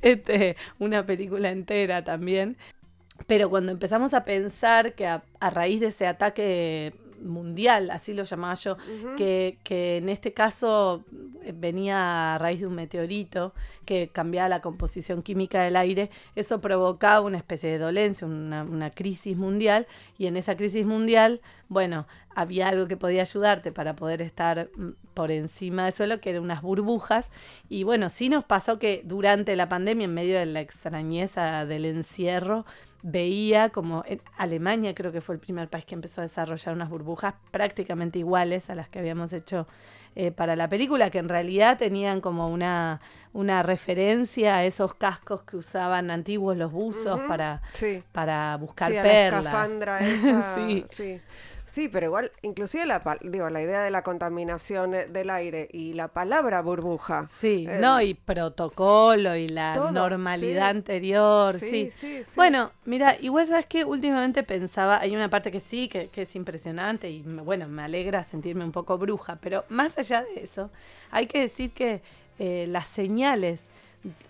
este, 0.00 0.56
una 0.78 1.04
película 1.04 1.50
entera 1.50 2.02
también. 2.04 2.56
Pero 3.26 3.50
cuando 3.50 3.72
empezamos 3.72 4.14
a 4.14 4.24
pensar 4.24 4.94
que 4.94 5.06
a, 5.06 5.22
a 5.38 5.50
raíz 5.50 5.80
de 5.80 5.88
ese 5.88 6.06
ataque 6.06 6.94
mundial, 7.22 7.90
así 7.90 8.14
lo 8.14 8.24
llamaba 8.24 8.54
yo, 8.54 8.76
que, 9.16 9.58
que, 9.62 9.98
en 9.98 10.08
este 10.08 10.32
caso 10.32 11.04
eh, 11.42 11.52
venía 11.54 12.34
a 12.34 12.38
raíz 12.38 12.60
de 12.60 12.66
un 12.66 12.74
meteorito 12.74 13.54
que 13.84 14.08
cambiaba 14.12 14.48
la 14.48 14.60
composición 14.60 15.22
química 15.22 15.62
del 15.62 15.76
aire, 15.76 16.10
eso 16.36 16.60
provocaba 16.60 17.20
una 17.20 17.38
especie 17.38 17.70
de 17.70 17.78
dolencia, 17.78 18.26
una, 18.26 18.62
una 18.64 18.90
crisis 18.90 19.36
mundial, 19.36 19.86
y 20.18 20.26
en 20.26 20.36
esa 20.36 20.56
crisis 20.56 20.86
mundial, 20.86 21.40
bueno, 21.68 22.06
había 22.34 22.68
algo 22.68 22.86
que 22.86 22.96
podía 22.96 23.22
ayudarte 23.22 23.72
para 23.72 23.94
poder 23.94 24.22
estar 24.22 24.70
mm, 24.76 24.90
por 25.14 25.30
encima 25.30 25.84
del 25.84 25.92
suelo, 25.92 26.20
que 26.20 26.30
eran 26.30 26.42
unas 26.42 26.62
burbujas. 26.62 27.30
Y 27.68 27.84
bueno, 27.84 28.08
sí 28.08 28.28
nos 28.28 28.44
pasó 28.44 28.78
que 28.78 29.02
durante 29.04 29.56
la 29.56 29.68
pandemia, 29.68 30.04
en 30.06 30.14
medio 30.14 30.38
de 30.38 30.46
la 30.46 30.60
extrañeza 30.60 31.66
del 31.66 31.84
encierro, 31.84 32.64
veía 33.02 33.70
como 33.70 34.04
en 34.06 34.22
Alemania 34.36 34.94
creo 34.94 35.12
que 35.12 35.20
fue 35.20 35.34
el 35.34 35.40
primer 35.40 35.68
país 35.68 35.84
que 35.84 35.94
empezó 35.94 36.20
a 36.20 36.22
desarrollar 36.22 36.74
unas 36.74 36.88
burbujas 36.88 37.34
prácticamente 37.50 38.20
iguales 38.20 38.70
a 38.70 38.74
las 38.74 38.88
que 38.88 39.00
habíamos 39.00 39.32
hecho 39.32 39.66
eh, 40.14 40.30
para 40.30 40.56
la 40.56 40.68
película, 40.68 41.08
que 41.08 41.18
en 41.18 41.28
realidad 41.30 41.78
tenían 41.78 42.20
como 42.20 42.50
una, 42.50 43.00
una 43.32 43.62
referencia 43.62 44.56
a 44.56 44.64
esos 44.64 44.94
cascos 44.94 45.42
que 45.42 45.56
usaban 45.56 46.10
antiguos 46.10 46.54
los 46.56 46.70
buzos 46.70 47.18
uh 47.18 47.24
-huh. 47.24 47.28
para, 47.28 47.62
sí. 47.72 48.04
para 48.12 48.56
buscar 48.58 48.92
sí, 48.92 48.98
perlas. 49.00 49.44
La 49.44 49.50
escafandra 49.50 50.00
esa, 50.06 50.54
sí. 50.54 50.84
sí. 50.86 51.20
Sí, 51.72 51.88
pero 51.88 52.08
igual, 52.08 52.30
inclusive 52.42 52.84
la, 52.84 53.02
digo, 53.22 53.48
la 53.48 53.62
idea 53.62 53.80
de 53.80 53.90
la 53.90 54.02
contaminación 54.02 54.94
eh, 54.94 55.06
del 55.06 55.30
aire 55.30 55.68
y 55.72 55.94
la 55.94 56.08
palabra 56.08 56.60
burbuja. 56.60 57.28
Sí, 57.30 57.64
eh, 57.66 57.78
no, 57.80 58.02
y 58.02 58.12
protocolo 58.12 59.34
y 59.36 59.48
la 59.48 59.72
todo, 59.72 59.90
normalidad 59.90 60.66
sí. 60.66 60.76
anterior, 60.76 61.54
sí. 61.54 61.90
sí. 61.90 62.24
Bueno, 62.36 62.72
mira, 62.84 63.16
igual 63.22 63.46
sabes 63.46 63.64
que 63.64 63.86
últimamente 63.86 64.42
pensaba, 64.42 65.00
hay 65.00 65.16
una 65.16 65.30
parte 65.30 65.50
que 65.50 65.60
sí, 65.60 65.88
que, 65.88 66.08
que, 66.08 66.22
es 66.22 66.36
impresionante 66.36 67.08
y 67.08 67.22
bueno, 67.22 67.66
me 67.68 67.84
alegra 67.84 68.22
sentirme 68.22 68.66
un 68.66 68.72
poco 68.72 68.98
bruja, 68.98 69.38
pero 69.40 69.64
más 69.70 69.96
allá 69.96 70.24
de 70.24 70.44
eso, 70.44 70.70
hay 71.10 71.26
que 71.26 71.40
decir 71.40 71.72
que 71.72 72.02
eh, 72.38 72.66
las 72.68 72.86
señales 72.86 73.64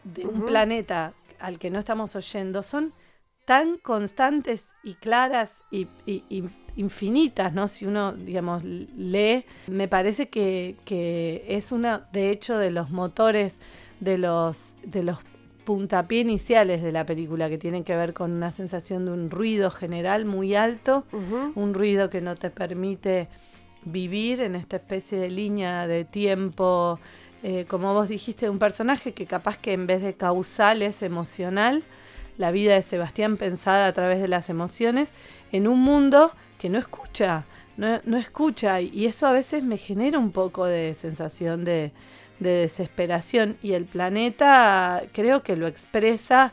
de 0.04 0.26
un 0.26 0.42
uh 0.42 0.44
-huh. 0.44 0.46
planeta 0.46 1.12
al 1.40 1.58
que 1.58 1.70
no 1.70 1.80
estamos 1.80 2.14
oyendo 2.14 2.62
son 2.62 2.92
tan 3.44 3.78
constantes 3.78 4.68
y 4.84 4.94
claras 4.94 5.54
y, 5.72 5.88
y, 6.06 6.22
y 6.28 6.44
infinitas, 6.76 7.52
¿no? 7.52 7.68
Si 7.68 7.86
uno, 7.86 8.12
digamos, 8.12 8.64
lee, 8.64 9.44
me 9.66 9.88
parece 9.88 10.28
que, 10.28 10.76
que, 10.84 11.44
es 11.48 11.72
uno, 11.72 12.00
de 12.12 12.30
hecho, 12.30 12.58
de 12.58 12.70
los 12.70 12.90
motores 12.90 13.60
de 14.00 14.18
los, 14.18 14.74
de 14.84 15.02
los 15.02 15.18
puntapié 15.64 16.20
iniciales 16.20 16.82
de 16.82 16.92
la 16.92 17.06
película, 17.06 17.48
que 17.48 17.58
tienen 17.58 17.84
que 17.84 17.96
ver 17.96 18.14
con 18.14 18.32
una 18.32 18.50
sensación 18.50 19.04
de 19.06 19.12
un 19.12 19.30
ruido 19.30 19.70
general 19.70 20.24
muy 20.24 20.54
alto, 20.54 21.04
uh 21.12 21.16
-huh. 21.16 21.52
un 21.54 21.74
ruido 21.74 22.10
que 22.10 22.20
no 22.20 22.34
te 22.36 22.50
permite 22.50 23.28
vivir 23.84 24.40
en 24.40 24.54
esta 24.54 24.76
especie 24.76 25.18
de 25.18 25.30
línea 25.30 25.86
de 25.86 26.04
tiempo, 26.04 26.98
eh, 27.42 27.64
como 27.68 27.92
vos 27.94 28.08
dijiste, 28.08 28.46
de 28.46 28.50
un 28.50 28.58
personaje 28.58 29.12
que 29.12 29.26
capaz 29.26 29.58
que 29.58 29.72
en 29.72 29.86
vez 29.86 30.02
de 30.02 30.14
causal 30.14 30.82
es 30.82 31.02
emocional, 31.02 31.82
la 32.38 32.50
vida 32.50 32.74
de 32.74 32.82
Sebastián 32.82 33.36
pensada 33.36 33.86
a 33.86 33.92
través 33.92 34.20
de 34.20 34.28
las 34.28 34.48
emociones, 34.48 35.12
en 35.52 35.68
un 35.68 35.80
mundo 35.80 36.32
que 36.58 36.68
no 36.68 36.78
escucha, 36.78 37.44
no, 37.76 38.00
no, 38.04 38.16
escucha, 38.16 38.80
y 38.80 39.06
eso 39.06 39.26
a 39.26 39.32
veces 39.32 39.62
me 39.64 39.78
genera 39.78 40.18
un 40.18 40.32
poco 40.32 40.66
de 40.66 40.94
sensación 40.94 41.64
de, 41.64 41.92
de 42.38 42.50
desesperación, 42.50 43.56
y 43.62 43.72
el 43.72 43.84
planeta 43.84 45.02
creo 45.12 45.42
que 45.42 45.56
lo 45.56 45.66
expresa 45.66 46.52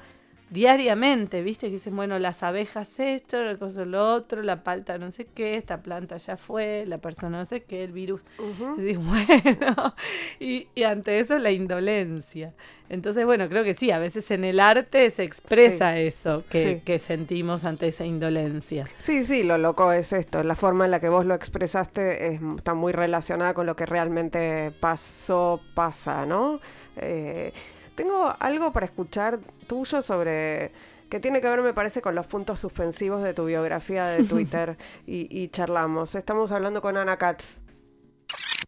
diariamente, 0.49 1.43
¿viste? 1.43 1.67
Que 1.67 1.73
dicen, 1.73 1.95
bueno, 1.95 2.17
las 2.17 2.41
abejas 2.43 2.99
esto, 2.99 3.41
la 3.43 3.55
cosa 3.57 3.85
lo 3.85 4.13
otro, 4.13 4.41
la 4.41 4.63
palta 4.63 4.97
no 4.97 5.12
sé 5.12 5.25
qué, 5.25 5.57
esta 5.57 5.81
planta 5.81 6.17
ya 6.17 6.38
fue, 6.38 6.85
la 6.88 6.97
persona 6.97 7.39
no 7.39 7.45
sé 7.45 7.62
qué, 7.63 7.83
el 7.83 7.91
virus. 7.91 8.23
Uh 8.39 8.77
-huh. 8.77 8.91
y, 8.91 8.95
bueno, 9.57 9.95
y, 10.39 10.67
y, 10.73 10.83
ante 10.83 11.19
eso 11.19 11.38
la 11.38 11.51
indolencia. 11.51 12.53
Entonces, 12.89 13.25
bueno, 13.25 13.47
creo 13.49 13.63
que 13.63 13.75
sí, 13.75 13.91
a 13.91 13.99
veces 13.99 14.31
en 14.31 14.43
el 14.43 14.59
arte 14.59 15.12
se 15.12 15.23
expresa 15.23 15.93
sí. 15.93 15.99
eso 15.99 16.43
que, 16.49 16.63
sí. 16.63 16.81
que, 16.83 16.97
sentimos 16.97 17.63
ante 17.63 17.88
esa 17.89 18.05
indolencia. 18.05 18.85
Sí, 18.97 19.23
sí, 19.23 19.43
lo 19.43 19.59
loco 19.59 19.91
es 19.91 20.12
esto, 20.12 20.43
la 20.43 20.55
forma 20.55 20.85
en 20.85 20.91
la 20.91 20.99
que 20.99 21.09
vos 21.09 21.25
lo 21.25 21.35
expresaste 21.35 22.33
es, 22.33 22.41
está 22.57 22.73
muy 22.73 22.91
relacionada 22.91 23.53
con 23.53 23.67
lo 23.67 23.75
que 23.75 23.85
realmente 23.85 24.71
pasó, 24.79 25.62
pasa, 25.75 26.25
¿no? 26.25 26.59
Eh, 26.95 27.53
tengo 27.99 28.33
algo 28.39 28.71
para 28.71 28.85
escuchar 28.85 29.41
tuyo 29.67 30.01
sobre 30.01 30.71
que 31.09 31.19
tiene 31.19 31.41
que 31.41 31.49
ver, 31.49 31.62
me 31.62 31.73
parece, 31.73 32.01
con 32.01 32.15
los 32.15 32.27
puntos 32.27 32.57
suspensivos 32.57 33.21
de 33.23 33.33
tu 33.33 33.45
biografía 33.45 34.05
de 34.05 34.23
Twitter 34.33 34.77
y, 35.05 35.27
y, 35.29 35.49
charlamos. 35.49 36.15
Estamos 36.15 36.53
hablando 36.53 36.81
con 36.81 36.95
Ana 36.95 37.17
Katz. 37.17 37.59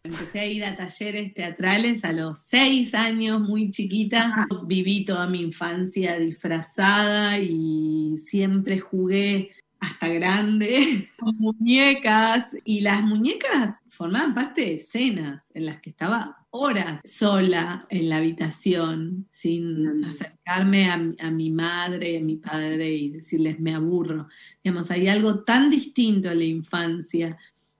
Empecé 0.04 0.40
a 0.40 0.44
ir 0.44 0.64
a 0.66 0.76
talleres 0.76 1.32
teatrales 1.32 2.04
a 2.04 2.12
los 2.12 2.40
seis 2.40 2.94
años, 2.94 3.40
muy 3.40 3.70
chiquita. 3.70 4.46
Viví 4.66 5.06
toda 5.06 5.26
mi 5.26 5.40
infancia 5.40 6.18
disfrazada 6.18 7.38
y 7.38 8.18
siempre 8.18 8.80
jugué 8.80 9.52
hasta 9.80 10.08
grande 10.08 11.08
con 11.18 11.34
muñecas. 11.38 12.54
Y 12.66 12.82
las 12.82 13.02
muñecas 13.02 13.76
formaban 13.88 14.34
parte 14.34 14.60
de 14.60 14.74
escenas 14.74 15.42
en 15.54 15.64
las 15.64 15.80
que 15.80 15.88
estaba 15.88 16.41
horas 16.54 17.00
sola 17.04 17.86
en 17.88 18.10
la 18.10 18.18
habitación 18.18 19.26
sin 19.30 20.04
acercarme 20.04 20.90
a, 20.90 20.94
a, 21.18 21.30
mi 21.30 21.50
madre, 21.50 22.18
a 22.18 22.20
mi 22.20 22.36
padre 22.36 22.92
y 22.92 23.08
decirles 23.08 23.58
me 23.58 23.74
aburro. 23.74 24.28
Digamos, 24.62 24.90
hay 24.90 25.08
algo 25.08 25.44
tan 25.44 25.70
distinto 25.70 26.28
a 26.28 26.34
la 26.34 26.44
infancia 26.44 27.38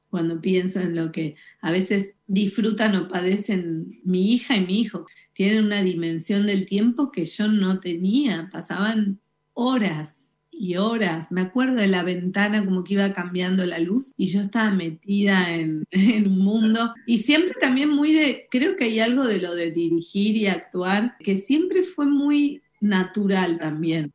cuando 0.09 0.41
pienso 0.41 0.81
en 0.81 0.97
lo 0.97 1.13
que 1.13 1.37
a 1.61 1.71
veces 1.71 2.15
disfrutan 2.27 2.97
o 2.97 3.09
padecen 3.09 4.01
mi 4.05 4.33
hija 4.33 4.57
y 4.57 4.67
mi 4.67 4.81
hijo. 4.81 5.07
Tienen 5.35 5.67
una 5.67 5.83
dimensión 5.83 6.47
del 6.47 6.67
tiempo 6.67 7.13
que 7.13 7.27
yo 7.27 7.49
no 7.49 7.79
tenía, 7.79 8.49
pasaban 8.51 9.21
horas 9.53 10.22
y 10.63 10.77
horas. 10.77 11.33
Me 11.33 11.41
acuerdo 11.41 11.75
de 11.75 11.89
la 11.89 12.05
ventana 12.05 12.65
como 12.65 12.85
que 12.85 12.95
iba 12.95 13.13
cambiando 13.13 13.67
la 13.67 13.81
luz 13.81 14.13
y 14.17 14.27
yo 14.27 14.41
estaba 14.41 14.71
metida 14.71 15.53
en, 15.53 15.85
en, 15.91 16.29
un 16.29 16.39
mundo. 16.39 16.95
Y 17.05 17.19
siempre 17.19 17.55
también 17.61 17.91
muy 17.91 18.13
de, 18.13 18.47
creo 18.49 18.77
que 18.77 18.85
hay 18.85 19.01
algo 19.01 19.25
de 19.25 19.41
lo 19.41 19.57
de 19.57 19.73
dirigir 19.73 20.37
y 20.37 20.47
actuar, 20.47 21.17
que 21.19 21.37
siempre 21.37 21.83
fue 21.83 22.07
muy 22.07 22.63
natural 22.81 23.59
también. 23.59 24.13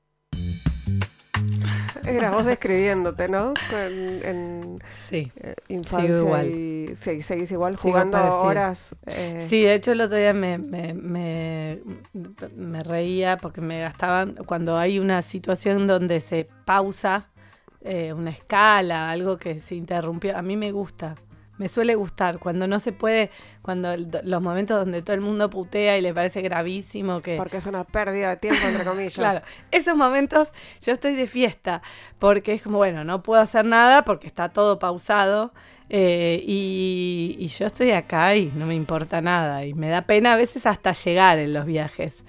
Era 2.08 2.32
vos 2.32 2.46
describiéndote, 2.46 3.28
¿no? 3.28 3.54
En, 3.72 4.22
en 4.24 4.84
sí, 5.08 5.32
eh, 5.38 5.56
infancia 5.67 6.17
igual. 6.17 6.48
y 6.48 6.96
sí, 7.02 7.22
seguís 7.22 7.52
igual 7.52 7.76
jugando 7.76 8.17
horas. 8.41 8.96
Eh. 9.06 9.46
Sí, 9.48 9.63
de 9.63 9.74
hecho 9.74 9.91
el 9.91 10.02
otro 10.02 10.17
día 10.17 10.34
me, 10.34 10.58
me, 10.58 10.93
me, 10.93 11.80
me, 12.56 12.84
reía 12.84 13.38
porque 13.38 13.62
me 13.62 13.80
gastaban, 13.80 14.36
cuando 14.46 14.78
hay 14.78 15.00
una 15.00 15.22
situación 15.22 15.88
donde 15.88 16.20
se 16.22 16.48
pausa 16.65 17.28
eh, 17.82 18.13
una 18.13 18.32
escala, 18.32 19.12
algo 19.12 19.38
que 19.38 19.60
se 19.60 19.76
interrumpió, 19.76 20.38
a 20.38 20.41
mí 20.41 20.58
me 20.58 20.72
gusta 20.72 21.15
me 21.58 21.70
suele 21.70 21.96
gustar 21.96 22.39
cuando 22.39 22.67
no 22.67 22.80
se 22.80 22.91
puede, 22.91 23.32
cuando 23.62 23.91
el, 23.91 24.10
los 24.24 24.41
momentos 24.41 24.78
donde 24.78 25.02
todo 25.02 25.13
el 25.13 25.22
mundo 25.22 25.50
putea 25.50 25.98
y 25.98 26.02
le 26.02 26.13
parece 26.13 26.41
gravísimo 26.41 27.22
que... 27.22 27.36
Porque 27.36 27.58
es 27.58 27.65
una 27.65 27.84
pérdida 27.84 28.30
de 28.30 28.38
tiempo, 28.38 28.65
entre 28.67 28.84
comillas. 28.84 29.15
claro, 29.15 29.41
esos 29.72 29.96
momentos 29.96 30.54
yo 30.82 30.93
estoy 30.93 31.15
de 31.15 31.28
fiesta, 31.28 31.82
porque 32.20 32.54
es 32.54 32.62
como, 32.62 32.78
bueno, 32.78 33.04
no 33.04 33.24
puedo 33.24 33.41
hacer 33.41 33.65
nada 33.65 34.06
porque 34.06 34.28
está 34.28 34.50
todo 34.50 34.80
pausado 34.80 35.54
eh, 35.89 36.41
y, 36.46 37.38
y 37.39 37.48
yo 37.48 37.65
estoy 37.65 37.91
acá 37.91 38.36
y 38.36 38.52
no 38.56 38.65
me 38.65 38.76
importa 38.76 39.22
nada 39.22 39.65
y 39.65 39.74
me 39.74 39.89
da 39.89 40.02
pena 40.02 40.34
a 40.34 40.36
veces 40.36 40.65
hasta 40.65 40.91
llegar 40.91 41.39
en 41.39 41.54
los 41.54 41.65
viajes. 41.65 42.24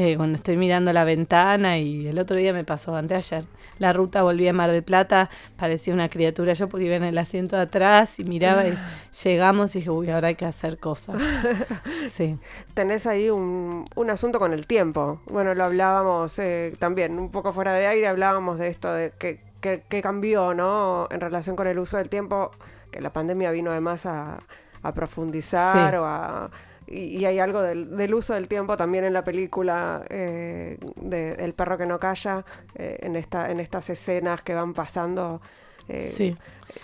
Eh, 0.00 0.16
cuando 0.16 0.36
estoy 0.36 0.56
mirando 0.56 0.92
la 0.92 1.02
ventana 1.02 1.76
y 1.76 2.06
el 2.06 2.20
otro 2.20 2.36
día 2.36 2.52
me 2.52 2.62
pasó, 2.62 2.94
anteayer, 2.94 3.44
la 3.80 3.92
ruta 3.92 4.22
volví 4.22 4.46
a 4.46 4.52
Mar 4.52 4.70
del 4.70 4.84
Plata, 4.84 5.28
parecía 5.56 5.92
una 5.92 6.08
criatura, 6.08 6.52
yo 6.52 6.68
porque 6.68 6.84
iba 6.84 6.94
en 6.94 7.02
el 7.02 7.18
asiento 7.18 7.56
de 7.56 7.62
atrás 7.62 8.20
y 8.20 8.22
miraba 8.22 8.68
y 8.68 8.78
llegamos 9.24 9.74
y 9.74 9.80
dije, 9.80 9.90
uy, 9.90 10.08
ahora 10.08 10.28
hay 10.28 10.36
que 10.36 10.44
hacer 10.44 10.78
cosas. 10.78 11.16
Sí. 12.12 12.38
Tenés 12.74 13.08
ahí 13.08 13.28
un, 13.28 13.86
un 13.96 14.10
asunto 14.10 14.38
con 14.38 14.52
el 14.52 14.68
tiempo. 14.68 15.20
Bueno, 15.26 15.54
lo 15.54 15.64
hablábamos 15.64 16.38
eh, 16.38 16.72
también, 16.78 17.18
un 17.18 17.32
poco 17.32 17.52
fuera 17.52 17.72
de 17.72 17.88
aire, 17.88 18.06
hablábamos 18.06 18.58
de 18.58 18.68
esto, 18.68 18.92
de 18.92 19.12
que, 19.18 19.40
que, 19.60 19.82
que, 19.88 20.00
cambió, 20.00 20.54
¿no? 20.54 21.08
En 21.10 21.20
relación 21.20 21.56
con 21.56 21.66
el 21.66 21.76
uso 21.76 21.96
del 21.96 22.08
tiempo, 22.08 22.52
que 22.92 23.00
la 23.00 23.12
pandemia 23.12 23.50
vino 23.50 23.72
además 23.72 24.06
a, 24.06 24.38
a 24.82 24.94
profundizar 24.94 25.90
sí. 25.90 25.96
o 25.96 26.04
a 26.04 26.50
y, 26.90 27.24
hay 27.24 27.38
algo 27.38 27.62
del, 27.62 28.14
uso 28.14 28.34
del 28.34 28.48
tiempo 28.48 28.76
también 28.76 29.04
en 29.04 29.12
la 29.12 29.24
película 29.24 30.04
eh, 30.08 30.78
de 30.96 31.32
El 31.32 31.54
perro 31.54 31.76
que 31.78 31.86
no 31.86 31.98
calla, 31.98 32.44
eh, 32.74 32.98
en, 33.02 33.16
esta, 33.16 33.50
en 33.50 33.60
estas 33.60 33.90
escenas 33.90 34.42
que 34.42 34.54
van 34.54 34.74
pasando. 34.74 35.40
Eh, 35.88 36.10
sí. 36.10 36.36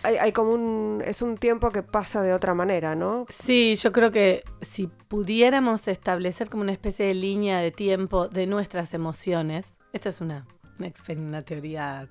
Hay, 0.03 0.17
hay, 0.17 0.33
como 0.33 0.53
un. 0.53 1.03
Es 1.05 1.23
un 1.23 1.37
tiempo 1.37 1.71
que 1.71 1.83
pasa 1.83 2.23
de 2.23 2.33
otra 2.33 2.55
manera, 2.55 2.95
¿no? 2.95 3.27
Sí, 3.29 3.77
yo 3.77 3.93
creo 3.93 4.11
que 4.11 4.43
si 4.63 4.87
pudiéramos 4.87 5.89
establecer 5.89 6.49
como 6.49 6.63
una 6.63 6.73
especie 6.73 7.07
de 7.07 7.15
línea 7.15 7.59
de 7.59 7.71
tiempo 7.71 8.29
de 8.29 8.47
nuestras 8.47 8.95
emociones, 8.95 9.77
esto 9.93 10.09
es 10.09 10.21
una 10.21 10.47
una, 11.17 11.43
teoría 11.43 12.09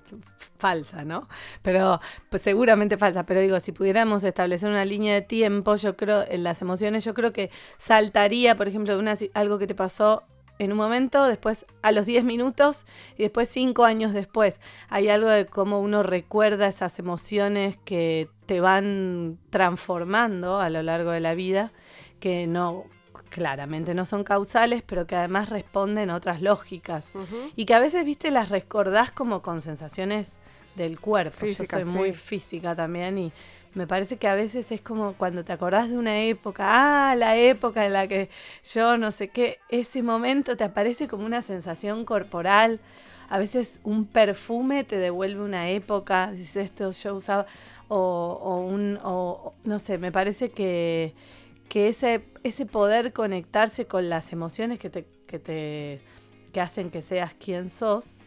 falsa, 0.58 1.04
¿no? 1.04 1.28
Pero 1.62 2.00
pues, 2.30 2.42
seguramente 2.42 2.96
falsa, 2.96 3.24
pero 3.24 3.40
digo, 3.40 3.60
si 3.60 3.72
pudiéramos 3.72 4.24
establecer 4.24 4.70
una 4.70 4.84
línea 4.84 5.14
de 5.14 5.22
tiempo, 5.22 5.76
yo 5.76 5.96
creo, 5.96 6.24
en 6.28 6.44
las 6.44 6.62
emociones, 6.62 7.04
yo 7.04 7.14
creo 7.14 7.32
que 7.32 7.50
saltaría, 7.76 8.56
por 8.56 8.68
ejemplo, 8.68 8.98
una, 8.98 9.16
algo 9.34 9.58
que 9.58 9.66
te 9.66 9.74
pasó 9.74 10.24
en 10.58 10.70
un 10.70 10.78
momento, 10.78 11.26
después 11.26 11.66
a 11.82 11.92
los 11.92 12.06
10 12.06 12.24
minutos 12.24 12.86
y 13.16 13.24
después 13.24 13.48
5 13.48 13.84
años 13.84 14.12
después. 14.12 14.60
Hay 14.88 15.08
algo 15.08 15.28
de 15.28 15.46
cómo 15.46 15.80
uno 15.80 16.02
recuerda 16.02 16.68
esas 16.68 16.98
emociones 16.98 17.76
que 17.84 18.28
te 18.46 18.60
van 18.60 19.38
transformando 19.50 20.60
a 20.60 20.70
lo 20.70 20.82
largo 20.82 21.10
de 21.10 21.20
la 21.20 21.34
vida, 21.34 21.72
que 22.20 22.46
no, 22.46 22.84
claramente 23.34 23.94
no 23.94 24.06
son 24.06 24.22
causales, 24.22 24.84
pero 24.86 25.08
que 25.08 25.16
además 25.16 25.48
responden 25.48 26.08
a 26.08 26.14
otras 26.14 26.40
lógicas. 26.40 27.06
Y 27.56 27.64
que 27.64 27.74
a 27.74 27.80
veces, 27.80 28.04
viste, 28.04 28.30
las 28.30 28.48
recordás 28.48 29.10
como 29.10 29.42
con 29.42 29.60
sensaciones 29.60 30.34
del 30.76 31.00
cuerpo. 31.00 31.44
Yo 31.44 31.64
soy 31.64 31.84
muy 31.84 32.12
física 32.12 32.76
también 32.76 33.18
y 33.18 33.32
me 33.74 33.88
parece 33.88 34.18
que 34.18 34.28
a 34.28 34.36
veces 34.36 34.70
es 34.70 34.80
como 34.80 35.14
cuando 35.14 35.44
te 35.44 35.52
acordás 35.52 35.88
de 35.88 35.98
una 35.98 36.20
época, 36.20 37.10
ah, 37.10 37.16
la 37.16 37.36
época 37.36 37.84
en 37.84 37.92
la 37.92 38.06
que 38.06 38.30
yo 38.72 38.96
no 38.98 39.10
sé 39.10 39.28
qué, 39.28 39.58
ese 39.68 40.00
momento 40.00 40.56
te 40.56 40.62
aparece 40.62 41.08
como 41.08 41.26
una 41.26 41.42
sensación 41.42 42.04
corporal. 42.04 42.78
A 43.30 43.38
veces 43.38 43.80
un 43.82 44.04
perfume 44.06 44.84
te 44.84 44.98
devuelve 44.98 45.42
una 45.42 45.70
época, 45.70 46.30
dices 46.30 46.66
esto 46.66 46.92
yo 46.92 47.16
usaba, 47.16 47.46
o, 47.88 48.38
o 48.40 48.60
un, 48.60 49.00
o, 49.02 49.54
no 49.64 49.80
sé, 49.80 49.98
me 49.98 50.12
parece 50.12 50.50
que 50.50 51.14
que 51.74 51.88
ese, 51.88 52.22
ese 52.44 52.66
poder 52.66 53.12
conectarse 53.12 53.86
con 53.86 54.08
las 54.08 54.32
emociones 54.32 54.78
que 54.78 54.90
te, 54.90 55.06
que 55.26 55.40
te 55.40 56.00
que 56.52 56.60
hacen 56.60 56.88
que 56.88 57.02
seas 57.02 57.34
quien 57.34 57.68
sos, 57.68 58.20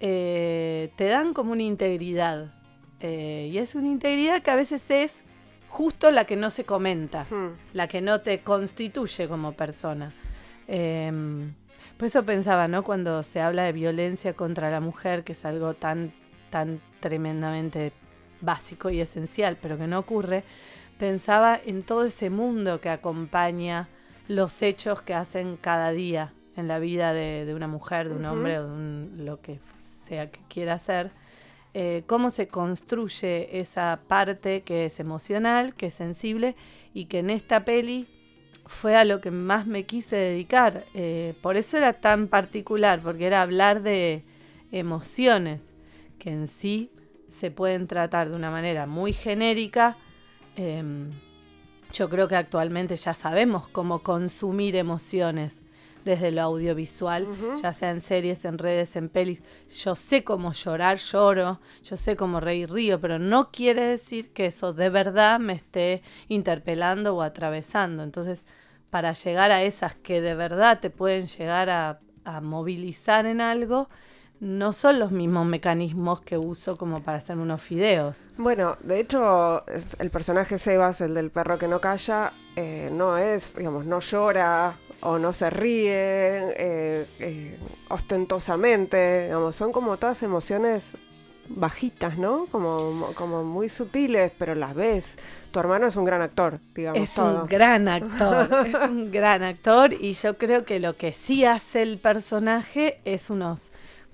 eh, 0.00 0.92
te 0.96 1.06
dan 1.06 1.32
como 1.32 1.52
una 1.52 1.62
integridad. 1.62 2.52
Eh, 3.00 3.48
y 3.50 3.56
es 3.56 3.74
una 3.74 3.88
integridad 3.88 4.42
que 4.42 4.50
a 4.50 4.56
veces 4.56 4.90
es 4.90 5.22
justo 5.70 6.10
la 6.10 6.26
que 6.26 6.36
no 6.36 6.50
se 6.50 6.64
comenta, 6.64 7.24
la 7.72 7.88
que 7.88 8.02
no 8.02 8.20
te 8.20 8.40
constituye 8.40 9.26
como 9.26 9.52
persona. 9.52 10.12
Em, 10.68 11.54
por 11.96 12.08
eso 12.08 12.26
pensaba, 12.26 12.68
¿no? 12.68 12.84
Cuando 12.84 13.22
se 13.22 13.40
habla 13.40 13.64
de 13.64 13.72
violencia 13.72 14.34
contra 14.34 14.70
la 14.70 14.80
mujer, 14.80 15.24
que 15.24 15.32
es 15.32 15.46
algo 15.46 15.72
tan, 15.72 16.12
tan 16.50 16.82
tremendamente 17.00 17.94
básico 18.42 18.90
y 18.90 19.00
esencial, 19.00 19.56
pero 19.62 19.78
que 19.78 19.86
no 19.86 19.98
ocurre, 19.98 20.44
pensaba 21.02 21.60
en 21.66 21.82
todo 21.82 22.04
ese 22.04 22.30
mundo 22.30 22.80
que 22.80 22.88
acompaña 22.88 23.88
los 24.28 24.62
hechos 24.62 25.02
que 25.02 25.14
hacen 25.14 25.56
cada 25.60 25.90
día 25.90 26.32
en 26.54 26.68
la 26.68 26.78
vida 26.78 27.12
de, 27.12 27.52
una 27.56 27.66
mujer, 27.66 28.08
de 28.08 28.14
un 28.14 28.24
hombre 28.24 28.60
o 28.60 28.68
de 28.68 29.24
lo 29.24 29.40
que 29.40 29.58
sea 29.78 30.30
que 30.30 30.38
quiera 30.48 30.74
hacer. 30.74 31.10
Eh, 31.74 32.04
cómo 32.06 32.30
se 32.30 32.46
construye 32.46 33.58
esa 33.58 33.98
parte 34.06 34.62
que 34.62 34.86
es 34.86 35.00
emocional, 35.00 35.74
que 35.74 35.86
es 35.86 35.94
sensible 35.94 36.54
y 36.94 37.06
que 37.06 37.18
en 37.18 37.30
esta 37.30 37.64
peli 37.64 38.06
fue 38.66 38.94
a 38.94 39.04
lo 39.04 39.20
que 39.20 39.32
más 39.32 39.66
me 39.66 39.86
quise 39.86 40.14
dedicar. 40.14 40.84
Eh, 40.94 41.34
por 41.42 41.56
eso 41.56 41.78
era 41.78 41.94
tan 41.94 42.28
particular, 42.28 43.00
porque 43.02 43.26
era 43.26 43.42
hablar 43.42 43.82
de 43.82 44.22
emociones 44.70 45.62
que 46.20 46.30
en 46.30 46.46
sí 46.46 46.92
se 47.26 47.50
pueden 47.50 47.88
tratar 47.88 48.30
de 48.30 48.36
una 48.36 48.52
manera 48.52 48.86
muy 48.86 49.12
genérica, 49.12 49.98
Em, 50.56 51.10
yo 51.92 52.08
creo 52.08 52.28
que 52.28 52.36
actualmente 52.36 52.96
ya 52.96 53.14
sabemos 53.14 53.68
cómo 53.68 54.02
consumir 54.02 54.76
emociones 54.76 55.60
desde 56.04 56.32
lo 56.32 56.42
audiovisual, 56.42 57.28
ya 57.62 57.72
sea 57.72 57.90
en 57.90 58.00
series, 58.00 58.44
en 58.44 58.58
redes, 58.58 58.96
en 58.96 59.08
pelis. 59.08 59.42
Yo 59.68 59.94
sé 59.94 60.24
cómo 60.24 60.52
llorar, 60.52 60.96
lloro, 60.98 61.60
yo 61.84 61.96
sé 61.96 62.16
cómo 62.16 62.40
reír, 62.40 62.72
río, 62.72 63.00
pero 63.00 63.18
no 63.18 63.52
quiere 63.52 63.84
decir 63.84 64.32
que 64.32 64.46
eso 64.46 64.72
de 64.72 64.88
verdad 64.88 65.38
me 65.38 65.52
esté 65.52 66.02
interpelando 66.28 67.14
o 67.14 67.22
atravesando. 67.22 68.02
Entonces, 68.02 68.44
para 68.90 69.12
llegar 69.12 69.52
a 69.52 69.62
esas 69.62 69.94
que 69.94 70.20
de 70.20 70.34
verdad 70.34 70.80
te 70.80 70.90
pueden 70.90 71.26
llegar 71.26 71.70
a 71.70 72.00
movilizar 72.40 73.26
en 73.26 73.40
algo, 73.40 73.88
no 74.42 74.72
son 74.72 74.98
los 74.98 75.12
mismos 75.12 75.46
mecanismos 75.46 76.20
que 76.20 76.36
uso 76.36 76.76
como 76.76 77.00
para 77.00 77.18
hacer 77.18 77.38
unos 77.38 77.62
fideos. 77.62 78.26
Bueno, 78.36 78.76
de 78.82 78.98
hecho, 78.98 79.62
el 80.00 80.10
personaje 80.10 80.58
Sebas, 80.58 81.00
el 81.00 81.14
del 81.14 81.30
perro 81.30 81.58
que 81.58 81.68
no 81.68 81.80
calla, 81.80 82.32
eh, 82.56 82.90
no 82.92 83.16
es, 83.16 83.54
digamos, 83.54 83.86
no 83.86 84.00
llora 84.00 84.76
o 85.00 85.20
no 85.20 85.32
se 85.32 85.48
ríe 85.48 85.92
eh, 85.94 87.06
eh, 87.20 87.58
ostentosamente, 87.88 89.26
digamos, 89.26 89.54
son 89.54 89.70
como 89.70 89.96
todas 89.96 90.24
emociones 90.24 90.96
bajitas, 91.48 92.18
¿no? 92.18 92.46
Como, 92.50 93.12
como 93.14 93.44
muy 93.44 93.68
sutiles, 93.68 94.32
pero 94.36 94.56
las 94.56 94.74
ves. 94.74 95.18
Tu 95.52 95.60
hermano 95.60 95.86
es 95.86 95.94
un 95.94 96.04
gran 96.04 96.20
actor, 96.20 96.58
digamos. 96.74 97.00
Es 97.00 97.16
un 97.16 97.46
gran 97.46 97.86
actor, 97.86 98.48
es 98.66 98.74
un 98.74 99.12
gran 99.12 99.44
actor 99.44 99.92
y 99.92 100.14
yo 100.14 100.36
creo 100.36 100.64
que 100.64 100.80
lo 100.80 100.96
que 100.96 101.12
sí 101.12 101.44
hace 101.44 101.82
el 101.82 101.98
personaje 101.98 103.00
es 103.04 103.30
unos 103.30 103.70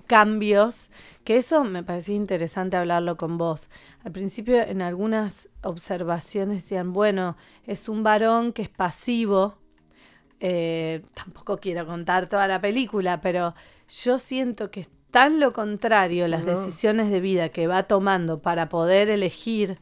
cambios, 0.09 0.89
que 1.23 1.37
eso 1.37 1.63
me 1.63 1.83
parecía 1.83 2.15
interesante 2.15 2.75
hablarlo 2.75 3.15
con 3.15 3.37
vos. 3.37 3.69
Al 4.03 4.11
principio 4.11 4.59
en 4.59 4.81
algunas 4.81 5.49
observaciones 5.61 6.63
decían, 6.63 6.93
bueno, 6.93 7.37
es 7.67 7.87
un 7.87 8.01
varón 8.01 8.51
que 8.51 8.63
es 8.63 8.69
pasivo, 8.69 9.59
eh, 10.39 11.03
tampoco 11.13 11.59
quiero 11.59 11.85
contar 11.85 12.25
toda 12.25 12.47
la 12.47 12.59
película, 12.59 13.21
pero 13.21 13.53
yo 13.87 14.17
siento 14.17 14.71
que 14.71 14.79
es 14.81 14.89
tan 15.11 15.39
lo 15.39 15.53
contrario 15.53 16.27
las 16.27 16.43
decisiones 16.43 17.11
de 17.11 17.21
vida 17.21 17.49
que 17.49 17.67
va 17.67 17.83
tomando 17.83 18.41
para 18.41 18.67
poder 18.67 19.11
elegir 19.11 19.77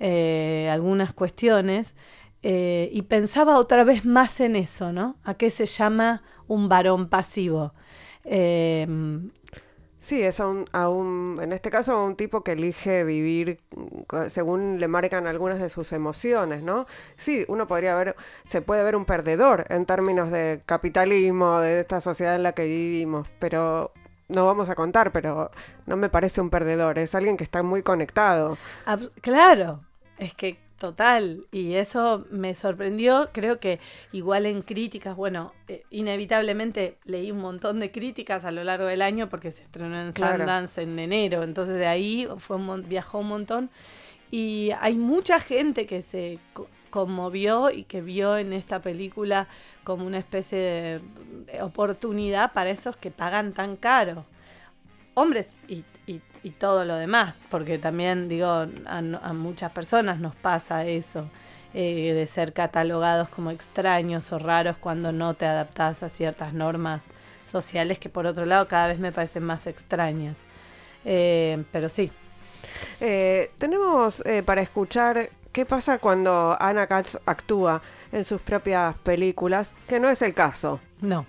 eh, 0.00 0.70
algunas 0.72 1.12
cuestiones. 1.12 1.94
Eh, 2.42 2.88
y 2.92 3.02
pensaba 3.02 3.58
otra 3.58 3.84
vez 3.84 4.06
más 4.06 4.40
en 4.40 4.56
eso, 4.56 4.90
¿no? 4.92 5.16
¿A 5.22 5.34
qué 5.34 5.50
se 5.50 5.66
llama 5.66 6.22
un 6.46 6.70
varón 6.70 7.08
pasivo? 7.10 7.74
Sí, 10.06 10.22
es 10.22 10.38
a 10.38 10.88
un, 10.88 11.36
en 11.42 11.52
este 11.52 11.68
caso 11.68 11.94
a 11.94 12.04
un 12.04 12.14
tipo 12.14 12.44
que 12.44 12.52
elige 12.52 13.02
vivir 13.02 13.58
según 14.28 14.78
le 14.78 14.86
marcan 14.86 15.26
algunas 15.26 15.58
de 15.58 15.68
sus 15.68 15.90
emociones, 15.90 16.62
¿no? 16.62 16.86
Sí, 17.16 17.44
uno 17.48 17.66
podría 17.66 17.96
ver, 17.96 18.14
se 18.48 18.62
puede 18.62 18.84
ver 18.84 18.94
un 18.94 19.04
perdedor 19.04 19.64
en 19.68 19.84
términos 19.84 20.30
de 20.30 20.62
capitalismo, 20.64 21.58
de 21.58 21.80
esta 21.80 22.00
sociedad 22.00 22.36
en 22.36 22.44
la 22.44 22.52
que 22.52 22.66
vivimos, 22.66 23.26
pero 23.40 23.90
no 24.28 24.46
vamos 24.46 24.68
a 24.68 24.76
contar, 24.76 25.10
pero 25.10 25.50
no 25.86 25.96
me 25.96 26.08
parece 26.08 26.40
un 26.40 26.50
perdedor, 26.50 27.00
es 27.00 27.16
alguien 27.16 27.36
que 27.36 27.42
está 27.42 27.64
muy 27.64 27.82
conectado. 27.82 28.56
claro, 29.22 29.80
es 30.18 30.34
que 30.34 30.56
Total, 30.78 31.46
y 31.52 31.74
eso 31.74 32.26
me 32.30 32.52
sorprendió, 32.52 33.30
creo 33.32 33.58
que 33.58 33.80
igual 34.12 34.44
en 34.44 34.60
críticas, 34.60 35.16
bueno, 35.16 35.54
eh, 35.68 35.84
inevitablemente 35.88 36.98
leí 37.04 37.30
un 37.30 37.38
montón 37.38 37.80
de 37.80 37.90
críticas 37.90 38.44
a 38.44 38.50
lo 38.50 38.62
largo 38.62 38.84
del 38.84 39.00
año 39.00 39.30
porque 39.30 39.50
se 39.52 39.62
estrenó 39.62 39.98
en 39.98 40.14
Sundance 40.14 40.82
en 40.82 40.98
enero, 40.98 41.44
entonces 41.44 41.76
de 41.76 41.86
ahí 41.86 42.28
fue 42.36 42.58
viajó 42.82 43.20
un 43.20 43.28
montón. 43.28 43.70
Y 44.30 44.70
hay 44.80 44.96
mucha 44.96 45.40
gente 45.40 45.86
que 45.86 46.02
se 46.02 46.38
conmovió 46.90 47.70
y 47.70 47.84
que 47.84 48.02
vio 48.02 48.36
en 48.36 48.52
esta 48.52 48.80
película 48.80 49.48
como 49.84 50.04
una 50.04 50.18
especie 50.18 50.58
de 50.58 51.62
oportunidad 51.62 52.52
para 52.52 52.70
esos 52.70 52.96
que 52.96 53.10
pagan 53.10 53.52
tan 53.52 53.76
caro. 53.76 54.26
Hombres 55.14 55.56
y, 55.68 55.84
todo 56.50 56.84
lo 56.84 56.96
demás, 56.96 57.38
porque 57.50 57.78
también 57.78 58.28
digo, 58.28 58.66
a, 58.86 59.32
muchas 59.32 59.72
personas 59.72 60.18
nos 60.18 60.34
pasa 60.34 60.84
eso, 60.86 61.28
eh, 61.74 62.12
de 62.14 62.26
ser 62.26 62.52
catalogados 62.52 63.28
como 63.28 63.50
extraños 63.50 64.32
o 64.32 64.38
raros 64.38 64.76
cuando 64.78 65.12
no 65.12 65.34
te 65.34 65.46
adaptas 65.46 66.02
a 66.02 66.08
ciertas 66.08 66.54
normas 66.54 67.04
sociales 67.44 67.98
que 67.98 68.08
por 68.08 68.26
otro 68.26 68.46
lado 68.46 68.66
cada 68.68 68.88
vez 68.88 68.98
me 68.98 69.12
parecen 69.12 69.42
más 69.42 69.66
extrañas. 69.66 70.36
Eh, 71.04 71.64
pero 71.72 71.88
sí. 71.88 72.10
Eh, 73.00 73.50
tenemos 73.58 74.22
para 74.44 74.60
escuchar 74.62 75.30
qué 75.52 75.64
pasa 75.66 75.98
cuando 75.98 76.56
Anna 76.60 76.86
Katz 76.86 77.18
actúa 77.26 77.82
en 78.12 78.24
sus 78.24 78.40
propias 78.40 78.96
películas, 78.98 79.74
que 79.88 80.00
no 80.00 80.08
es 80.08 80.22
el 80.22 80.34
caso. 80.34 80.80
No. 81.00 81.26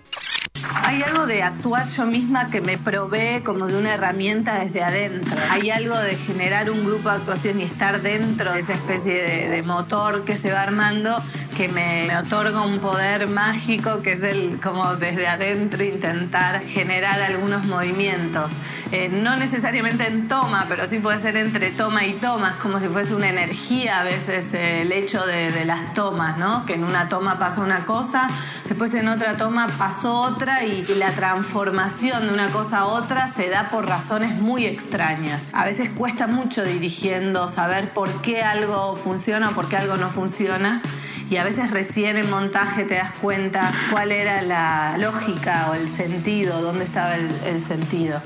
Hay 0.88 1.02
algo 1.02 1.26
de 1.26 1.42
actuar 1.42 1.86
yo 1.86 2.06
misma 2.06 2.46
que 2.46 2.62
me 2.62 2.78
provee 2.78 3.42
como 3.44 3.66
de 3.66 3.76
una 3.76 3.92
herramienta 3.92 4.60
desde 4.60 4.82
adentro. 4.82 5.36
Hay 5.50 5.68
algo 5.68 5.94
de 5.98 6.16
generar 6.16 6.70
un 6.70 6.82
grupo 6.82 7.10
de 7.10 7.16
actuación 7.16 7.60
y 7.60 7.64
estar 7.64 8.00
dentro 8.00 8.54
de 8.54 8.60
esa 8.60 8.72
especie 8.72 9.50
de, 9.50 9.62
motor 9.62 10.24
que 10.24 10.38
se 10.38 10.50
va 10.50 10.62
armando 10.62 11.22
que 11.58 11.66
me, 11.66 12.04
me 12.06 12.16
otorga 12.16 12.62
un 12.62 12.78
poder 12.78 13.26
mágico 13.26 14.00
que 14.00 14.12
es 14.12 14.22
el 14.22 14.60
como 14.60 14.94
desde 14.94 15.26
adentro 15.26 15.82
intentar 15.82 16.64
generar 16.66 17.20
algunos 17.20 17.64
movimientos. 17.64 18.48
Eh, 18.92 19.08
no 19.08 19.36
necesariamente 19.36 20.06
en 20.06 20.28
toma, 20.28 20.66
pero 20.68 20.86
sí 20.86 21.00
puede 21.00 21.20
ser 21.20 21.36
entre 21.36 21.72
toma 21.72 22.06
y 22.06 22.12
toma, 22.12 22.50
es 22.50 22.56
como 22.62 22.78
si 22.78 22.86
fuese 22.86 23.12
una 23.12 23.28
energía 23.28 24.00
a 24.00 24.04
veces 24.04 24.54
eh, 24.54 24.82
el 24.82 24.92
hecho 24.92 25.26
de, 25.26 25.50
de 25.50 25.64
las 25.64 25.94
tomas, 25.94 26.38
¿no? 26.38 26.64
Que 26.64 26.74
en 26.74 26.84
una 26.84 27.08
toma 27.08 27.40
pasa 27.40 27.60
una 27.60 27.84
cosa, 27.84 28.28
después 28.66 28.94
en 28.94 29.08
otra 29.08 29.36
toma 29.36 29.66
pasó 29.66 30.20
otra 30.20 30.64
y, 30.64 30.86
y 30.88 30.94
la 30.94 31.10
transformación 31.10 32.28
de 32.28 32.34
una 32.34 32.50
cosa 32.50 32.78
a 32.78 32.86
otra 32.86 33.32
se 33.32 33.50
da 33.50 33.68
por 33.68 33.84
razones 33.86 34.36
muy 34.36 34.64
extrañas. 34.64 35.42
A 35.52 35.64
veces 35.64 35.90
cuesta 35.90 36.28
mucho 36.28 36.62
dirigiendo 36.62 37.48
saber 37.48 37.92
por 37.92 38.22
qué 38.22 38.42
algo 38.42 38.94
funciona 38.96 39.50
o 39.50 39.54
por 39.54 39.68
qué 39.68 39.76
algo 39.76 39.96
no 39.96 40.10
funciona 40.10 40.82
y 41.30 41.36
a 41.36 41.44
veces 41.44 41.70
recién 41.70 42.16
en 42.16 42.30
montaje 42.30 42.84
te 42.84 42.94
das 42.94 43.12
cuenta 43.20 43.70
cuál 43.90 44.12
era 44.12 44.40
la 44.42 44.96
lógica 44.98 45.70
o 45.70 45.74
el 45.74 45.88
sentido, 45.96 46.62
dónde 46.62 46.84
estaba 46.84 47.16
el, 47.16 47.64
sentido. 47.66 48.20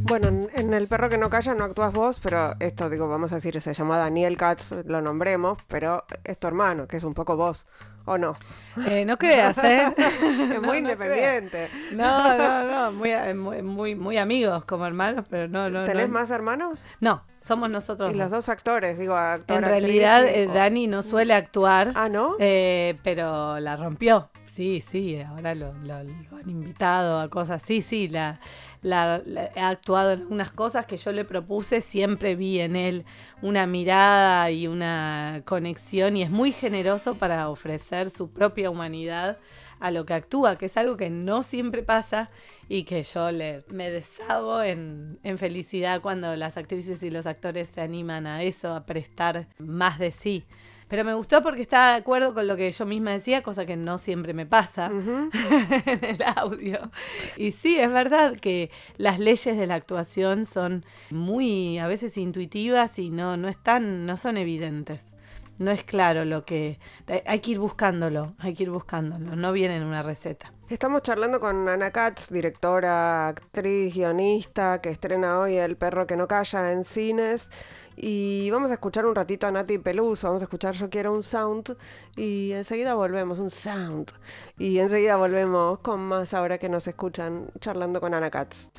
Bueno, 0.00 0.28
en, 0.28 0.48
en 0.54 0.74
El 0.74 0.88
perro 0.88 1.08
que 1.08 1.18
no 1.18 1.30
calla 1.30 1.54
no 1.54 1.64
actúas 1.64 1.92
vos, 1.92 2.18
pero 2.22 2.54
esto, 2.58 2.90
digo, 2.90 3.08
vamos 3.08 3.32
a 3.32 3.36
decir, 3.36 3.60
se 3.60 3.72
llama 3.72 3.98
Daniel 3.98 4.36
Katz, 4.36 4.72
lo 4.84 5.00
nombremos, 5.00 5.58
pero 5.68 6.04
es 6.24 6.38
tu 6.38 6.48
hermano, 6.48 6.88
que 6.88 6.96
es 6.96 7.04
un 7.04 7.14
poco 7.14 7.36
vos, 7.36 7.66
¿o 8.04 8.18
no? 8.18 8.36
Eh, 8.88 9.04
no 9.04 9.18
creas, 9.18 9.58
¿eh? 9.58 9.82
es 9.96 10.60
muy 10.60 10.80
no 10.80 10.90
independiente. 10.90 11.68
No, 11.92 12.36
no, 12.38 12.64
no, 12.64 12.92
muy, 12.92 13.10
eh, 13.10 13.34
muy, 13.34 13.62
muy, 13.62 13.94
muy 13.94 14.16
amigos 14.18 14.64
como 14.64 14.86
hermanos, 14.86 15.26
pero 15.28 15.48
no, 15.48 15.68
no. 15.68 15.84
¿Tenés 15.84 16.08
no. 16.08 16.14
más 16.14 16.30
hermanos? 16.30 16.86
No, 17.00 17.22
somos 17.38 17.68
nosotros. 17.70 18.12
Y 18.12 18.16
los 18.16 18.30
dos 18.30 18.48
actores, 18.48 18.98
digo, 18.98 19.14
actor, 19.14 19.58
En 19.58 19.62
realidad, 19.64 20.24
eh, 20.26 20.46
Dani 20.46 20.86
no 20.86 21.02
suele 21.02 21.34
actuar. 21.34 21.92
Ah, 21.94 22.08
¿no? 22.08 22.36
Eh, 22.38 22.98
pero 23.02 23.60
la 23.60 23.76
rompió. 23.76 24.30
Sí, 24.46 24.82
sí, 24.86 25.18
ahora 25.22 25.54
lo, 25.54 25.72
lo- 25.82 26.02
lo 26.04 26.36
han 26.36 26.48
invitado 26.50 27.20
a 27.20 27.28
cosas. 27.30 27.62
Sí, 27.64 27.80
sí, 27.80 28.08
la, 28.08 28.38
la- 28.82 29.22
ha 29.56 29.68
actuado 29.68 30.12
en 30.12 30.20
algunas 30.20 30.50
cosas 30.50 30.86
que 30.86 30.96
yo 30.96 31.12
le 31.12 31.24
propuse. 31.24 31.80
Siempre 31.80 32.34
vi 32.36 32.60
en 32.60 32.76
él 32.76 33.04
una 33.40 33.66
mirada 33.66 34.50
y 34.50 34.66
una 34.66 35.42
conexión 35.44 36.16
y 36.16 36.22
es 36.22 36.30
muy 36.30 36.52
generoso 36.52 37.14
para 37.14 37.48
ofrecer 37.48 38.10
su 38.10 38.30
propia 38.30 38.70
humanidad 38.70 39.38
a 39.80 39.90
lo 39.90 40.06
que 40.06 40.14
actúa, 40.14 40.56
que 40.58 40.66
es 40.66 40.76
algo 40.76 40.96
que 40.96 41.10
no 41.10 41.42
siempre 41.42 41.82
pasa 41.82 42.30
y 42.68 42.84
que 42.84 43.02
yo 43.02 43.30
le, 43.32 43.64
me 43.68 43.90
deshago 43.90 44.62
en, 44.62 45.18
en 45.24 45.38
felicidad 45.38 46.00
cuando 46.00 46.36
las 46.36 46.56
actrices 46.56 47.02
y 47.02 47.10
los 47.10 47.26
actores 47.26 47.68
se 47.68 47.80
animan 47.80 48.26
a 48.26 48.42
eso, 48.44 48.74
a 48.74 48.86
prestar 48.86 49.48
más 49.58 49.98
de 49.98 50.12
sí. 50.12 50.44
Pero 50.92 51.04
me 51.04 51.14
gustó 51.14 51.40
porque 51.40 51.62
estaba 51.62 51.92
de 51.92 51.96
acuerdo 51.96 52.34
con 52.34 52.46
lo 52.46 52.54
que 52.54 52.70
yo 52.70 52.84
misma 52.84 53.12
decía, 53.12 53.42
cosa 53.42 53.64
que 53.64 53.78
no 53.78 53.96
siempre 53.96 54.34
me 54.34 54.44
pasa 54.44 54.90
en 55.86 56.04
el 56.04 56.22
audio. 56.36 56.90
Y 57.38 57.52
sí, 57.52 57.80
es 57.80 57.90
verdad 57.90 58.36
que 58.36 58.70
las 58.98 59.18
leyes 59.18 59.56
de 59.56 59.66
la 59.66 59.76
actuación 59.76 60.44
son 60.44 60.84
muy 61.08 61.78
a 61.78 61.86
veces 61.86 62.18
intuitivas 62.18 62.98
y 62.98 63.08
no, 63.08 63.38
no 63.38 63.48
están, 63.48 64.04
no 64.04 64.18
son 64.18 64.36
evidentes. 64.36 65.14
No 65.56 65.70
es 65.70 65.82
claro 65.82 66.26
lo 66.26 66.44
que. 66.44 66.78
Hay 67.24 67.40
que 67.40 67.52
ir 67.52 67.58
buscándolo, 67.58 68.34
hay 68.38 68.52
que 68.52 68.64
ir 68.64 68.70
buscándolo. 68.70 69.34
No 69.34 69.52
viene 69.52 69.78
en 69.78 69.84
una 69.84 70.02
receta. 70.02 70.52
Estamos 70.68 71.02
charlando 71.02 71.40
con 71.40 71.68
Ana 71.70 71.90
Katz, 71.90 72.28
directora, 72.28 73.28
actriz, 73.28 73.94
guionista, 73.94 74.82
que 74.82 74.90
estrena 74.90 75.38
hoy 75.38 75.56
El 75.56 75.76
perro 75.76 76.06
que 76.06 76.16
no 76.16 76.28
calla 76.28 76.72
en 76.72 76.84
cines. 76.84 77.48
Y 77.96 78.50
vamos 78.50 78.70
a 78.70 78.74
escuchar 78.74 79.06
un 79.06 79.14
ratito 79.14 79.46
a 79.46 79.52
Nati 79.52 79.78
Peluso, 79.78 80.28
vamos 80.28 80.42
a 80.42 80.44
escuchar 80.44 80.74
Yo 80.74 80.88
quiero 80.88 81.12
un 81.12 81.22
sound 81.22 81.76
y 82.16 82.52
enseguida 82.52 82.94
volvemos, 82.94 83.38
un 83.38 83.50
sound. 83.50 84.12
Y 84.58 84.78
enseguida 84.78 85.16
volvemos 85.16 85.78
con 85.80 86.00
más 86.00 86.34
ahora 86.34 86.58
que 86.58 86.68
nos 86.68 86.86
escuchan 86.86 87.50
charlando 87.60 88.00
con 88.00 88.14
Ana 88.14 88.30
Katz. 88.30 88.70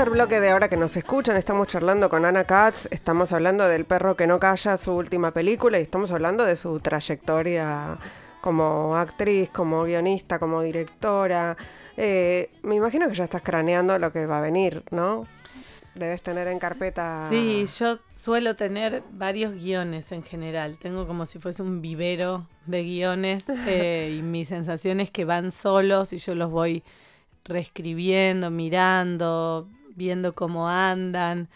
Tercer 0.00 0.14
bloque 0.14 0.40
de 0.40 0.48
ahora 0.48 0.70
que 0.70 0.78
nos 0.78 0.96
escuchan, 0.96 1.36
estamos 1.36 1.68
charlando 1.68 2.08
con 2.08 2.24
Ana 2.24 2.44
Katz, 2.44 2.86
estamos 2.90 3.32
hablando 3.32 3.68
del 3.68 3.84
perro 3.84 4.16
que 4.16 4.26
no 4.26 4.40
calla, 4.40 4.78
su 4.78 4.92
última 4.92 5.30
película, 5.32 5.78
y 5.78 5.82
estamos 5.82 6.10
hablando 6.10 6.46
de 6.46 6.56
su 6.56 6.80
trayectoria 6.80 7.98
como 8.40 8.96
actriz, 8.96 9.50
como 9.50 9.82
guionista, 9.84 10.38
como 10.38 10.62
directora. 10.62 11.54
Eh, 11.98 12.48
me 12.62 12.76
imagino 12.76 13.10
que 13.10 13.14
ya 13.14 13.24
estás 13.24 13.42
craneando 13.42 13.98
lo 13.98 14.10
que 14.10 14.24
va 14.24 14.38
a 14.38 14.40
venir, 14.40 14.84
¿no? 14.90 15.26
Debes 15.94 16.22
tener 16.22 16.48
en 16.48 16.58
carpeta. 16.58 17.26
Sí, 17.28 17.66
yo 17.78 17.98
suelo 18.10 18.56
tener 18.56 19.02
varios 19.12 19.52
guiones 19.52 20.12
en 20.12 20.22
general. 20.22 20.78
Tengo 20.78 21.06
como 21.06 21.26
si 21.26 21.38
fuese 21.38 21.62
un 21.62 21.82
vivero 21.82 22.48
de 22.64 22.84
guiones 22.84 23.44
eh, 23.66 24.16
y 24.18 24.22
mi 24.22 24.46
sensación 24.46 24.98
es 25.00 25.10
que 25.10 25.26
van 25.26 25.50
solos 25.50 26.14
y 26.14 26.16
yo 26.16 26.34
los 26.34 26.50
voy 26.50 26.84
reescribiendo, 27.44 28.50
mirando, 28.50 29.68
viendo 29.94 30.34
cómo 30.34 30.68
andan. 30.68 31.48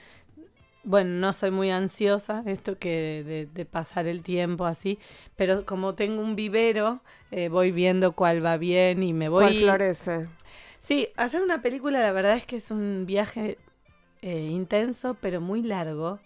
Bueno, 0.82 1.10
no 1.18 1.32
soy 1.32 1.50
muy 1.50 1.70
ansiosa, 1.70 2.42
esto 2.46 2.78
que 2.78 3.24
de, 3.24 3.46
de 3.46 3.64
pasar 3.64 4.06
el 4.06 4.22
tiempo 4.22 4.66
así, 4.66 4.98
pero 5.34 5.64
como 5.64 5.94
tengo 5.94 6.20
un 6.20 6.36
vivero, 6.36 7.00
eh, 7.30 7.48
voy 7.48 7.72
viendo 7.72 8.12
cuál 8.12 8.44
va 8.44 8.58
bien 8.58 9.02
y 9.02 9.14
me 9.14 9.30
voy... 9.30 9.44
¿Cuál 9.44 9.54
florece? 9.54 10.28
Sí, 10.78 11.08
hacer 11.16 11.42
una 11.42 11.62
película 11.62 12.00
la 12.00 12.12
verdad 12.12 12.36
es 12.36 12.44
que 12.44 12.56
es 12.56 12.70
un 12.70 13.04
viaje 13.06 13.56
eh, 14.20 14.40
intenso, 14.50 15.16
pero 15.20 15.40
muy 15.40 15.62
largo 15.62 16.18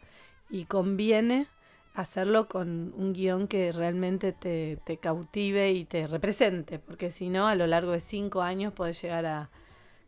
y 0.50 0.64
conviene 0.64 1.46
hacerlo 1.94 2.48
con 2.48 2.92
un 2.96 3.12
guion 3.12 3.48
que 3.48 3.70
realmente 3.72 4.32
te, 4.32 4.78
te 4.84 4.96
cautive 4.96 5.72
y 5.72 5.84
te 5.84 6.06
represente, 6.06 6.78
porque 6.78 7.10
si 7.10 7.28
no, 7.28 7.46
a 7.46 7.54
lo 7.54 7.66
largo 7.66 7.92
de 7.92 8.00
cinco 8.00 8.42
años 8.42 8.72
podés 8.72 9.00
llegar 9.02 9.26
a 9.26 9.50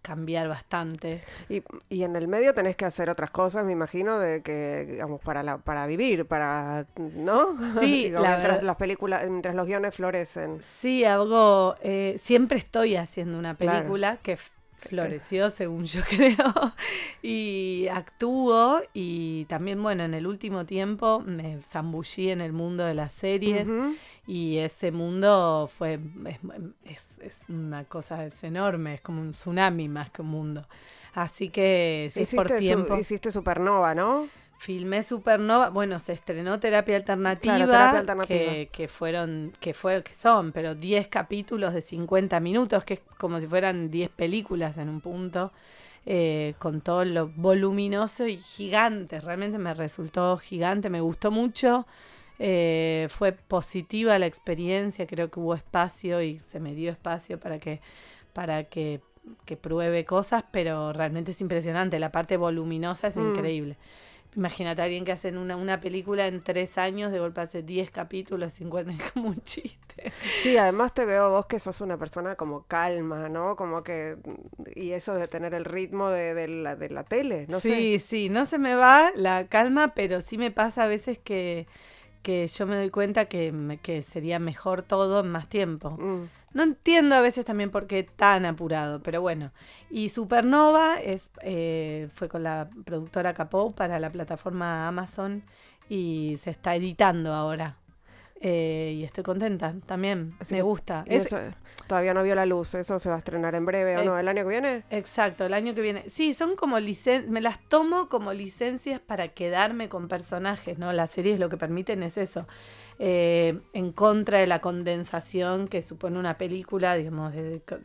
cambiar 0.02 0.48
bastante. 0.48 1.22
Y, 1.48 1.62
y 1.88 2.02
en 2.04 2.16
el 2.16 2.26
medio 2.28 2.54
tenés 2.54 2.76
que 2.76 2.84
hacer 2.84 3.10
otras 3.10 3.30
cosas, 3.30 3.64
me 3.64 3.72
imagino, 3.72 4.18
de 4.18 4.42
que, 4.42 4.86
digamos, 4.90 5.20
para 5.20 5.42
la, 5.42 5.58
para 5.58 5.86
vivir, 5.86 6.26
para, 6.26 6.86
¿no? 6.96 7.56
Sí, 7.80 8.04
Digo, 8.08 8.20
la 8.20 8.28
mientras 8.30 8.52
verdad- 8.56 8.66
las 8.66 8.76
películas, 8.76 9.22
mientras 9.28 9.54
los 9.54 9.66
guiones 9.66 9.94
florecen. 9.94 10.60
Sí, 10.62 11.04
hago, 11.04 11.76
eh, 11.82 12.16
siempre 12.18 12.58
estoy 12.58 12.96
haciendo 12.96 13.38
una 13.38 13.54
Claro. 13.56 13.78
película 13.80 14.16
que 14.22 14.32
f- 14.32 14.50
floreció, 14.76 15.50
según 15.50 15.84
yo 15.84 16.00
creo, 16.08 16.74
y 17.22 17.86
actúo 17.92 18.80
y 18.94 19.44
también, 19.46 19.82
bueno, 19.82 20.04
en 20.04 20.14
el 20.14 20.26
último 20.26 20.64
tiempo 20.64 21.20
me 21.20 21.60
zambullí 21.62 22.30
en 22.30 22.40
el 22.40 22.52
mundo 22.52 22.84
de 22.84 22.94
las 22.94 23.12
series. 23.12 23.68
Y 24.30 24.58
ese 24.58 24.92
mundo 24.92 25.68
fue, 25.76 25.98
es, 26.84 27.18
es- 27.20 27.40
una 27.48 27.84
cosa, 27.84 28.24
es 28.26 28.44
enorme, 28.44 28.94
es 28.94 29.00
como 29.00 29.20
un 29.20 29.30
tsunami 29.32 29.88
más 29.88 30.10
que 30.10 30.22
un 30.22 30.28
mundo. 30.28 30.66
Así 31.14 31.48
que 31.48 32.08
si 32.12 32.20
es 32.22 32.34
por 32.34 32.46
Hiciste, 32.46 32.54
su- 32.58 32.60
tiempo. 32.60 32.96
hiciste 32.96 33.30
Supernova, 33.32 33.94
¿no? 33.94 34.28
Filmé 34.58 35.02
Supernova, 35.02 35.70
bueno, 35.70 35.98
se 35.98 36.12
estrenó 36.12 36.60
Terapia 36.60 36.96
Alternativa, 36.96 37.54
Claro, 37.56 37.72
Terapia 37.72 37.98
Alternativa. 38.00 38.52
Que, 38.52 38.68
que 38.70 38.88
fueron, 38.88 39.52
que 39.58 39.72
fue, 39.72 40.02
que 40.02 40.14
son, 40.14 40.52
pero 40.52 40.74
10 40.74 41.08
capítulos 41.08 41.72
de 41.72 41.80
50 41.80 42.38
minutos, 42.40 42.84
que 42.84 42.94
es 42.94 43.00
como 43.18 43.40
si 43.40 43.46
fueran 43.46 43.90
10 43.90 44.10
películas 44.10 44.76
en 44.76 44.90
un 44.90 45.00
punto, 45.00 45.50
eh, 46.06 46.54
con 46.58 46.82
todo 46.82 47.04
lo 47.06 47.28
voluminoso 47.28 48.26
y 48.26 48.36
gigante, 48.36 49.20
realmente 49.20 49.56
me 49.58 49.72
resultó 49.74 50.36
gigante, 50.36 50.90
me 50.90 51.00
gustó 51.00 51.30
mucho, 51.30 51.86
eh, 52.40 53.09
fue 53.11 53.33
positiva 53.33 54.18
la 54.18 54.26
experiencia, 54.26 55.07
creo 55.07 55.31
que 55.31 55.40
hubo 55.40 55.55
espacio 55.55 56.22
y 56.22 56.40
se 56.40 56.61
me 56.61 56.74
dio 56.74 56.90
espacio 56.90 57.38
para 57.38 57.61
que, 57.61 57.81
para 58.33 58.64
que, 58.64 59.03
que 59.44 59.57
pruebe 59.59 60.05
cosas, 60.07 60.44
pero 60.50 60.92
realmente 60.94 61.33
es 61.33 61.40
impresionante, 61.42 61.98
la 62.00 62.12
parte 62.12 62.37
voluminosa 62.38 63.09
es 63.09 63.16
Mm. 63.16 63.20
increíble. 63.31 63.79
Imagínate 64.37 64.81
a 64.81 64.85
alguien 64.85 65.05
que 65.05 65.12
hace 65.12 65.30
una, 65.36 65.57
una 65.57 65.80
película 65.80 66.28
en 66.28 66.41
tres 66.43 66.78
años, 66.78 67.11
de 67.12 67.18
golpe 67.18 67.41
hace 67.41 67.62
10 67.64 67.91
capítulos, 67.91 68.55
50, 68.55 68.93
es 69.05 69.12
como 69.12 69.28
un 69.30 69.43
chiste. 69.43 70.12
Sí, 70.43 70.57
además 70.57 70.95
te 70.95 71.05
veo 71.05 71.30
vos 71.30 71.47
que 71.47 71.59
sos 71.59 71.80
una 71.80 71.99
persona 71.99 72.36
como 72.36 72.62
calma, 72.66 73.28
¿no? 73.28 73.57
Como 73.57 73.82
que... 73.82 74.16
Y 74.76 74.93
eso 74.93 75.14
de 75.14 75.28
tener 75.28 75.53
el 75.55 75.64
ritmo 75.64 76.11
de, 76.11 76.34
de 76.34 76.49
la, 76.49 76.76
de 76.76 76.91
la 76.91 77.05
tele, 77.05 77.47
no 77.49 77.61
sí, 77.61 77.99
sé. 77.99 78.07
sí, 78.07 78.28
no 78.28 78.47
se 78.47 78.59
me 78.59 78.74
va 78.76 79.11
la 79.16 79.49
calma, 79.49 79.95
pero 79.95 80.20
sí 80.20 80.38
me 80.38 80.53
pasa 80.53 80.84
a 80.84 80.86
veces 80.86 81.18
que, 81.18 81.66
que 82.22 82.46
yo 82.46 82.66
me 82.66 82.76
doy 82.76 82.90
cuenta 82.90 83.26
que, 83.26 83.78
que 83.82 84.02
sería 84.02 84.38
mejor 84.38 84.82
todo 84.82 85.20
en 85.20 85.28
más 85.28 85.48
tiempo. 85.48 85.90
Mm. 85.90 86.28
No 86.52 86.62
entiendo 86.64 87.14
a 87.14 87.20
veces 87.20 87.44
también 87.44 87.70
por 87.70 87.86
qué 87.86 88.02
tan 88.02 88.44
apurado, 88.44 89.00
pero 89.02 89.20
bueno. 89.20 89.52
Y 89.88 90.08
Supernova 90.08 90.96
es, 91.00 91.30
eh, 91.42 92.08
fue 92.14 92.28
con 92.28 92.42
la 92.42 92.68
productora 92.84 93.34
Capou 93.34 93.72
para 93.74 94.00
la 94.00 94.10
plataforma 94.10 94.88
Amazon 94.88 95.44
y 95.88 96.38
se 96.40 96.50
está 96.50 96.74
editando 96.74 97.32
ahora. 97.32 97.76
Eh, 98.43 98.95
y 98.97 99.05
estoy 99.05 99.22
contenta 99.22 99.74
también, 99.84 100.34
me 100.51 100.62
gusta. 100.62 101.05
todavía 101.86 102.14
no 102.14 102.22
vio 102.22 102.34
la 102.34 102.47
luz, 102.47 102.74
eso 102.74 102.99
se 102.99 103.11
va 103.11 103.16
a 103.16 103.18
estrenar 103.18 103.55
en 103.55 103.66
breve 103.66 103.99
o 103.99 104.05
no, 104.05 104.18
el 104.18 104.26
año 104.28 104.45
que 104.45 104.49
viene. 104.49 104.84
Exacto, 104.88 105.45
el 105.45 105.53
año 105.53 105.74
que 105.74 105.82
viene. 105.82 106.09
Sí, 106.09 106.32
son 106.32 106.57
como 106.57 106.80
licencias, 106.80 107.30
me 107.30 107.43
las 107.43 107.61
tomo 107.68 108.09
como 108.09 108.32
licencias 108.32 108.99
para 108.99 109.28
quedarme 109.28 109.91
con 109.91 110.09
personajes, 110.09 110.78
¿no? 110.78 110.91
Las 110.95 111.11
series 111.11 111.38
lo 111.38 111.51
que 111.51 111.59
permiten 111.59 112.03
es 112.03 112.16
eso, 112.16 112.47
eh, 112.99 113.61
en 113.74 113.93
contra 113.93 114.38
de 114.38 114.47
la 114.47 114.62
condensación 114.62 115.68
que 115.68 115.82
supone 115.82 116.18
una 116.18 116.38
película, 116.38 116.95
digamos, 116.95 117.34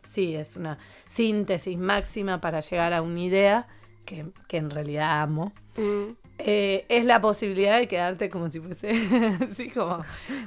sí, 0.03 0.35
es 0.35 0.55
una 0.55 0.77
síntesis 1.09 1.77
máxima 1.77 2.39
para 2.39 2.61
llegar 2.61 2.93
a 2.93 3.01
una 3.01 3.19
idea 3.19 3.67
que, 4.05 4.25
en 4.51 4.69
realidad 4.69 5.21
amo. 5.21 5.51
Mm. 5.75 6.24
Eh, 6.37 6.85
es 6.89 7.05
la 7.05 7.21
posibilidad 7.21 7.79
de 7.79 7.87
quedarte 7.87 8.29
como 8.29 8.49
si 8.49 8.59
fuese 8.59 8.89
así 9.49 9.69
como 9.69 10.01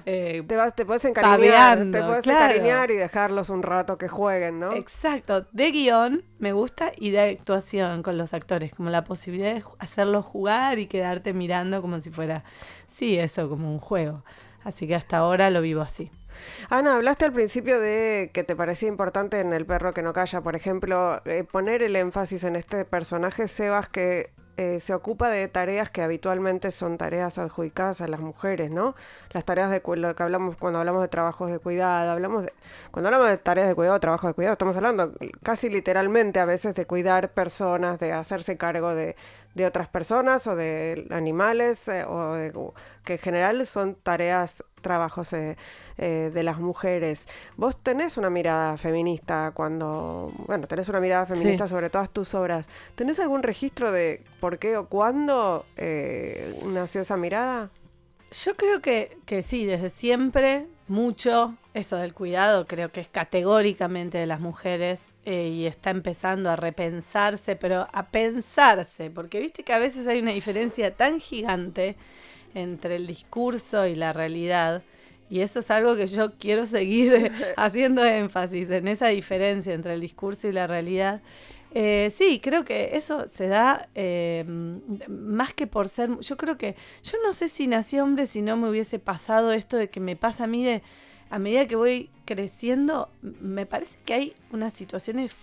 eh, 0.04 0.44
te, 0.46 0.54
vas, 0.54 0.74
te 0.74 0.84
puedes 0.84 1.02
encariñar 1.06 1.78
te 1.90 2.02
puedes 2.02 2.26
encariñar 2.26 2.90
y 2.90 2.94
dejarlos 2.96 3.48
un 3.48 3.62
rato 3.62 3.96
que 3.96 4.06
jueguen 4.06 4.60
no 4.60 4.74
exacto. 4.74 5.46
De 5.52 5.70
guion 5.70 6.24
me 6.38 6.52
gusta 6.52 6.92
y 6.94 7.10
de 7.10 7.20
actuación 7.20 8.02
con 8.02 8.18
los 8.18 8.34
actores 8.34 8.74
como 8.74 8.90
la 8.90 9.04
posibilidad 9.04 9.54
de 9.54 9.64
hacerlos 9.78 10.26
jugar 10.26 10.78
y 10.78 10.88
quedarte 10.88 11.32
mirando 11.32 11.80
como 11.80 12.00
si 12.02 12.10
fuera 12.10 12.44
sí 12.86 13.18
eso 13.18 13.48
como 13.48 13.72
un 13.72 13.78
juego. 13.78 14.24
Así 14.64 14.86
que 14.86 14.94
hasta 14.94 15.16
ahora 15.16 15.48
lo 15.50 15.62
vivo 15.62 15.80
así. 15.80 16.10
Ana, 16.68 16.96
hablaste 16.96 17.24
al 17.24 17.32
principio 17.32 17.80
de 17.80 18.30
que 18.32 18.44
te 18.44 18.54
parecía 18.54 18.88
importante 18.88 19.40
en 19.40 19.52
El 19.52 19.66
perro 19.66 19.94
que 19.94 20.02
no 20.02 20.12
calla, 20.12 20.40
por 20.40 20.54
ejemplo, 20.54 21.22
eh, 21.24 21.44
poner 21.44 21.82
el 21.82 21.96
énfasis 21.96 22.44
en 22.44 22.56
este 22.56 22.84
personaje, 22.84 23.48
Sebas, 23.48 23.88
que 23.88 24.30
eh, 24.58 24.80
se 24.80 24.92
ocupa 24.92 25.30
de 25.30 25.46
tareas 25.46 25.88
que 25.88 26.02
habitualmente 26.02 26.72
son 26.72 26.98
tareas 26.98 27.38
adjudicadas 27.38 28.00
a 28.00 28.08
las 28.08 28.18
mujeres, 28.18 28.72
¿no? 28.72 28.96
Las 29.30 29.44
tareas 29.44 29.70
de 29.70 29.80
lo 29.96 30.16
que 30.16 30.22
hablamos 30.24 30.56
cuando 30.56 30.80
hablamos 30.80 31.00
de 31.00 31.06
trabajos 31.06 31.52
de 31.52 31.60
cuidado, 31.60 32.10
hablamos 32.10 32.42
de, 32.44 32.52
cuando 32.90 33.06
hablamos 33.06 33.28
de 33.28 33.36
tareas 33.36 33.68
de 33.68 33.76
cuidado, 33.76 34.00
trabajo 34.00 34.26
de 34.26 34.34
cuidado, 34.34 34.54
estamos 34.54 34.74
hablando 34.74 35.12
casi 35.44 35.68
literalmente 35.68 36.40
a 36.40 36.44
veces 36.44 36.74
de 36.74 36.86
cuidar 36.86 37.30
personas, 37.30 38.00
de 38.00 38.12
hacerse 38.12 38.56
cargo 38.56 38.96
de, 38.96 39.14
de 39.54 39.66
otras 39.66 39.88
personas 39.88 40.46
o 40.46 40.54
de 40.54 41.06
animales 41.10 41.88
eh, 41.88 42.04
o 42.04 42.34
de, 42.34 42.52
que 43.04 43.14
en 43.14 43.18
general 43.18 43.66
son 43.66 43.96
tareas, 43.96 44.64
trabajos 44.80 45.32
eh, 45.32 45.56
eh, 45.96 46.30
de 46.32 46.42
las 46.42 46.58
mujeres. 46.58 47.26
Vos 47.56 47.76
tenés 47.82 48.16
una 48.16 48.30
mirada 48.30 48.76
feminista 48.76 49.52
cuando, 49.54 50.32
bueno, 50.46 50.66
tenés 50.66 50.88
una 50.88 51.00
mirada 51.00 51.26
feminista 51.26 51.66
sobre 51.66 51.90
todas 51.90 52.10
tus 52.10 52.34
obras. 52.34 52.68
¿Tenés 52.94 53.18
algún 53.18 53.42
registro 53.42 53.90
de 53.90 54.24
por 54.40 54.58
qué 54.58 54.76
o 54.76 54.88
cuándo 54.88 55.66
nació 56.66 57.02
esa 57.02 57.16
mirada? 57.16 57.70
Yo 58.30 58.56
creo 58.56 58.80
que, 58.80 59.18
que 59.26 59.42
sí, 59.42 59.64
desde 59.64 59.88
siempre, 59.88 60.66
mucho. 60.90 61.54
Eso 61.74 61.96
del 61.96 62.14
cuidado 62.14 62.66
creo 62.66 62.90
que 62.90 63.00
es 63.00 63.08
categóricamente 63.08 64.18
de 64.18 64.26
las 64.26 64.40
mujeres 64.40 65.14
eh, 65.24 65.48
y 65.48 65.66
está 65.66 65.90
empezando 65.90 66.50
a 66.50 66.56
repensarse, 66.56 67.56
pero 67.56 67.86
a 67.92 68.06
pensarse, 68.06 69.10
porque 69.10 69.40
viste 69.40 69.62
que 69.62 69.72
a 69.72 69.78
veces 69.78 70.06
hay 70.06 70.20
una 70.20 70.32
diferencia 70.32 70.94
tan 70.94 71.20
gigante 71.20 71.96
entre 72.54 72.96
el 72.96 73.06
discurso 73.06 73.86
y 73.86 73.94
la 73.94 74.12
realidad. 74.12 74.82
Y 75.30 75.40
eso 75.40 75.60
es 75.60 75.70
algo 75.70 75.94
que 75.94 76.06
yo 76.06 76.32
quiero 76.38 76.66
seguir 76.66 77.32
haciendo 77.56 78.04
énfasis 78.04 78.70
en 78.70 78.88
esa 78.88 79.08
diferencia 79.08 79.74
entre 79.74 79.94
el 79.94 80.00
discurso 80.00 80.48
y 80.48 80.52
la 80.52 80.66
realidad. 80.66 81.20
Eh, 81.74 82.10
sí, 82.14 82.40
creo 82.40 82.64
que 82.64 82.90
eso 82.94 83.26
se 83.28 83.46
da 83.46 83.88
eh, 83.94 84.44
más 85.08 85.52
que 85.52 85.66
por 85.66 85.88
ser. 85.88 86.18
Yo 86.20 86.36
creo 86.36 86.56
que. 86.56 86.76
Yo 87.02 87.18
no 87.24 87.32
sé 87.32 87.48
si 87.48 87.66
nací 87.66 87.98
hombre 87.98 88.26
si 88.26 88.42
no 88.42 88.56
me 88.56 88.68
hubiese 88.68 88.98
pasado 88.98 89.52
esto 89.52 89.76
de 89.76 89.90
que 89.90 90.00
me 90.00 90.16
pasa 90.16 90.44
a 90.44 90.46
mí 90.46 90.64
de. 90.64 90.82
A 91.30 91.38
medida 91.38 91.66
que 91.66 91.76
voy 91.76 92.08
creciendo, 92.24 93.10
me 93.20 93.66
parece 93.66 93.98
que 94.06 94.14
hay 94.14 94.34
unas 94.50 94.72
situaciones 94.72 95.34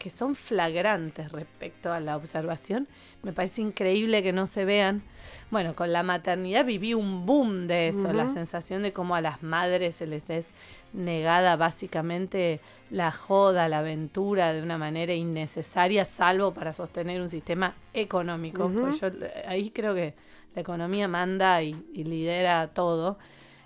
que 0.00 0.10
son 0.10 0.34
flagrantes 0.34 1.30
respecto 1.30 1.92
a 1.92 2.00
la 2.00 2.16
observación. 2.16 2.88
Me 3.22 3.32
parece 3.32 3.60
increíble 3.60 4.22
que 4.22 4.32
no 4.32 4.46
se 4.46 4.64
vean. 4.64 5.02
Bueno, 5.50 5.74
con 5.74 5.92
la 5.92 6.02
maternidad 6.02 6.64
viví 6.64 6.94
un 6.94 7.26
boom 7.26 7.66
de 7.66 7.88
eso, 7.88 8.12
la 8.12 8.28
sensación 8.30 8.82
de 8.82 8.94
cómo 8.94 9.14
a 9.14 9.20
las 9.20 9.42
madres 9.42 9.96
se 9.96 10.06
les 10.06 10.30
es 10.30 10.46
negada 10.92 11.56
básicamente 11.56 12.60
la 12.90 13.12
joda, 13.12 13.68
la 13.68 13.78
aventura 13.78 14.52
de 14.52 14.62
una 14.62 14.78
manera 14.78 15.14
innecesaria, 15.14 16.04
salvo 16.04 16.52
para 16.52 16.72
sostener 16.72 17.20
un 17.20 17.28
sistema 17.28 17.74
económico. 17.94 18.70
yo 18.90 19.06
eh, 19.06 19.44
ahí 19.46 19.70
creo 19.70 19.94
que 19.94 20.14
la 20.54 20.62
economía 20.62 21.08
manda 21.08 21.62
y, 21.62 21.74
lidera 21.94 22.68
todo. 22.68 23.18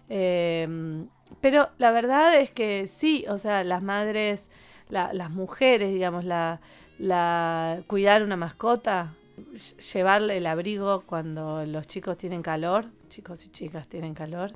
Em, 0.08 1.08
pero 1.40 1.70
la 1.78 1.90
verdad 1.90 2.38
es 2.38 2.50
que 2.50 2.86
sí, 2.86 3.24
o 3.28 3.38
sea, 3.38 3.64
las 3.64 3.82
madres, 3.82 4.50
las 4.88 5.30
mujeres, 5.30 5.92
digamos, 5.92 6.24
la, 6.24 6.60
la 6.98 7.82
cuidar 7.86 8.22
una 8.22 8.36
mascota, 8.36 9.14
llevarle 9.94 10.36
el 10.36 10.46
abrigo 10.46 11.02
cuando 11.06 11.64
los 11.64 11.86
chicos 11.86 12.18
tienen 12.18 12.42
calor, 12.42 12.86
chicos 13.08 13.44
y 13.46 13.48
chicas 13.48 13.88
tienen 13.88 14.14
calor, 14.14 14.52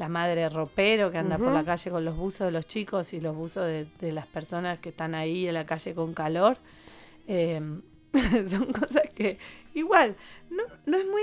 la 0.00 0.08
madre 0.08 0.48
ropero 0.48 1.10
que 1.10 1.18
anda 1.18 1.36
por 1.36 1.52
la 1.52 1.62
calle 1.62 1.90
con 1.90 2.06
los 2.06 2.16
buzos 2.16 2.46
de 2.46 2.52
los 2.52 2.66
chicos 2.66 3.12
y 3.12 3.20
los 3.20 3.36
buzos 3.36 3.66
de, 3.66 4.12
las 4.12 4.26
personas 4.26 4.78
que 4.78 4.88
están 4.88 5.14
ahí 5.14 5.46
en 5.46 5.52
la 5.52 5.66
calle 5.66 5.94
con 5.94 6.14
calor. 6.14 6.56
Em, 7.26 7.82
son 8.46 8.72
cosas 8.72 9.02
que 9.14 9.38
igual 9.74 10.16
no, 10.48 10.62
no 10.86 10.96
es 10.96 11.06
muy 11.06 11.22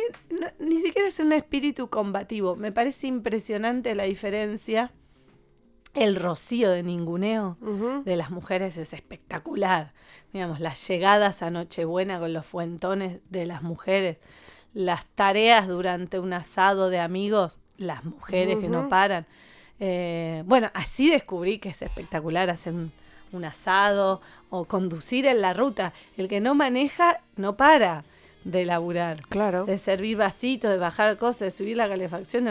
ni 0.59 0.79
siquiera 0.79 1.07
es 1.07 1.17
un 1.17 1.33
espíritu 1.33 1.89
combativo. 1.89 2.55
Me 2.55 2.71
parece 2.71 3.07
impresionante 3.07 3.95
la 3.95 4.03
diferencia. 4.03 4.93
El 5.95 6.15
rocío 6.15 6.69
de 6.69 6.83
ninguneo 6.83 7.57
de 8.05 8.15
las 8.15 8.29
mujeres 8.29 8.77
es 8.77 8.93
espectacular. 8.93 9.95
Digamos 10.31 10.59
las 10.59 10.87
llegadas 10.87 11.41
a 11.41 11.49
Nochebuena 11.49 12.19
con 12.19 12.31
los 12.31 12.45
fuentones 12.45 13.21
de 13.31 13.47
las 13.47 13.63
mujeres 13.63 14.17
las 14.75 15.07
tareas 15.07 15.67
durante 15.67 16.19
un 16.19 16.33
asado 16.33 16.91
de 16.91 16.99
amigos 16.99 17.57
las 17.77 18.03
mujeres 18.03 18.59
que 18.59 18.67
no 18.67 18.89
paran. 18.89 19.25
Eh, 19.79 20.43
bueno, 20.45 20.69
así 20.73 21.09
descubrí 21.09 21.59
que 21.59 21.69
es 21.69 21.81
espectacular 21.81 22.49
hacer 22.49 22.73
un, 22.73 22.91
asado 23.45 24.21
o 24.49 24.65
conducir 24.65 25.27
en 25.27 25.41
la 25.41 25.53
ruta. 25.53 25.93
El 26.17 26.27
que 26.27 26.39
no 26.39 26.55
maneja 26.55 27.21
no 27.35 27.55
para 27.55 28.03
de 28.43 28.65
laburar. 28.65 29.19
Claro. 29.29 29.65
De 29.65 29.77
servir 29.77 30.17
vasitos, 30.17 30.71
de 30.71 30.77
bajar 30.77 31.17
cosas, 31.17 31.39
de 31.39 31.51
subir 31.51 31.77
la 31.77 31.87
calefacción. 31.87 32.45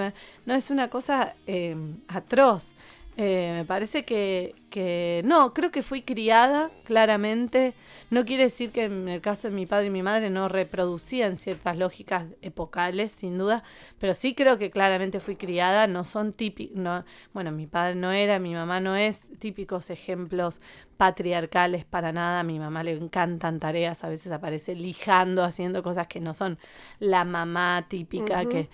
no, 0.45 0.55
es 0.55 0.71
una 0.71 0.89
cosa 0.89 1.35
eh, 1.47 1.77
atroz. 2.09 2.75
Eh, 3.19 3.53
me 3.55 3.65
parece 3.65 4.05
que, 4.05 4.55
que, 4.69 5.23
no, 5.25 5.55
creo 5.55 5.71
que 5.71 5.83
fui 5.83 6.03
criada 6.03 6.71
claramente. 6.85 7.73
No 8.11 8.27
quiere 8.27 8.45
decir 8.45 8.73
que 8.73 8.85
en 8.85 9.09
el 9.09 9.23
caso 9.23 9.49
de 9.49 9.55
mi 9.55 9.65
padre 9.65 9.87
y 9.87 9.91
mi 9.91 10.03
madre 10.03 10.29
no 10.29 10.49
reproducían 10.49 11.39
ciertas 11.39 11.79
lógicas 11.79 12.27
epocales, 12.43 13.13
sin 13.13 13.39
duda, 13.39 13.65
pero 13.99 14.13
sí 14.13 14.35
creo 14.35 14.59
que 14.59 14.71
claramente 14.71 15.19
fui 15.19 15.37
criada. 15.37 15.87
No 15.87 16.05
son 16.05 16.35
típicos, 16.35 16.77
no, 16.77 17.07
bueno, 17.33 17.53
mi 17.53 17.67
padre 17.67 17.95
no 17.95 18.13
era, 18.13 18.39
mi 18.39 18.53
mamá 18.53 18.81
no 18.81 18.97
es 18.97 19.23
típicos 19.39 19.89
ejemplos 19.89 20.61
patriarcales 20.99 21.87
para 21.87 22.13
nada. 22.13 22.41
A 22.41 22.45
mi 22.45 22.59
mamá 22.59 22.83
le 22.83 22.93
encantan 22.93 23.61
tareas, 23.61 24.05
a 24.05 24.11
veces 24.11 24.31
aparece 24.31 24.75
lijando, 24.75 25.43
haciendo 25.43 25.83
cosas 25.83 26.07
que 26.07 26.21
no 26.21 26.35
son 26.35 26.59
la 26.99 27.25
mamá 27.25 27.87
típica 27.89 28.45
que 28.45 28.69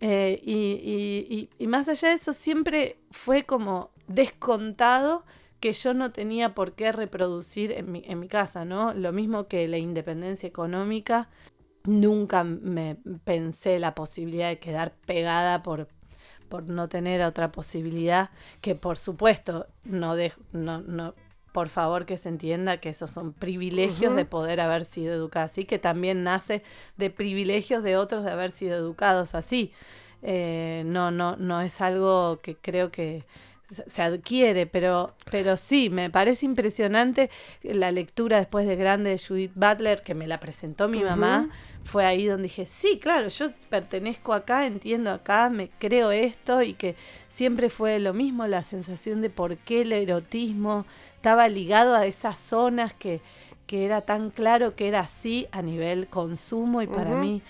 eh, 0.00 0.40
y, 0.42 1.48
y, 1.58 1.66
más 1.66 1.88
allá 1.88 2.08
de 2.08 2.14
eso, 2.14 2.32
siempre 2.32 2.98
fue 3.10 3.44
como 3.44 3.90
descontado 4.06 5.24
que 5.60 5.72
yo 5.72 5.94
no 5.94 6.12
tenía 6.12 6.54
por 6.54 6.74
qué 6.74 6.92
reproducir 6.92 7.72
en 7.72 7.90
mi, 7.90 8.02
en 8.06 8.20
mi 8.20 8.28
casa, 8.28 8.64
¿no? 8.64 8.92
Lo 8.92 9.12
mismo 9.12 9.48
que 9.48 9.66
la 9.68 9.78
independencia 9.78 10.46
económica, 10.48 11.28
nunca 11.84 12.44
me 12.44 12.98
pensé 13.24 13.78
la 13.78 13.94
posibilidad 13.94 14.48
de 14.48 14.58
quedar 14.58 14.94
pegada 15.06 15.62
por, 15.62 15.88
por 16.48 16.68
no 16.68 16.88
tener 16.88 17.22
otra 17.22 17.52
posibilidad, 17.52 18.30
que 18.60 18.74
por 18.74 18.98
supuesto 18.98 19.66
no, 19.84 20.14
de, 20.14 20.32
no, 20.52 20.80
no 20.82 21.14
por 21.56 21.70
favor 21.70 22.04
que 22.04 22.18
se 22.18 22.28
entienda 22.28 22.80
que 22.80 22.90
esos 22.90 23.10
son 23.10 23.32
privilegios 23.32 24.14
de 24.14 24.26
poder 24.26 24.60
haber 24.60 24.84
sido 24.84 25.14
educados 25.14 25.52
así, 25.52 25.64
que 25.64 25.78
también 25.78 26.22
nace 26.22 26.62
de 26.98 27.08
privilegios 27.08 27.82
de 27.82 27.96
otros 27.96 28.26
de 28.26 28.30
haber 28.30 28.50
sido 28.50 28.76
educados 28.76 29.34
así. 29.34 29.72
Eh, 30.20 30.82
no, 30.84 31.10
no, 31.10 31.36
no 31.36 31.62
es 31.62 31.80
algo 31.80 32.40
que 32.42 32.56
creo 32.56 32.90
que 32.90 33.24
se 33.68 34.02
adquiere, 34.02 34.66
pero, 34.66 35.14
pero 35.30 35.56
sí, 35.56 35.90
me 35.90 36.08
parece 36.08 36.46
impresionante 36.46 37.30
la 37.62 37.90
lectura 37.90 38.38
después 38.38 38.66
de 38.66 38.76
grande 38.76 39.10
de 39.10 39.18
Judith 39.18 39.52
Butler, 39.54 40.02
que 40.02 40.14
me 40.14 40.26
la 40.26 40.38
presentó 40.38 40.88
mi 40.88 41.02
mamá, 41.02 41.48
fue 41.84 42.04
ahí 42.04 42.26
donde 42.26 42.44
dije, 42.44 42.64
sí, 42.64 42.98
claro, 43.00 43.28
yo 43.28 43.50
pertenezco 43.68 44.32
acá, 44.32 44.66
entiendo 44.66 45.10
acá, 45.10 45.50
me 45.50 45.68
creo 45.78 46.12
esto 46.12 46.62
y 46.62 46.74
que 46.74 46.94
siempre 47.28 47.68
fue 47.68 47.98
lo 47.98 48.14
mismo, 48.14 48.46
la 48.46 48.62
sensación 48.62 49.20
de 49.20 49.30
por 49.30 49.56
qué 49.56 49.82
el 49.82 49.92
erotismo 49.92 50.86
estaba 51.16 51.48
ligado 51.48 51.96
a 51.96 52.06
esas 52.06 52.38
zonas 52.38 52.94
que, 52.94 53.20
que 53.66 53.84
era 53.84 54.02
tan 54.02 54.30
claro 54.30 54.76
que 54.76 54.86
era 54.86 55.00
así 55.00 55.48
a 55.50 55.60
nivel 55.62 56.06
consumo 56.06 56.82
y 56.82 56.86
para 56.86 57.16
mí. 57.16 57.42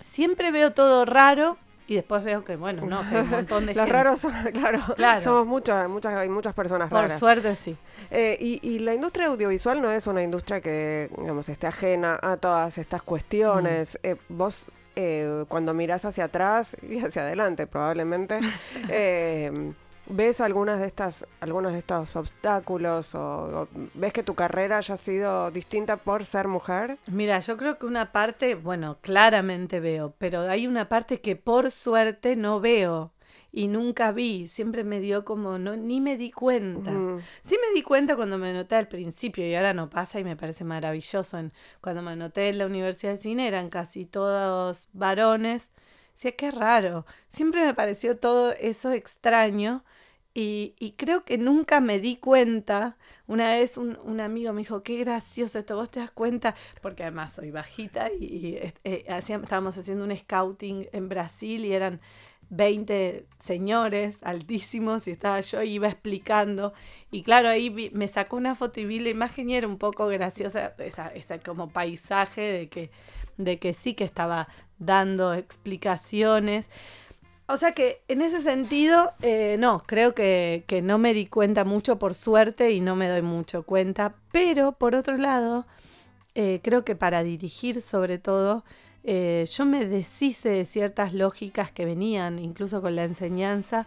Siempre 0.00 0.50
veo 0.50 0.72
todo 0.72 1.04
raro 1.04 1.58
y 1.86 1.96
después 1.96 2.24
veo 2.24 2.44
que, 2.44 2.56
bueno, 2.56 2.84
no, 2.86 3.00
que 3.08 3.16
hay 3.16 3.22
un 3.22 3.30
montón 3.30 3.66
de 3.66 3.74
Los 3.74 3.84
gente. 3.84 3.92
raros, 3.98 4.18
son- 4.20 4.32
claro, 4.52 4.80
Claro. 4.96 5.20
somos 5.20 5.46
muchas, 5.46 5.88
muchas, 5.88 6.14
hay 6.14 6.28
muchas 6.28 6.54
personas 6.54 6.88
Por 6.88 7.02
raras. 7.02 7.18
suerte 7.18 7.54
sí. 7.54 7.76
Eh, 8.10 8.36
y, 8.40 8.60
y 8.66 8.78
la 8.80 8.94
industria 8.94 9.26
audiovisual 9.26 9.80
no 9.82 9.90
es 9.90 10.06
una 10.06 10.22
industria 10.22 10.60
que, 10.60 11.10
digamos, 11.18 11.48
esté 11.48 11.66
ajena 11.66 12.18
a 12.22 12.36
todas 12.36 12.78
estas 12.78 13.02
cuestiones. 13.02 13.98
Mm. 14.02 14.06
Eh, 14.06 14.16
vos, 14.28 14.64
eh, 14.96 15.44
cuando 15.48 15.74
mirás 15.74 16.04
hacia 16.04 16.24
atrás 16.24 16.76
y 16.82 16.98
hacia 17.04 17.22
adelante, 17.22 17.66
probablemente, 17.66 18.40
eh, 18.88 19.72
¿ves 20.06 20.40
algunas 20.40 20.80
de 20.80 20.86
estas, 20.86 21.26
algunos 21.40 21.72
de 21.72 21.78
estos 21.78 22.16
obstáculos 22.16 23.14
o, 23.14 23.62
o 23.62 23.68
ves 23.94 24.12
que 24.12 24.22
tu 24.22 24.34
carrera 24.34 24.78
haya 24.78 24.96
sido 24.96 25.50
distinta 25.50 25.96
por 25.96 26.24
ser 26.24 26.48
mujer? 26.48 26.98
Mira, 27.06 27.40
yo 27.40 27.56
creo 27.56 27.78
que 27.78 27.86
una 27.86 28.12
parte, 28.12 28.54
bueno, 28.54 28.98
claramente 29.00 29.80
veo, 29.80 30.14
pero 30.18 30.42
hay 30.42 30.66
una 30.66 30.88
parte 30.88 31.20
que 31.20 31.36
por 31.36 31.70
suerte 31.70 32.36
no 32.36 32.60
veo 32.60 33.12
y 33.54 33.68
nunca 33.68 34.10
vi, 34.10 34.48
siempre 34.48 34.82
me 34.82 34.98
dio 34.98 35.24
como, 35.24 35.58
no, 35.58 35.76
ni 35.76 36.00
me 36.00 36.16
di 36.16 36.32
cuenta. 36.32 36.90
Ujú. 36.90 37.20
Sí 37.42 37.56
me 37.60 37.72
di 37.72 37.82
cuenta 37.82 38.16
cuando 38.16 38.36
me 38.36 38.50
anoté 38.50 38.74
al 38.74 38.88
principio 38.88 39.46
y 39.46 39.54
ahora 39.54 39.72
no 39.72 39.88
pasa 39.88 40.18
y 40.18 40.24
me 40.24 40.36
parece 40.36 40.64
maravilloso. 40.64 41.38
En, 41.38 41.52
cuando 41.80 42.02
me 42.02 42.10
anoté 42.10 42.48
en 42.48 42.58
la 42.58 42.66
Universidad 42.66 43.12
de 43.12 43.16
Cine 43.18 43.46
eran 43.46 43.70
casi 43.70 44.06
todos 44.06 44.88
varones. 44.92 45.70
Decía, 46.14 46.32
qué 46.36 46.50
raro. 46.50 47.06
Siempre 47.28 47.64
me 47.64 47.74
pareció 47.74 48.16
todo 48.18 48.52
eso 48.52 48.92
extraño 48.92 49.84
y, 50.32 50.74
y 50.78 50.92
creo 50.92 51.24
que 51.24 51.38
nunca 51.38 51.80
me 51.80 51.98
di 52.00 52.16
cuenta. 52.16 52.96
Una 53.26 53.48
vez 53.50 53.76
un, 53.76 53.98
un 54.04 54.20
amigo 54.20 54.52
me 54.52 54.60
dijo, 54.62 54.82
qué 54.82 54.98
gracioso 54.98 55.58
esto, 55.58 55.76
vos 55.76 55.90
te 55.90 56.00
das 56.00 56.10
cuenta, 56.10 56.54
porque 56.82 57.02
además 57.02 57.32
soy 57.34 57.50
bajita 57.50 58.10
y, 58.12 58.24
y, 58.26 58.56
eh, 58.84 59.04
hacíamos- 59.08 59.44
estábamos 59.44 59.76
haciendo 59.78 60.04
un 60.04 60.16
scouting 60.16 60.88
en 60.92 61.08
Brasil 61.08 61.64
y 61.64 61.72
eran 61.72 62.00
20 62.56 63.26
señores 63.42 64.16
altísimos 64.22 65.06
y 65.06 65.10
estaba 65.10 65.40
yo 65.40 65.62
iba 65.62 65.88
explicando. 65.88 66.72
Y 67.10 67.22
claro, 67.22 67.48
ahí 67.48 67.90
me 67.92 68.08
sacó 68.08 68.36
una 68.36 68.54
foto 68.54 68.80
y 68.80 68.84
vi 68.84 69.08
imagen 69.08 69.50
y 69.50 69.56
era 69.56 69.68
un 69.68 69.78
poco 69.78 70.06
graciosa, 70.06 70.74
esa, 70.78 71.08
esa 71.08 71.38
como 71.38 71.68
paisaje 71.68 72.40
de 72.40 72.68
que, 72.68 72.90
de 73.36 73.58
que 73.58 73.72
sí 73.72 73.94
que 73.94 74.04
estaba 74.04 74.48
dando 74.78 75.34
explicaciones. 75.34 76.68
O 77.46 77.58
sea 77.58 77.72
que 77.72 78.02
en 78.08 78.22
ese 78.22 78.40
sentido, 78.40 79.12
eh, 79.20 79.56
no, 79.58 79.82
creo 79.86 80.14
que, 80.14 80.64
que 80.66 80.80
no 80.80 80.96
me 80.98 81.12
di 81.12 81.26
cuenta 81.26 81.64
mucho 81.64 81.98
por 81.98 82.14
suerte 82.14 82.70
y 82.70 82.80
no 82.80 82.96
me 82.96 83.08
doy 83.08 83.22
mucho 83.22 83.64
cuenta. 83.64 84.14
Pero 84.32 84.72
por 84.72 84.94
otro 84.94 85.18
lado, 85.18 85.66
eh, 86.34 86.60
creo 86.62 86.84
que 86.84 86.96
para 86.96 87.22
dirigir 87.22 87.80
sobre 87.82 88.18
todo, 88.18 88.64
eh, 89.04 89.44
yo 89.46 89.66
me 89.66 89.86
deshice 89.86 90.48
de 90.48 90.64
ciertas 90.64 91.12
lógicas 91.12 91.70
que 91.70 91.84
venían, 91.84 92.38
incluso 92.38 92.80
con 92.80 92.96
la 92.96 93.04
enseñanza, 93.04 93.86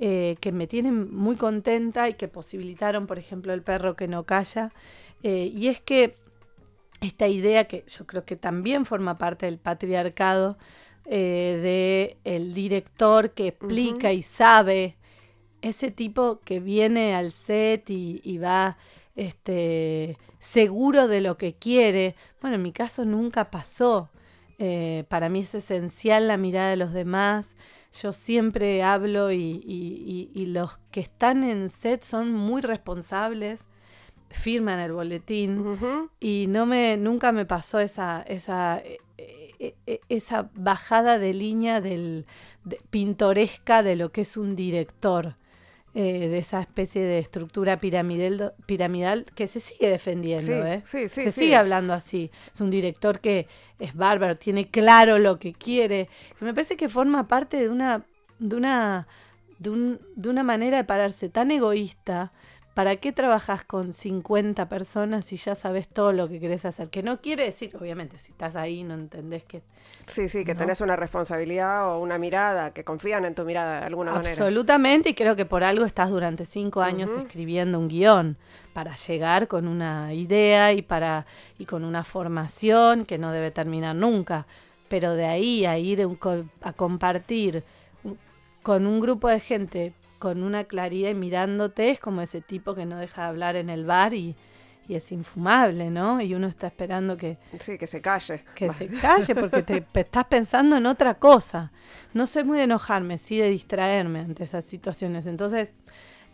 eh, 0.00 0.36
que 0.40 0.52
me 0.52 0.66
tienen 0.66 1.14
muy 1.14 1.36
contenta 1.36 2.08
y 2.08 2.14
que 2.14 2.28
posibilitaron, 2.28 3.06
por 3.06 3.18
ejemplo, 3.18 3.52
el 3.52 3.62
perro 3.62 3.94
que 3.96 4.08
no 4.08 4.24
calla. 4.24 4.72
Eh, 5.22 5.52
y 5.54 5.68
es 5.68 5.80
que 5.80 6.16
esta 7.00 7.28
idea 7.28 7.68
que 7.68 7.84
yo 7.86 8.06
creo 8.06 8.24
que 8.24 8.36
también 8.36 8.84
forma 8.84 9.16
parte 9.18 9.46
del 9.46 9.58
patriarcado, 9.58 10.58
de 11.04 12.18
el 12.24 12.52
director 12.52 13.30
que 13.30 13.48
explica 13.48 14.12
y 14.12 14.20
sabe, 14.20 14.98
ese 15.62 15.90
tipo 15.90 16.40
que 16.44 16.60
viene 16.60 17.14
al 17.14 17.30
set 17.30 17.88
y, 17.88 18.20
y 18.22 18.36
va 18.36 18.76
este, 19.16 20.18
seguro 20.38 21.08
de 21.08 21.22
lo 21.22 21.38
que 21.38 21.54
quiere. 21.54 22.14
Bueno, 22.42 22.56
en 22.56 22.62
mi 22.62 22.72
caso 22.72 23.06
nunca 23.06 23.50
pasó. 23.50 24.10
Eh, 24.58 25.04
para 25.08 25.28
mí 25.28 25.40
es 25.40 25.54
esencial 25.54 26.26
la 26.28 26.36
mirada 26.36 26.70
de 26.70 26.76
los 26.76 26.92
demás. 26.92 27.54
Yo 28.02 28.12
siempre 28.12 28.82
hablo 28.82 29.30
y, 29.32 29.36
y- 29.64 30.30
y- 30.34 30.42
y 30.42 30.46
los 30.46 30.78
que 30.90 31.00
están 31.00 31.44
en 31.44 31.70
set 31.70 32.02
son 32.02 32.32
muy 32.32 32.60
responsables, 32.60 33.64
firman 34.30 34.78
el 34.80 34.92
boletín 34.92 35.62
y 36.20 36.46
no 36.48 36.66
me 36.66 36.96
nunca 36.98 37.32
me 37.32 37.46
pasó 37.46 37.80
esa 37.80 38.22
esa 38.28 38.78
eh, 38.84 38.98
eh, 39.86 40.00
esa 40.10 40.50
bajada 40.54 41.18
de 41.18 41.32
línea 41.34 41.80
del 41.80 42.26
de- 42.64 42.78
pintoresca 42.90 43.82
de 43.82 43.96
lo 43.96 44.12
que 44.12 44.20
es 44.22 44.36
un 44.36 44.54
director 44.54 45.34
eh, 45.94 46.28
de 46.28 46.38
esa 46.38 46.60
especie 46.60 47.02
de 47.02 47.18
estructura 47.18 47.80
piramidal 47.80 48.54
piramidal 48.66 49.24
que 49.34 49.46
se 49.48 49.58
sigue 49.60 49.88
defendiendo 49.90 50.44
Sí, 50.44 50.68
¿eh? 50.68 50.82
sí, 50.84 51.08
sí, 51.08 51.22
se 51.24 51.32
sigue 51.32 51.56
hablando 51.56 51.94
así 51.94 52.30
es 52.52 52.60
un 52.60 52.70
director 52.70 53.20
que 53.20 53.46
es 53.78 53.94
bárbaro 53.94 54.36
tiene 54.36 54.68
claro 54.68 55.18
lo 55.18 55.38
que 55.38 55.52
quiere 55.54 56.08
que 56.38 56.44
me 56.44 56.52
parece 56.54 56.76
que 56.76 56.88
forma 56.88 57.26
parte 57.26 57.56
de 57.56 57.68
una 57.68 58.04
de 58.38 58.56
una 58.56 59.08
de, 59.58 59.70
un- 59.70 60.00
de 60.14 60.28
una 60.28 60.42
manera 60.44 60.76
de 60.76 60.84
pararse 60.84 61.28
tan 61.28 61.50
egoísta 61.50 62.32
¿Para 62.78 62.94
qué 62.94 63.10
trabajas 63.10 63.64
con 63.64 63.92
50 63.92 64.68
personas 64.68 65.24
si 65.24 65.36
ya 65.36 65.56
sabes 65.56 65.88
todo 65.88 66.12
lo 66.12 66.28
que 66.28 66.38
querés 66.38 66.64
hacer? 66.64 66.90
Que 66.90 67.02
no 67.02 67.20
quiere 67.20 67.42
decir, 67.42 67.76
obviamente, 67.76 68.18
si 68.18 68.30
estás 68.30 68.54
ahí 68.54 68.84
no 68.84 68.94
entendés 68.94 69.42
que... 69.42 69.64
Sí, 70.06 70.28
sí, 70.28 70.44
que 70.44 70.54
¿no? 70.54 70.60
tenés 70.60 70.80
una 70.80 70.94
responsabilidad 70.94 71.92
o 71.92 71.98
una 71.98 72.18
mirada, 72.18 72.72
que 72.72 72.84
confían 72.84 73.24
en 73.24 73.34
tu 73.34 73.42
mirada 73.42 73.80
de 73.80 73.86
alguna 73.86 74.12
manera. 74.12 74.30
Absolutamente, 74.30 75.08
y 75.08 75.14
creo 75.14 75.34
que 75.34 75.44
por 75.44 75.64
algo 75.64 75.84
estás 75.84 76.10
durante 76.10 76.44
cinco 76.44 76.80
años 76.80 77.10
escribiendo 77.18 77.80
un 77.80 77.88
guion 77.88 78.36
para 78.74 78.94
llegar 78.94 79.48
con 79.48 79.66
una 79.66 80.14
idea 80.14 80.72
y 80.72 80.82
para 80.82 81.26
y 81.58 81.64
con 81.66 81.82
una 81.82 82.04
formación 82.04 83.06
que 83.06 83.18
no 83.18 83.32
debe 83.32 83.50
terminar 83.50 83.96
nunca. 83.96 84.46
Pero 84.88 85.16
de 85.16 85.26
ahí 85.26 85.66
a 85.66 85.78
ir 85.78 86.06
a 86.62 86.72
compartir 86.74 87.64
con 88.62 88.86
un 88.86 89.00
grupo 89.00 89.26
de 89.26 89.40
gente 89.40 89.94
con 90.18 90.42
una 90.42 90.64
claridad 90.64 91.10
y 91.10 91.14
mirándote 91.14 91.90
es 91.90 92.00
como 92.00 92.22
ese 92.22 92.40
tipo 92.40 92.74
que 92.74 92.86
no 92.86 92.98
deja 92.98 93.22
de 93.22 93.28
hablar 93.28 93.56
en 93.56 93.70
el 93.70 93.84
bar 93.84 94.14
y, 94.14 94.36
y 94.88 94.94
es 94.94 95.12
infumable, 95.12 95.90
¿no? 95.90 96.20
Y 96.20 96.34
uno 96.34 96.46
está 96.48 96.66
esperando 96.66 97.16
que, 97.16 97.38
Sí, 97.60 97.78
que 97.78 97.86
se 97.86 98.00
calle. 98.00 98.44
que 98.54 98.70
se 98.72 98.88
calle 98.88 99.34
porque 99.34 99.62
te 99.62 99.84
estás 100.00 100.24
pensando 100.26 100.76
en 100.76 100.86
otra 100.86 101.14
cosa. 101.14 101.72
No 102.14 102.26
soy 102.26 102.44
muy 102.44 102.58
de 102.58 102.64
enojarme, 102.64 103.18
sí 103.18 103.38
de 103.38 103.50
distraerme 103.50 104.20
ante 104.20 104.44
esas 104.44 104.64
situaciones. 104.64 105.26
Entonces, 105.26 105.72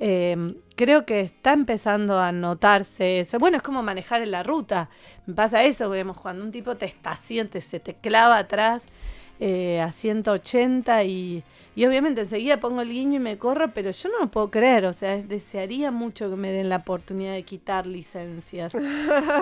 eh, 0.01 0.55
creo 0.76 1.07
que 1.07 1.20
está 1.20 1.53
empezando 1.53 2.18
a 2.18 2.32
notarse 2.32 3.20
eso. 3.20 3.39
Bueno, 3.39 3.57
es 3.59 3.62
como 3.62 3.82
manejar 3.82 4.22
en 4.22 4.30
la 4.32 4.43
ruta. 4.43 4.89
Me 5.26 5.35
pasa 5.35 5.62
eso, 5.64 5.89
vemos, 5.91 6.16
cuando 6.20 6.45
un 6.45 6.51
tipo 6.51 6.76
te 6.76 6.87
estaciona, 6.87 7.49
te, 7.51 7.61
se 7.61 7.80
te 7.80 7.95
clava 7.95 8.39
atrás 8.39 8.87
eh, 9.41 9.80
a 9.80 9.91
180 9.93 11.05
y, 11.05 11.43
y 11.76 11.85
obviamente 11.87 12.20
enseguida 12.22 12.61
pongo 12.61 12.82
el 12.82 12.91
guiño 12.91 13.16
y 13.16 13.18
me 13.20 13.37
corro, 13.39 13.72
pero 13.74 13.91
yo 13.91 14.09
no 14.11 14.20
lo 14.20 14.30
puedo 14.30 14.51
creer. 14.51 14.87
O 14.87 14.93
sea, 14.93 15.14
es- 15.16 15.28
desearía 15.28 15.91
mucho 15.91 16.30
que 16.30 16.37
me 16.37 16.51
den 16.53 16.68
la 16.68 16.76
oportunidad 16.76 17.32
de 17.35 17.43
quitar 17.43 17.87
licencias. 17.87 18.72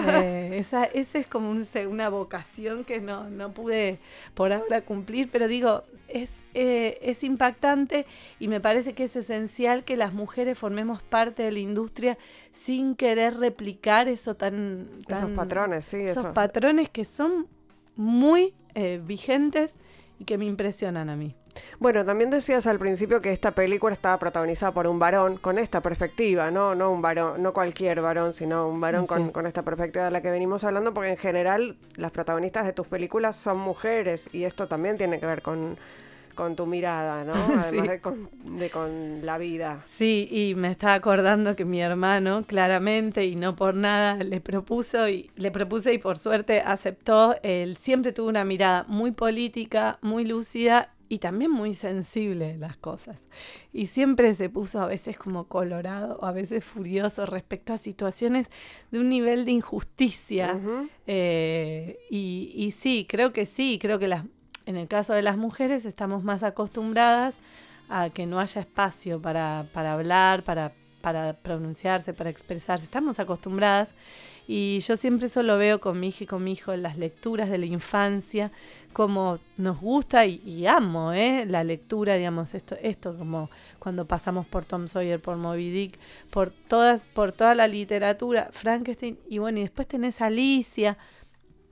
Eh, 0.08 0.58
esa, 0.58 0.84
esa 0.84 1.18
es 1.18 1.26
como 1.26 1.50
un 1.50 1.66
una 1.88 2.08
vocación 2.08 2.84
que 2.84 3.00
no, 3.00 3.28
no 3.30 3.52
pude 3.52 3.98
por 4.34 4.52
ahora 4.52 4.80
cumplir, 4.82 5.30
pero 5.30 5.46
digo, 5.48 5.84
es, 6.08 6.32
eh, 6.54 6.98
es 7.02 7.22
impactante 7.24 8.04
y 8.40 8.48
me 8.48 8.60
parece 8.60 8.92
que 8.94 9.04
es 9.04 9.16
esencial 9.16 9.84
que 9.84 9.96
las 9.96 10.12
mujeres 10.12 10.58
formemos 10.58 11.02
parte 11.02 11.42
de 11.44 11.52
la 11.52 11.58
industria 11.60 12.18
sin 12.50 12.94
querer 12.96 13.38
replicar 13.38 14.08
eso 14.08 14.34
tan... 14.34 14.88
Esos 15.08 15.30
patrones, 15.30 15.84
sí, 15.84 15.98
Esos 15.98 16.24
eso. 16.24 16.34
patrones 16.34 16.88
que 16.90 17.04
son 17.04 17.46
muy 17.96 18.54
eh, 18.74 19.00
vigentes 19.04 19.74
y 20.18 20.24
que 20.24 20.38
me 20.38 20.44
impresionan 20.44 21.10
a 21.10 21.16
mí. 21.16 21.34
Bueno, 21.78 22.04
también 22.04 22.30
decías 22.30 22.66
al 22.66 22.78
principio 22.78 23.20
que 23.20 23.32
esta 23.32 23.52
película 23.52 23.92
estaba 23.92 24.18
protagonizada 24.18 24.72
por 24.72 24.86
un 24.86 24.98
varón 24.98 25.36
con 25.36 25.58
esta 25.58 25.82
perspectiva, 25.82 26.50
¿no? 26.50 26.74
No 26.74 26.90
un 26.90 27.02
varón, 27.02 27.42
no 27.42 27.52
cualquier 27.52 28.00
varón, 28.00 28.32
sino 28.32 28.68
un 28.68 28.80
varón 28.80 29.06
con, 29.06 29.22
es. 29.22 29.32
con 29.32 29.46
esta 29.46 29.62
perspectiva 29.62 30.06
de 30.06 30.10
la 30.10 30.22
que 30.22 30.30
venimos 30.30 30.64
hablando, 30.64 30.94
porque 30.94 31.10
en 31.10 31.16
general 31.18 31.76
las 31.96 32.10
protagonistas 32.10 32.64
de 32.64 32.72
tus 32.72 32.86
películas 32.86 33.36
son 33.36 33.58
mujeres 33.58 34.30
y 34.32 34.44
esto 34.44 34.68
también 34.68 34.96
tiene 34.96 35.20
que 35.20 35.26
ver 35.26 35.42
con, 35.42 35.76
con 36.34 36.56
tu 36.56 36.66
mirada, 36.66 37.24
¿no? 37.24 37.32
Además 37.58 37.70
Sí. 37.70 37.80
de, 37.80 38.00
con, 38.00 38.30
de 38.58 38.70
con 38.70 39.24
la 39.26 39.38
vida. 39.38 39.82
Sí, 39.84 40.28
y 40.30 40.54
me 40.54 40.70
estaba 40.70 40.94
acordando 40.94 41.54
que 41.56 41.64
mi 41.64 41.80
hermano, 41.80 42.44
claramente, 42.46 43.24
y 43.26 43.36
no 43.36 43.54
por 43.56 43.74
nada, 43.74 44.16
le 44.22 44.40
propuso 44.40 45.08
y 45.08 45.30
le 45.36 45.50
propuse 45.50 45.92
y 45.92 45.98
por 45.98 46.18
suerte 46.18 46.60
aceptó. 46.60 47.34
Él 47.42 47.76
siempre 47.76 48.12
tuvo 48.12 48.28
una 48.28 48.44
mirada 48.44 48.84
muy 48.88 49.10
política, 49.12 49.98
muy 50.02 50.24
lúcida 50.24 50.94
y 51.08 51.18
también 51.18 51.50
muy 51.50 51.74
sensible 51.74 52.52
de 52.54 52.58
las 52.58 52.78
cosas. 52.78 53.28
Y 53.70 53.86
siempre 53.88 54.32
se 54.32 54.48
puso 54.48 54.80
a 54.80 54.86
veces 54.86 55.18
como 55.18 55.46
colorado, 55.46 56.24
a 56.24 56.32
veces 56.32 56.64
furioso 56.64 57.26
respecto 57.26 57.74
a 57.74 57.76
situaciones 57.78 58.50
de 58.90 58.98
un 58.98 59.10
nivel 59.10 59.44
de 59.44 59.52
injusticia. 59.52 60.58
Eh, 61.06 61.98
y, 62.10 62.52
y 62.56 62.70
sí, 62.70 63.06
creo 63.06 63.32
que 63.34 63.44
sí, 63.44 63.78
creo 63.78 63.98
que 63.98 64.08
las, 64.08 64.24
en 64.66 64.76
el 64.76 64.88
caso 64.88 65.12
de 65.12 65.22
las 65.22 65.36
mujeres 65.36 65.84
estamos 65.84 66.24
más 66.24 66.42
acostumbradas 66.42 67.36
a 67.88 68.10
que 68.10 68.26
no 68.26 68.40
haya 68.40 68.60
espacio 68.60 69.20
para, 69.20 69.66
para 69.72 69.92
hablar, 69.92 70.44
para 70.44 70.72
para 71.02 71.34
pronunciarse, 71.34 72.14
para 72.14 72.30
expresarse. 72.30 72.84
Estamos 72.84 73.18
acostumbradas 73.18 73.94
y 74.46 74.78
yo 74.80 74.96
siempre 74.96 75.26
eso 75.26 75.42
lo 75.42 75.58
veo 75.58 75.80
con 75.80 76.00
mi 76.00 76.08
hija 76.08 76.24
y 76.24 76.26
con 76.26 76.42
mi 76.42 76.52
hijo 76.52 76.72
en 76.72 76.82
las 76.82 76.96
lecturas 76.96 77.50
de 77.50 77.58
la 77.58 77.66
infancia, 77.66 78.50
como 78.94 79.38
nos 79.58 79.80
gusta 79.80 80.24
y, 80.24 80.66
amo 80.66 81.12
¿eh? 81.12 81.44
la 81.46 81.64
lectura, 81.64 82.14
digamos, 82.14 82.54
esto, 82.54 82.76
esto 82.80 83.18
como 83.18 83.50
cuando 83.78 84.06
pasamos 84.06 84.46
por 84.46 84.64
Tom 84.64 84.88
Sawyer, 84.88 85.20
por 85.20 85.36
Moby 85.36 85.70
Dick, 85.70 85.98
por, 86.30 86.50
todas, 86.50 87.02
por 87.02 87.32
toda 87.32 87.54
la 87.54 87.68
literatura, 87.68 88.48
Frankenstein, 88.52 89.18
y 89.28 89.38
bueno, 89.38 89.58
y 89.58 89.62
después 89.62 89.86
tenés 89.88 90.20
Alicia, 90.22 90.96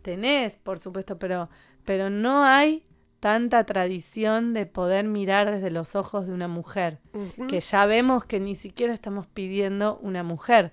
tenés, 0.03 0.57
por 0.57 0.81
supuesto, 0.81 1.19
pero, 1.19 1.49
pero 1.85 2.11
no 2.11 2.45
hay 2.45 2.85
tanta 3.21 3.65
tradición 3.65 4.53
de 4.55 4.67
poder 4.67 5.05
mirar 5.07 5.51
desde 5.51 5.71
los 5.71 5.95
ojos 5.95 6.27
de 6.27 6.33
una 6.33 6.49
mujer, 6.49 7.01
que 7.49 7.61
ya 7.61 7.85
vemos 7.87 8.25
que 8.25 8.41
ni 8.41 8.55
siquiera 8.55 8.95
estamos 8.95 9.27
pidiendo 9.27 9.99
una 10.03 10.23
mujer, 10.23 10.73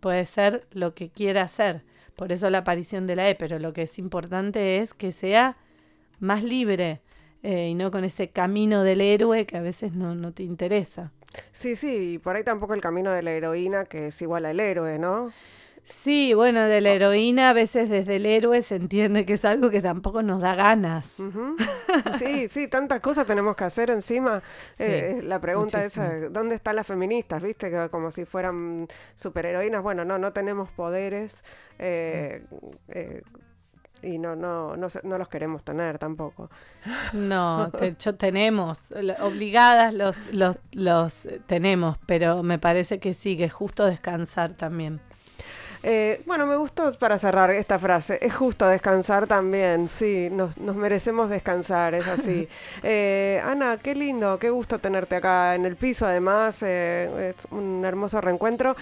puede 0.00 0.26
ser 0.26 0.66
lo 0.72 0.94
que 0.94 1.08
quiera 1.08 1.42
hacer, 1.42 1.84
por 2.14 2.32
eso 2.32 2.50
la 2.50 2.58
aparición 2.58 3.06
de 3.06 3.16
la 3.16 3.28
E, 3.28 3.34
pero 3.34 3.58
lo 3.58 3.72
que 3.72 3.82
es 3.82 3.98
importante 3.98 4.78
es 4.78 4.94
que 4.94 5.12
sea 5.12 5.56
más 6.18 6.42
libre 6.42 7.02
eh, 7.42 7.68
y 7.68 7.74
no 7.74 7.90
con 7.90 8.04
ese 8.04 8.28
camino 8.30 8.82
del 8.82 9.00
héroe 9.00 9.46
que 9.46 9.56
a 9.56 9.60
veces 9.60 9.92
no, 9.92 10.14
no 10.14 10.32
te 10.32 10.42
interesa. 10.42 11.12
Sí, 11.52 11.76
sí, 11.76 12.14
y 12.14 12.18
por 12.18 12.36
ahí 12.36 12.44
tampoco 12.44 12.74
el 12.74 12.80
camino 12.80 13.12
de 13.12 13.22
la 13.22 13.32
heroína 13.32 13.84
que 13.84 14.08
es 14.08 14.22
igual 14.22 14.46
al 14.46 14.60
héroe, 14.60 14.98
¿no? 14.98 15.30
Sí, 15.88 16.34
bueno, 16.34 16.64
de 16.64 16.80
la 16.80 16.90
heroína 16.90 17.50
a 17.50 17.52
veces 17.52 17.88
desde 17.88 18.16
el 18.16 18.26
héroe 18.26 18.60
se 18.62 18.74
entiende 18.74 19.24
que 19.24 19.34
es 19.34 19.44
algo 19.44 19.70
que 19.70 19.80
tampoco 19.80 20.20
nos 20.20 20.40
da 20.40 20.56
ganas. 20.56 21.14
Sí, 22.18 22.48
sí, 22.50 22.66
tantas 22.66 22.98
cosas 23.00 23.24
tenemos 23.24 23.54
que 23.54 23.62
hacer 23.62 23.90
encima. 23.90 24.42
Eh, 24.80 25.20
la 25.22 25.40
pregunta 25.40 25.84
es, 25.84 25.96
eh, 25.96 26.28
¿dónde 26.28 26.56
están 26.56 26.74
las 26.74 26.88
feministas? 26.88 27.40
¿Viste? 27.40 27.70
Que 27.70 27.88
como 27.88 28.10
si 28.10 28.24
fueran 28.24 28.88
superheroínas. 29.14 29.80
Bueno, 29.80 30.04
no, 30.04 30.18
no 30.18 30.32
tenemos 30.32 30.68
poderes. 30.72 31.44
Eh, 31.78 32.42
y 34.02 34.18
no, 34.18 34.34
no, 34.34 34.76
no, 34.76 34.88
no, 35.04 35.18
los 35.18 35.28
queremos 35.28 35.62
tener 35.62 35.98
tampoco. 35.98 36.50
No, 37.12 37.68
de 37.80 37.86
hecho 37.86 38.16
tenemos, 38.16 38.92
obligadas 39.20 39.94
los, 39.94 40.16
los, 40.32 40.58
los 40.72 41.28
tenemos, 41.46 41.96
pero 42.06 42.42
me 42.42 42.58
parece 42.58 42.98
que 42.98 43.14
sí, 43.14 43.36
que 43.36 43.44
es 43.44 43.52
justo 43.52 43.86
descansar 43.86 44.54
también. 44.54 45.00
Eh, 45.82 46.22
bueno, 46.26 46.46
me 46.46 46.56
gustó 46.56 46.90
para 46.98 47.18
cerrar 47.18 47.50
esta 47.50 47.78
frase. 47.78 48.18
Es 48.22 48.34
justo 48.34 48.66
descansar 48.66 49.26
también, 49.26 49.88
sí, 49.88 50.28
nos, 50.30 50.56
merecemos 50.58 51.30
descansar, 51.30 51.94
es 51.94 52.06
así. 52.06 52.48
Eh, 52.82 53.40
Ana, 53.44 53.78
qué 53.78 53.94
lindo, 53.94 54.38
qué 54.38 54.50
gusto 54.50 54.78
tenerte 54.78 55.16
acá 55.16 55.54
en 55.54 55.64
el 55.64 55.76
piso, 55.76 56.06
además, 56.06 56.62
eh, 56.62 57.34
es 57.36 57.46
un 57.50 57.84
hermoso 57.84 58.20
reencuentro. 58.20 58.76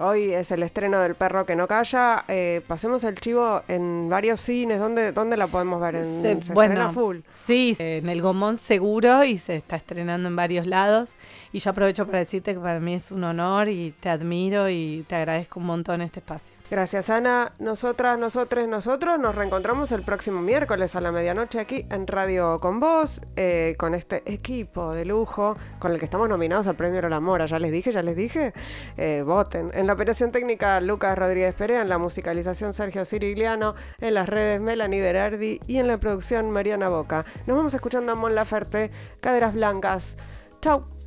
hoy 0.00 0.32
es 0.32 0.50
el 0.50 0.62
estreno 0.62 1.00
del 1.00 1.14
perro 1.14 1.44
que 1.44 1.56
no 1.56 1.66
calla. 1.66 2.24
pasemos 2.66 3.04
el 3.04 3.16
chivo 3.16 3.62
en 3.68 4.08
varios 4.08 4.40
cines, 4.40 4.78
¿dónde, 4.78 5.12
dónde 5.12 5.36
la 5.36 5.46
podemos 5.46 5.80
ver? 5.80 5.96
En, 5.96 6.22
se, 6.22 6.32
estrena 6.32 6.90
full? 6.90 7.18
Sí, 7.46 7.76
en 7.78 8.08
el 8.08 8.22
Gomón 8.22 8.56
seguro 8.56 9.24
y 9.24 9.36
se 9.38 9.56
está 9.56 9.76
estrenando 9.76 10.28
en 10.28 10.36
varios 10.36 10.66
lados. 10.66 11.10
Y 11.52 11.58
yo 11.58 11.70
aprovecho 11.70 12.06
para 12.06 12.20
decirte 12.20 12.54
que 12.54 12.60
para 12.60 12.80
mí 12.80 12.94
es 12.94 13.10
un 13.10 13.24
honor 13.24 13.68
y 13.68 13.92
te 14.00 14.08
admiro 14.08 14.70
y 14.70 15.04
te 15.06 15.16
agradezco 15.16 15.60
un 15.60 15.66
montón 15.66 15.91
este 16.00 16.20
espacio. 16.20 16.54
Gracias 16.70 17.10
Ana. 17.10 17.52
Nosotras, 17.58 18.18
nosotros, 18.18 18.66
nosotros 18.66 19.18
nos 19.18 19.34
reencontramos 19.34 19.92
el 19.92 20.02
próximo 20.02 20.40
miércoles 20.40 20.96
a 20.96 21.00
la 21.00 21.12
medianoche 21.12 21.60
aquí 21.60 21.86
en 21.90 22.06
Radio 22.06 22.58
Con 22.60 22.80
Vos, 22.80 23.20
eh, 23.36 23.74
con 23.78 23.94
este 23.94 24.22
equipo 24.32 24.94
de 24.94 25.04
lujo 25.04 25.56
con 25.78 25.92
el 25.92 25.98
que 25.98 26.06
estamos 26.06 26.28
nominados 26.28 26.66
al 26.66 26.76
Premio 26.76 27.06
La 27.08 27.20
Mora. 27.20 27.46
Ya 27.46 27.58
les 27.58 27.72
dije, 27.72 27.92
ya 27.92 28.02
les 28.02 28.16
dije. 28.16 28.54
Eh, 28.96 29.22
voten. 29.26 29.70
En 29.74 29.86
la 29.86 29.92
operación 29.92 30.32
técnica 30.32 30.80
Lucas 30.80 31.18
Rodríguez 31.18 31.54
Perea, 31.54 31.82
en 31.82 31.88
la 31.88 31.98
musicalización 31.98 32.72
Sergio 32.72 33.04
Cirigliano, 33.04 33.74
en 34.00 34.14
las 34.14 34.28
redes 34.28 34.60
Melanie 34.60 35.00
Berardi 35.02 35.60
y 35.66 35.78
en 35.78 35.88
la 35.88 35.98
producción 35.98 36.50
Mariana 36.50 36.88
Boca. 36.88 37.24
Nos 37.46 37.56
vamos 37.56 37.74
escuchando 37.74 38.12
a 38.12 38.14
Mon 38.14 38.34
Laferte, 38.34 38.90
Caderas 39.20 39.54
Blancas. 39.54 40.16
Chau. 40.60 41.01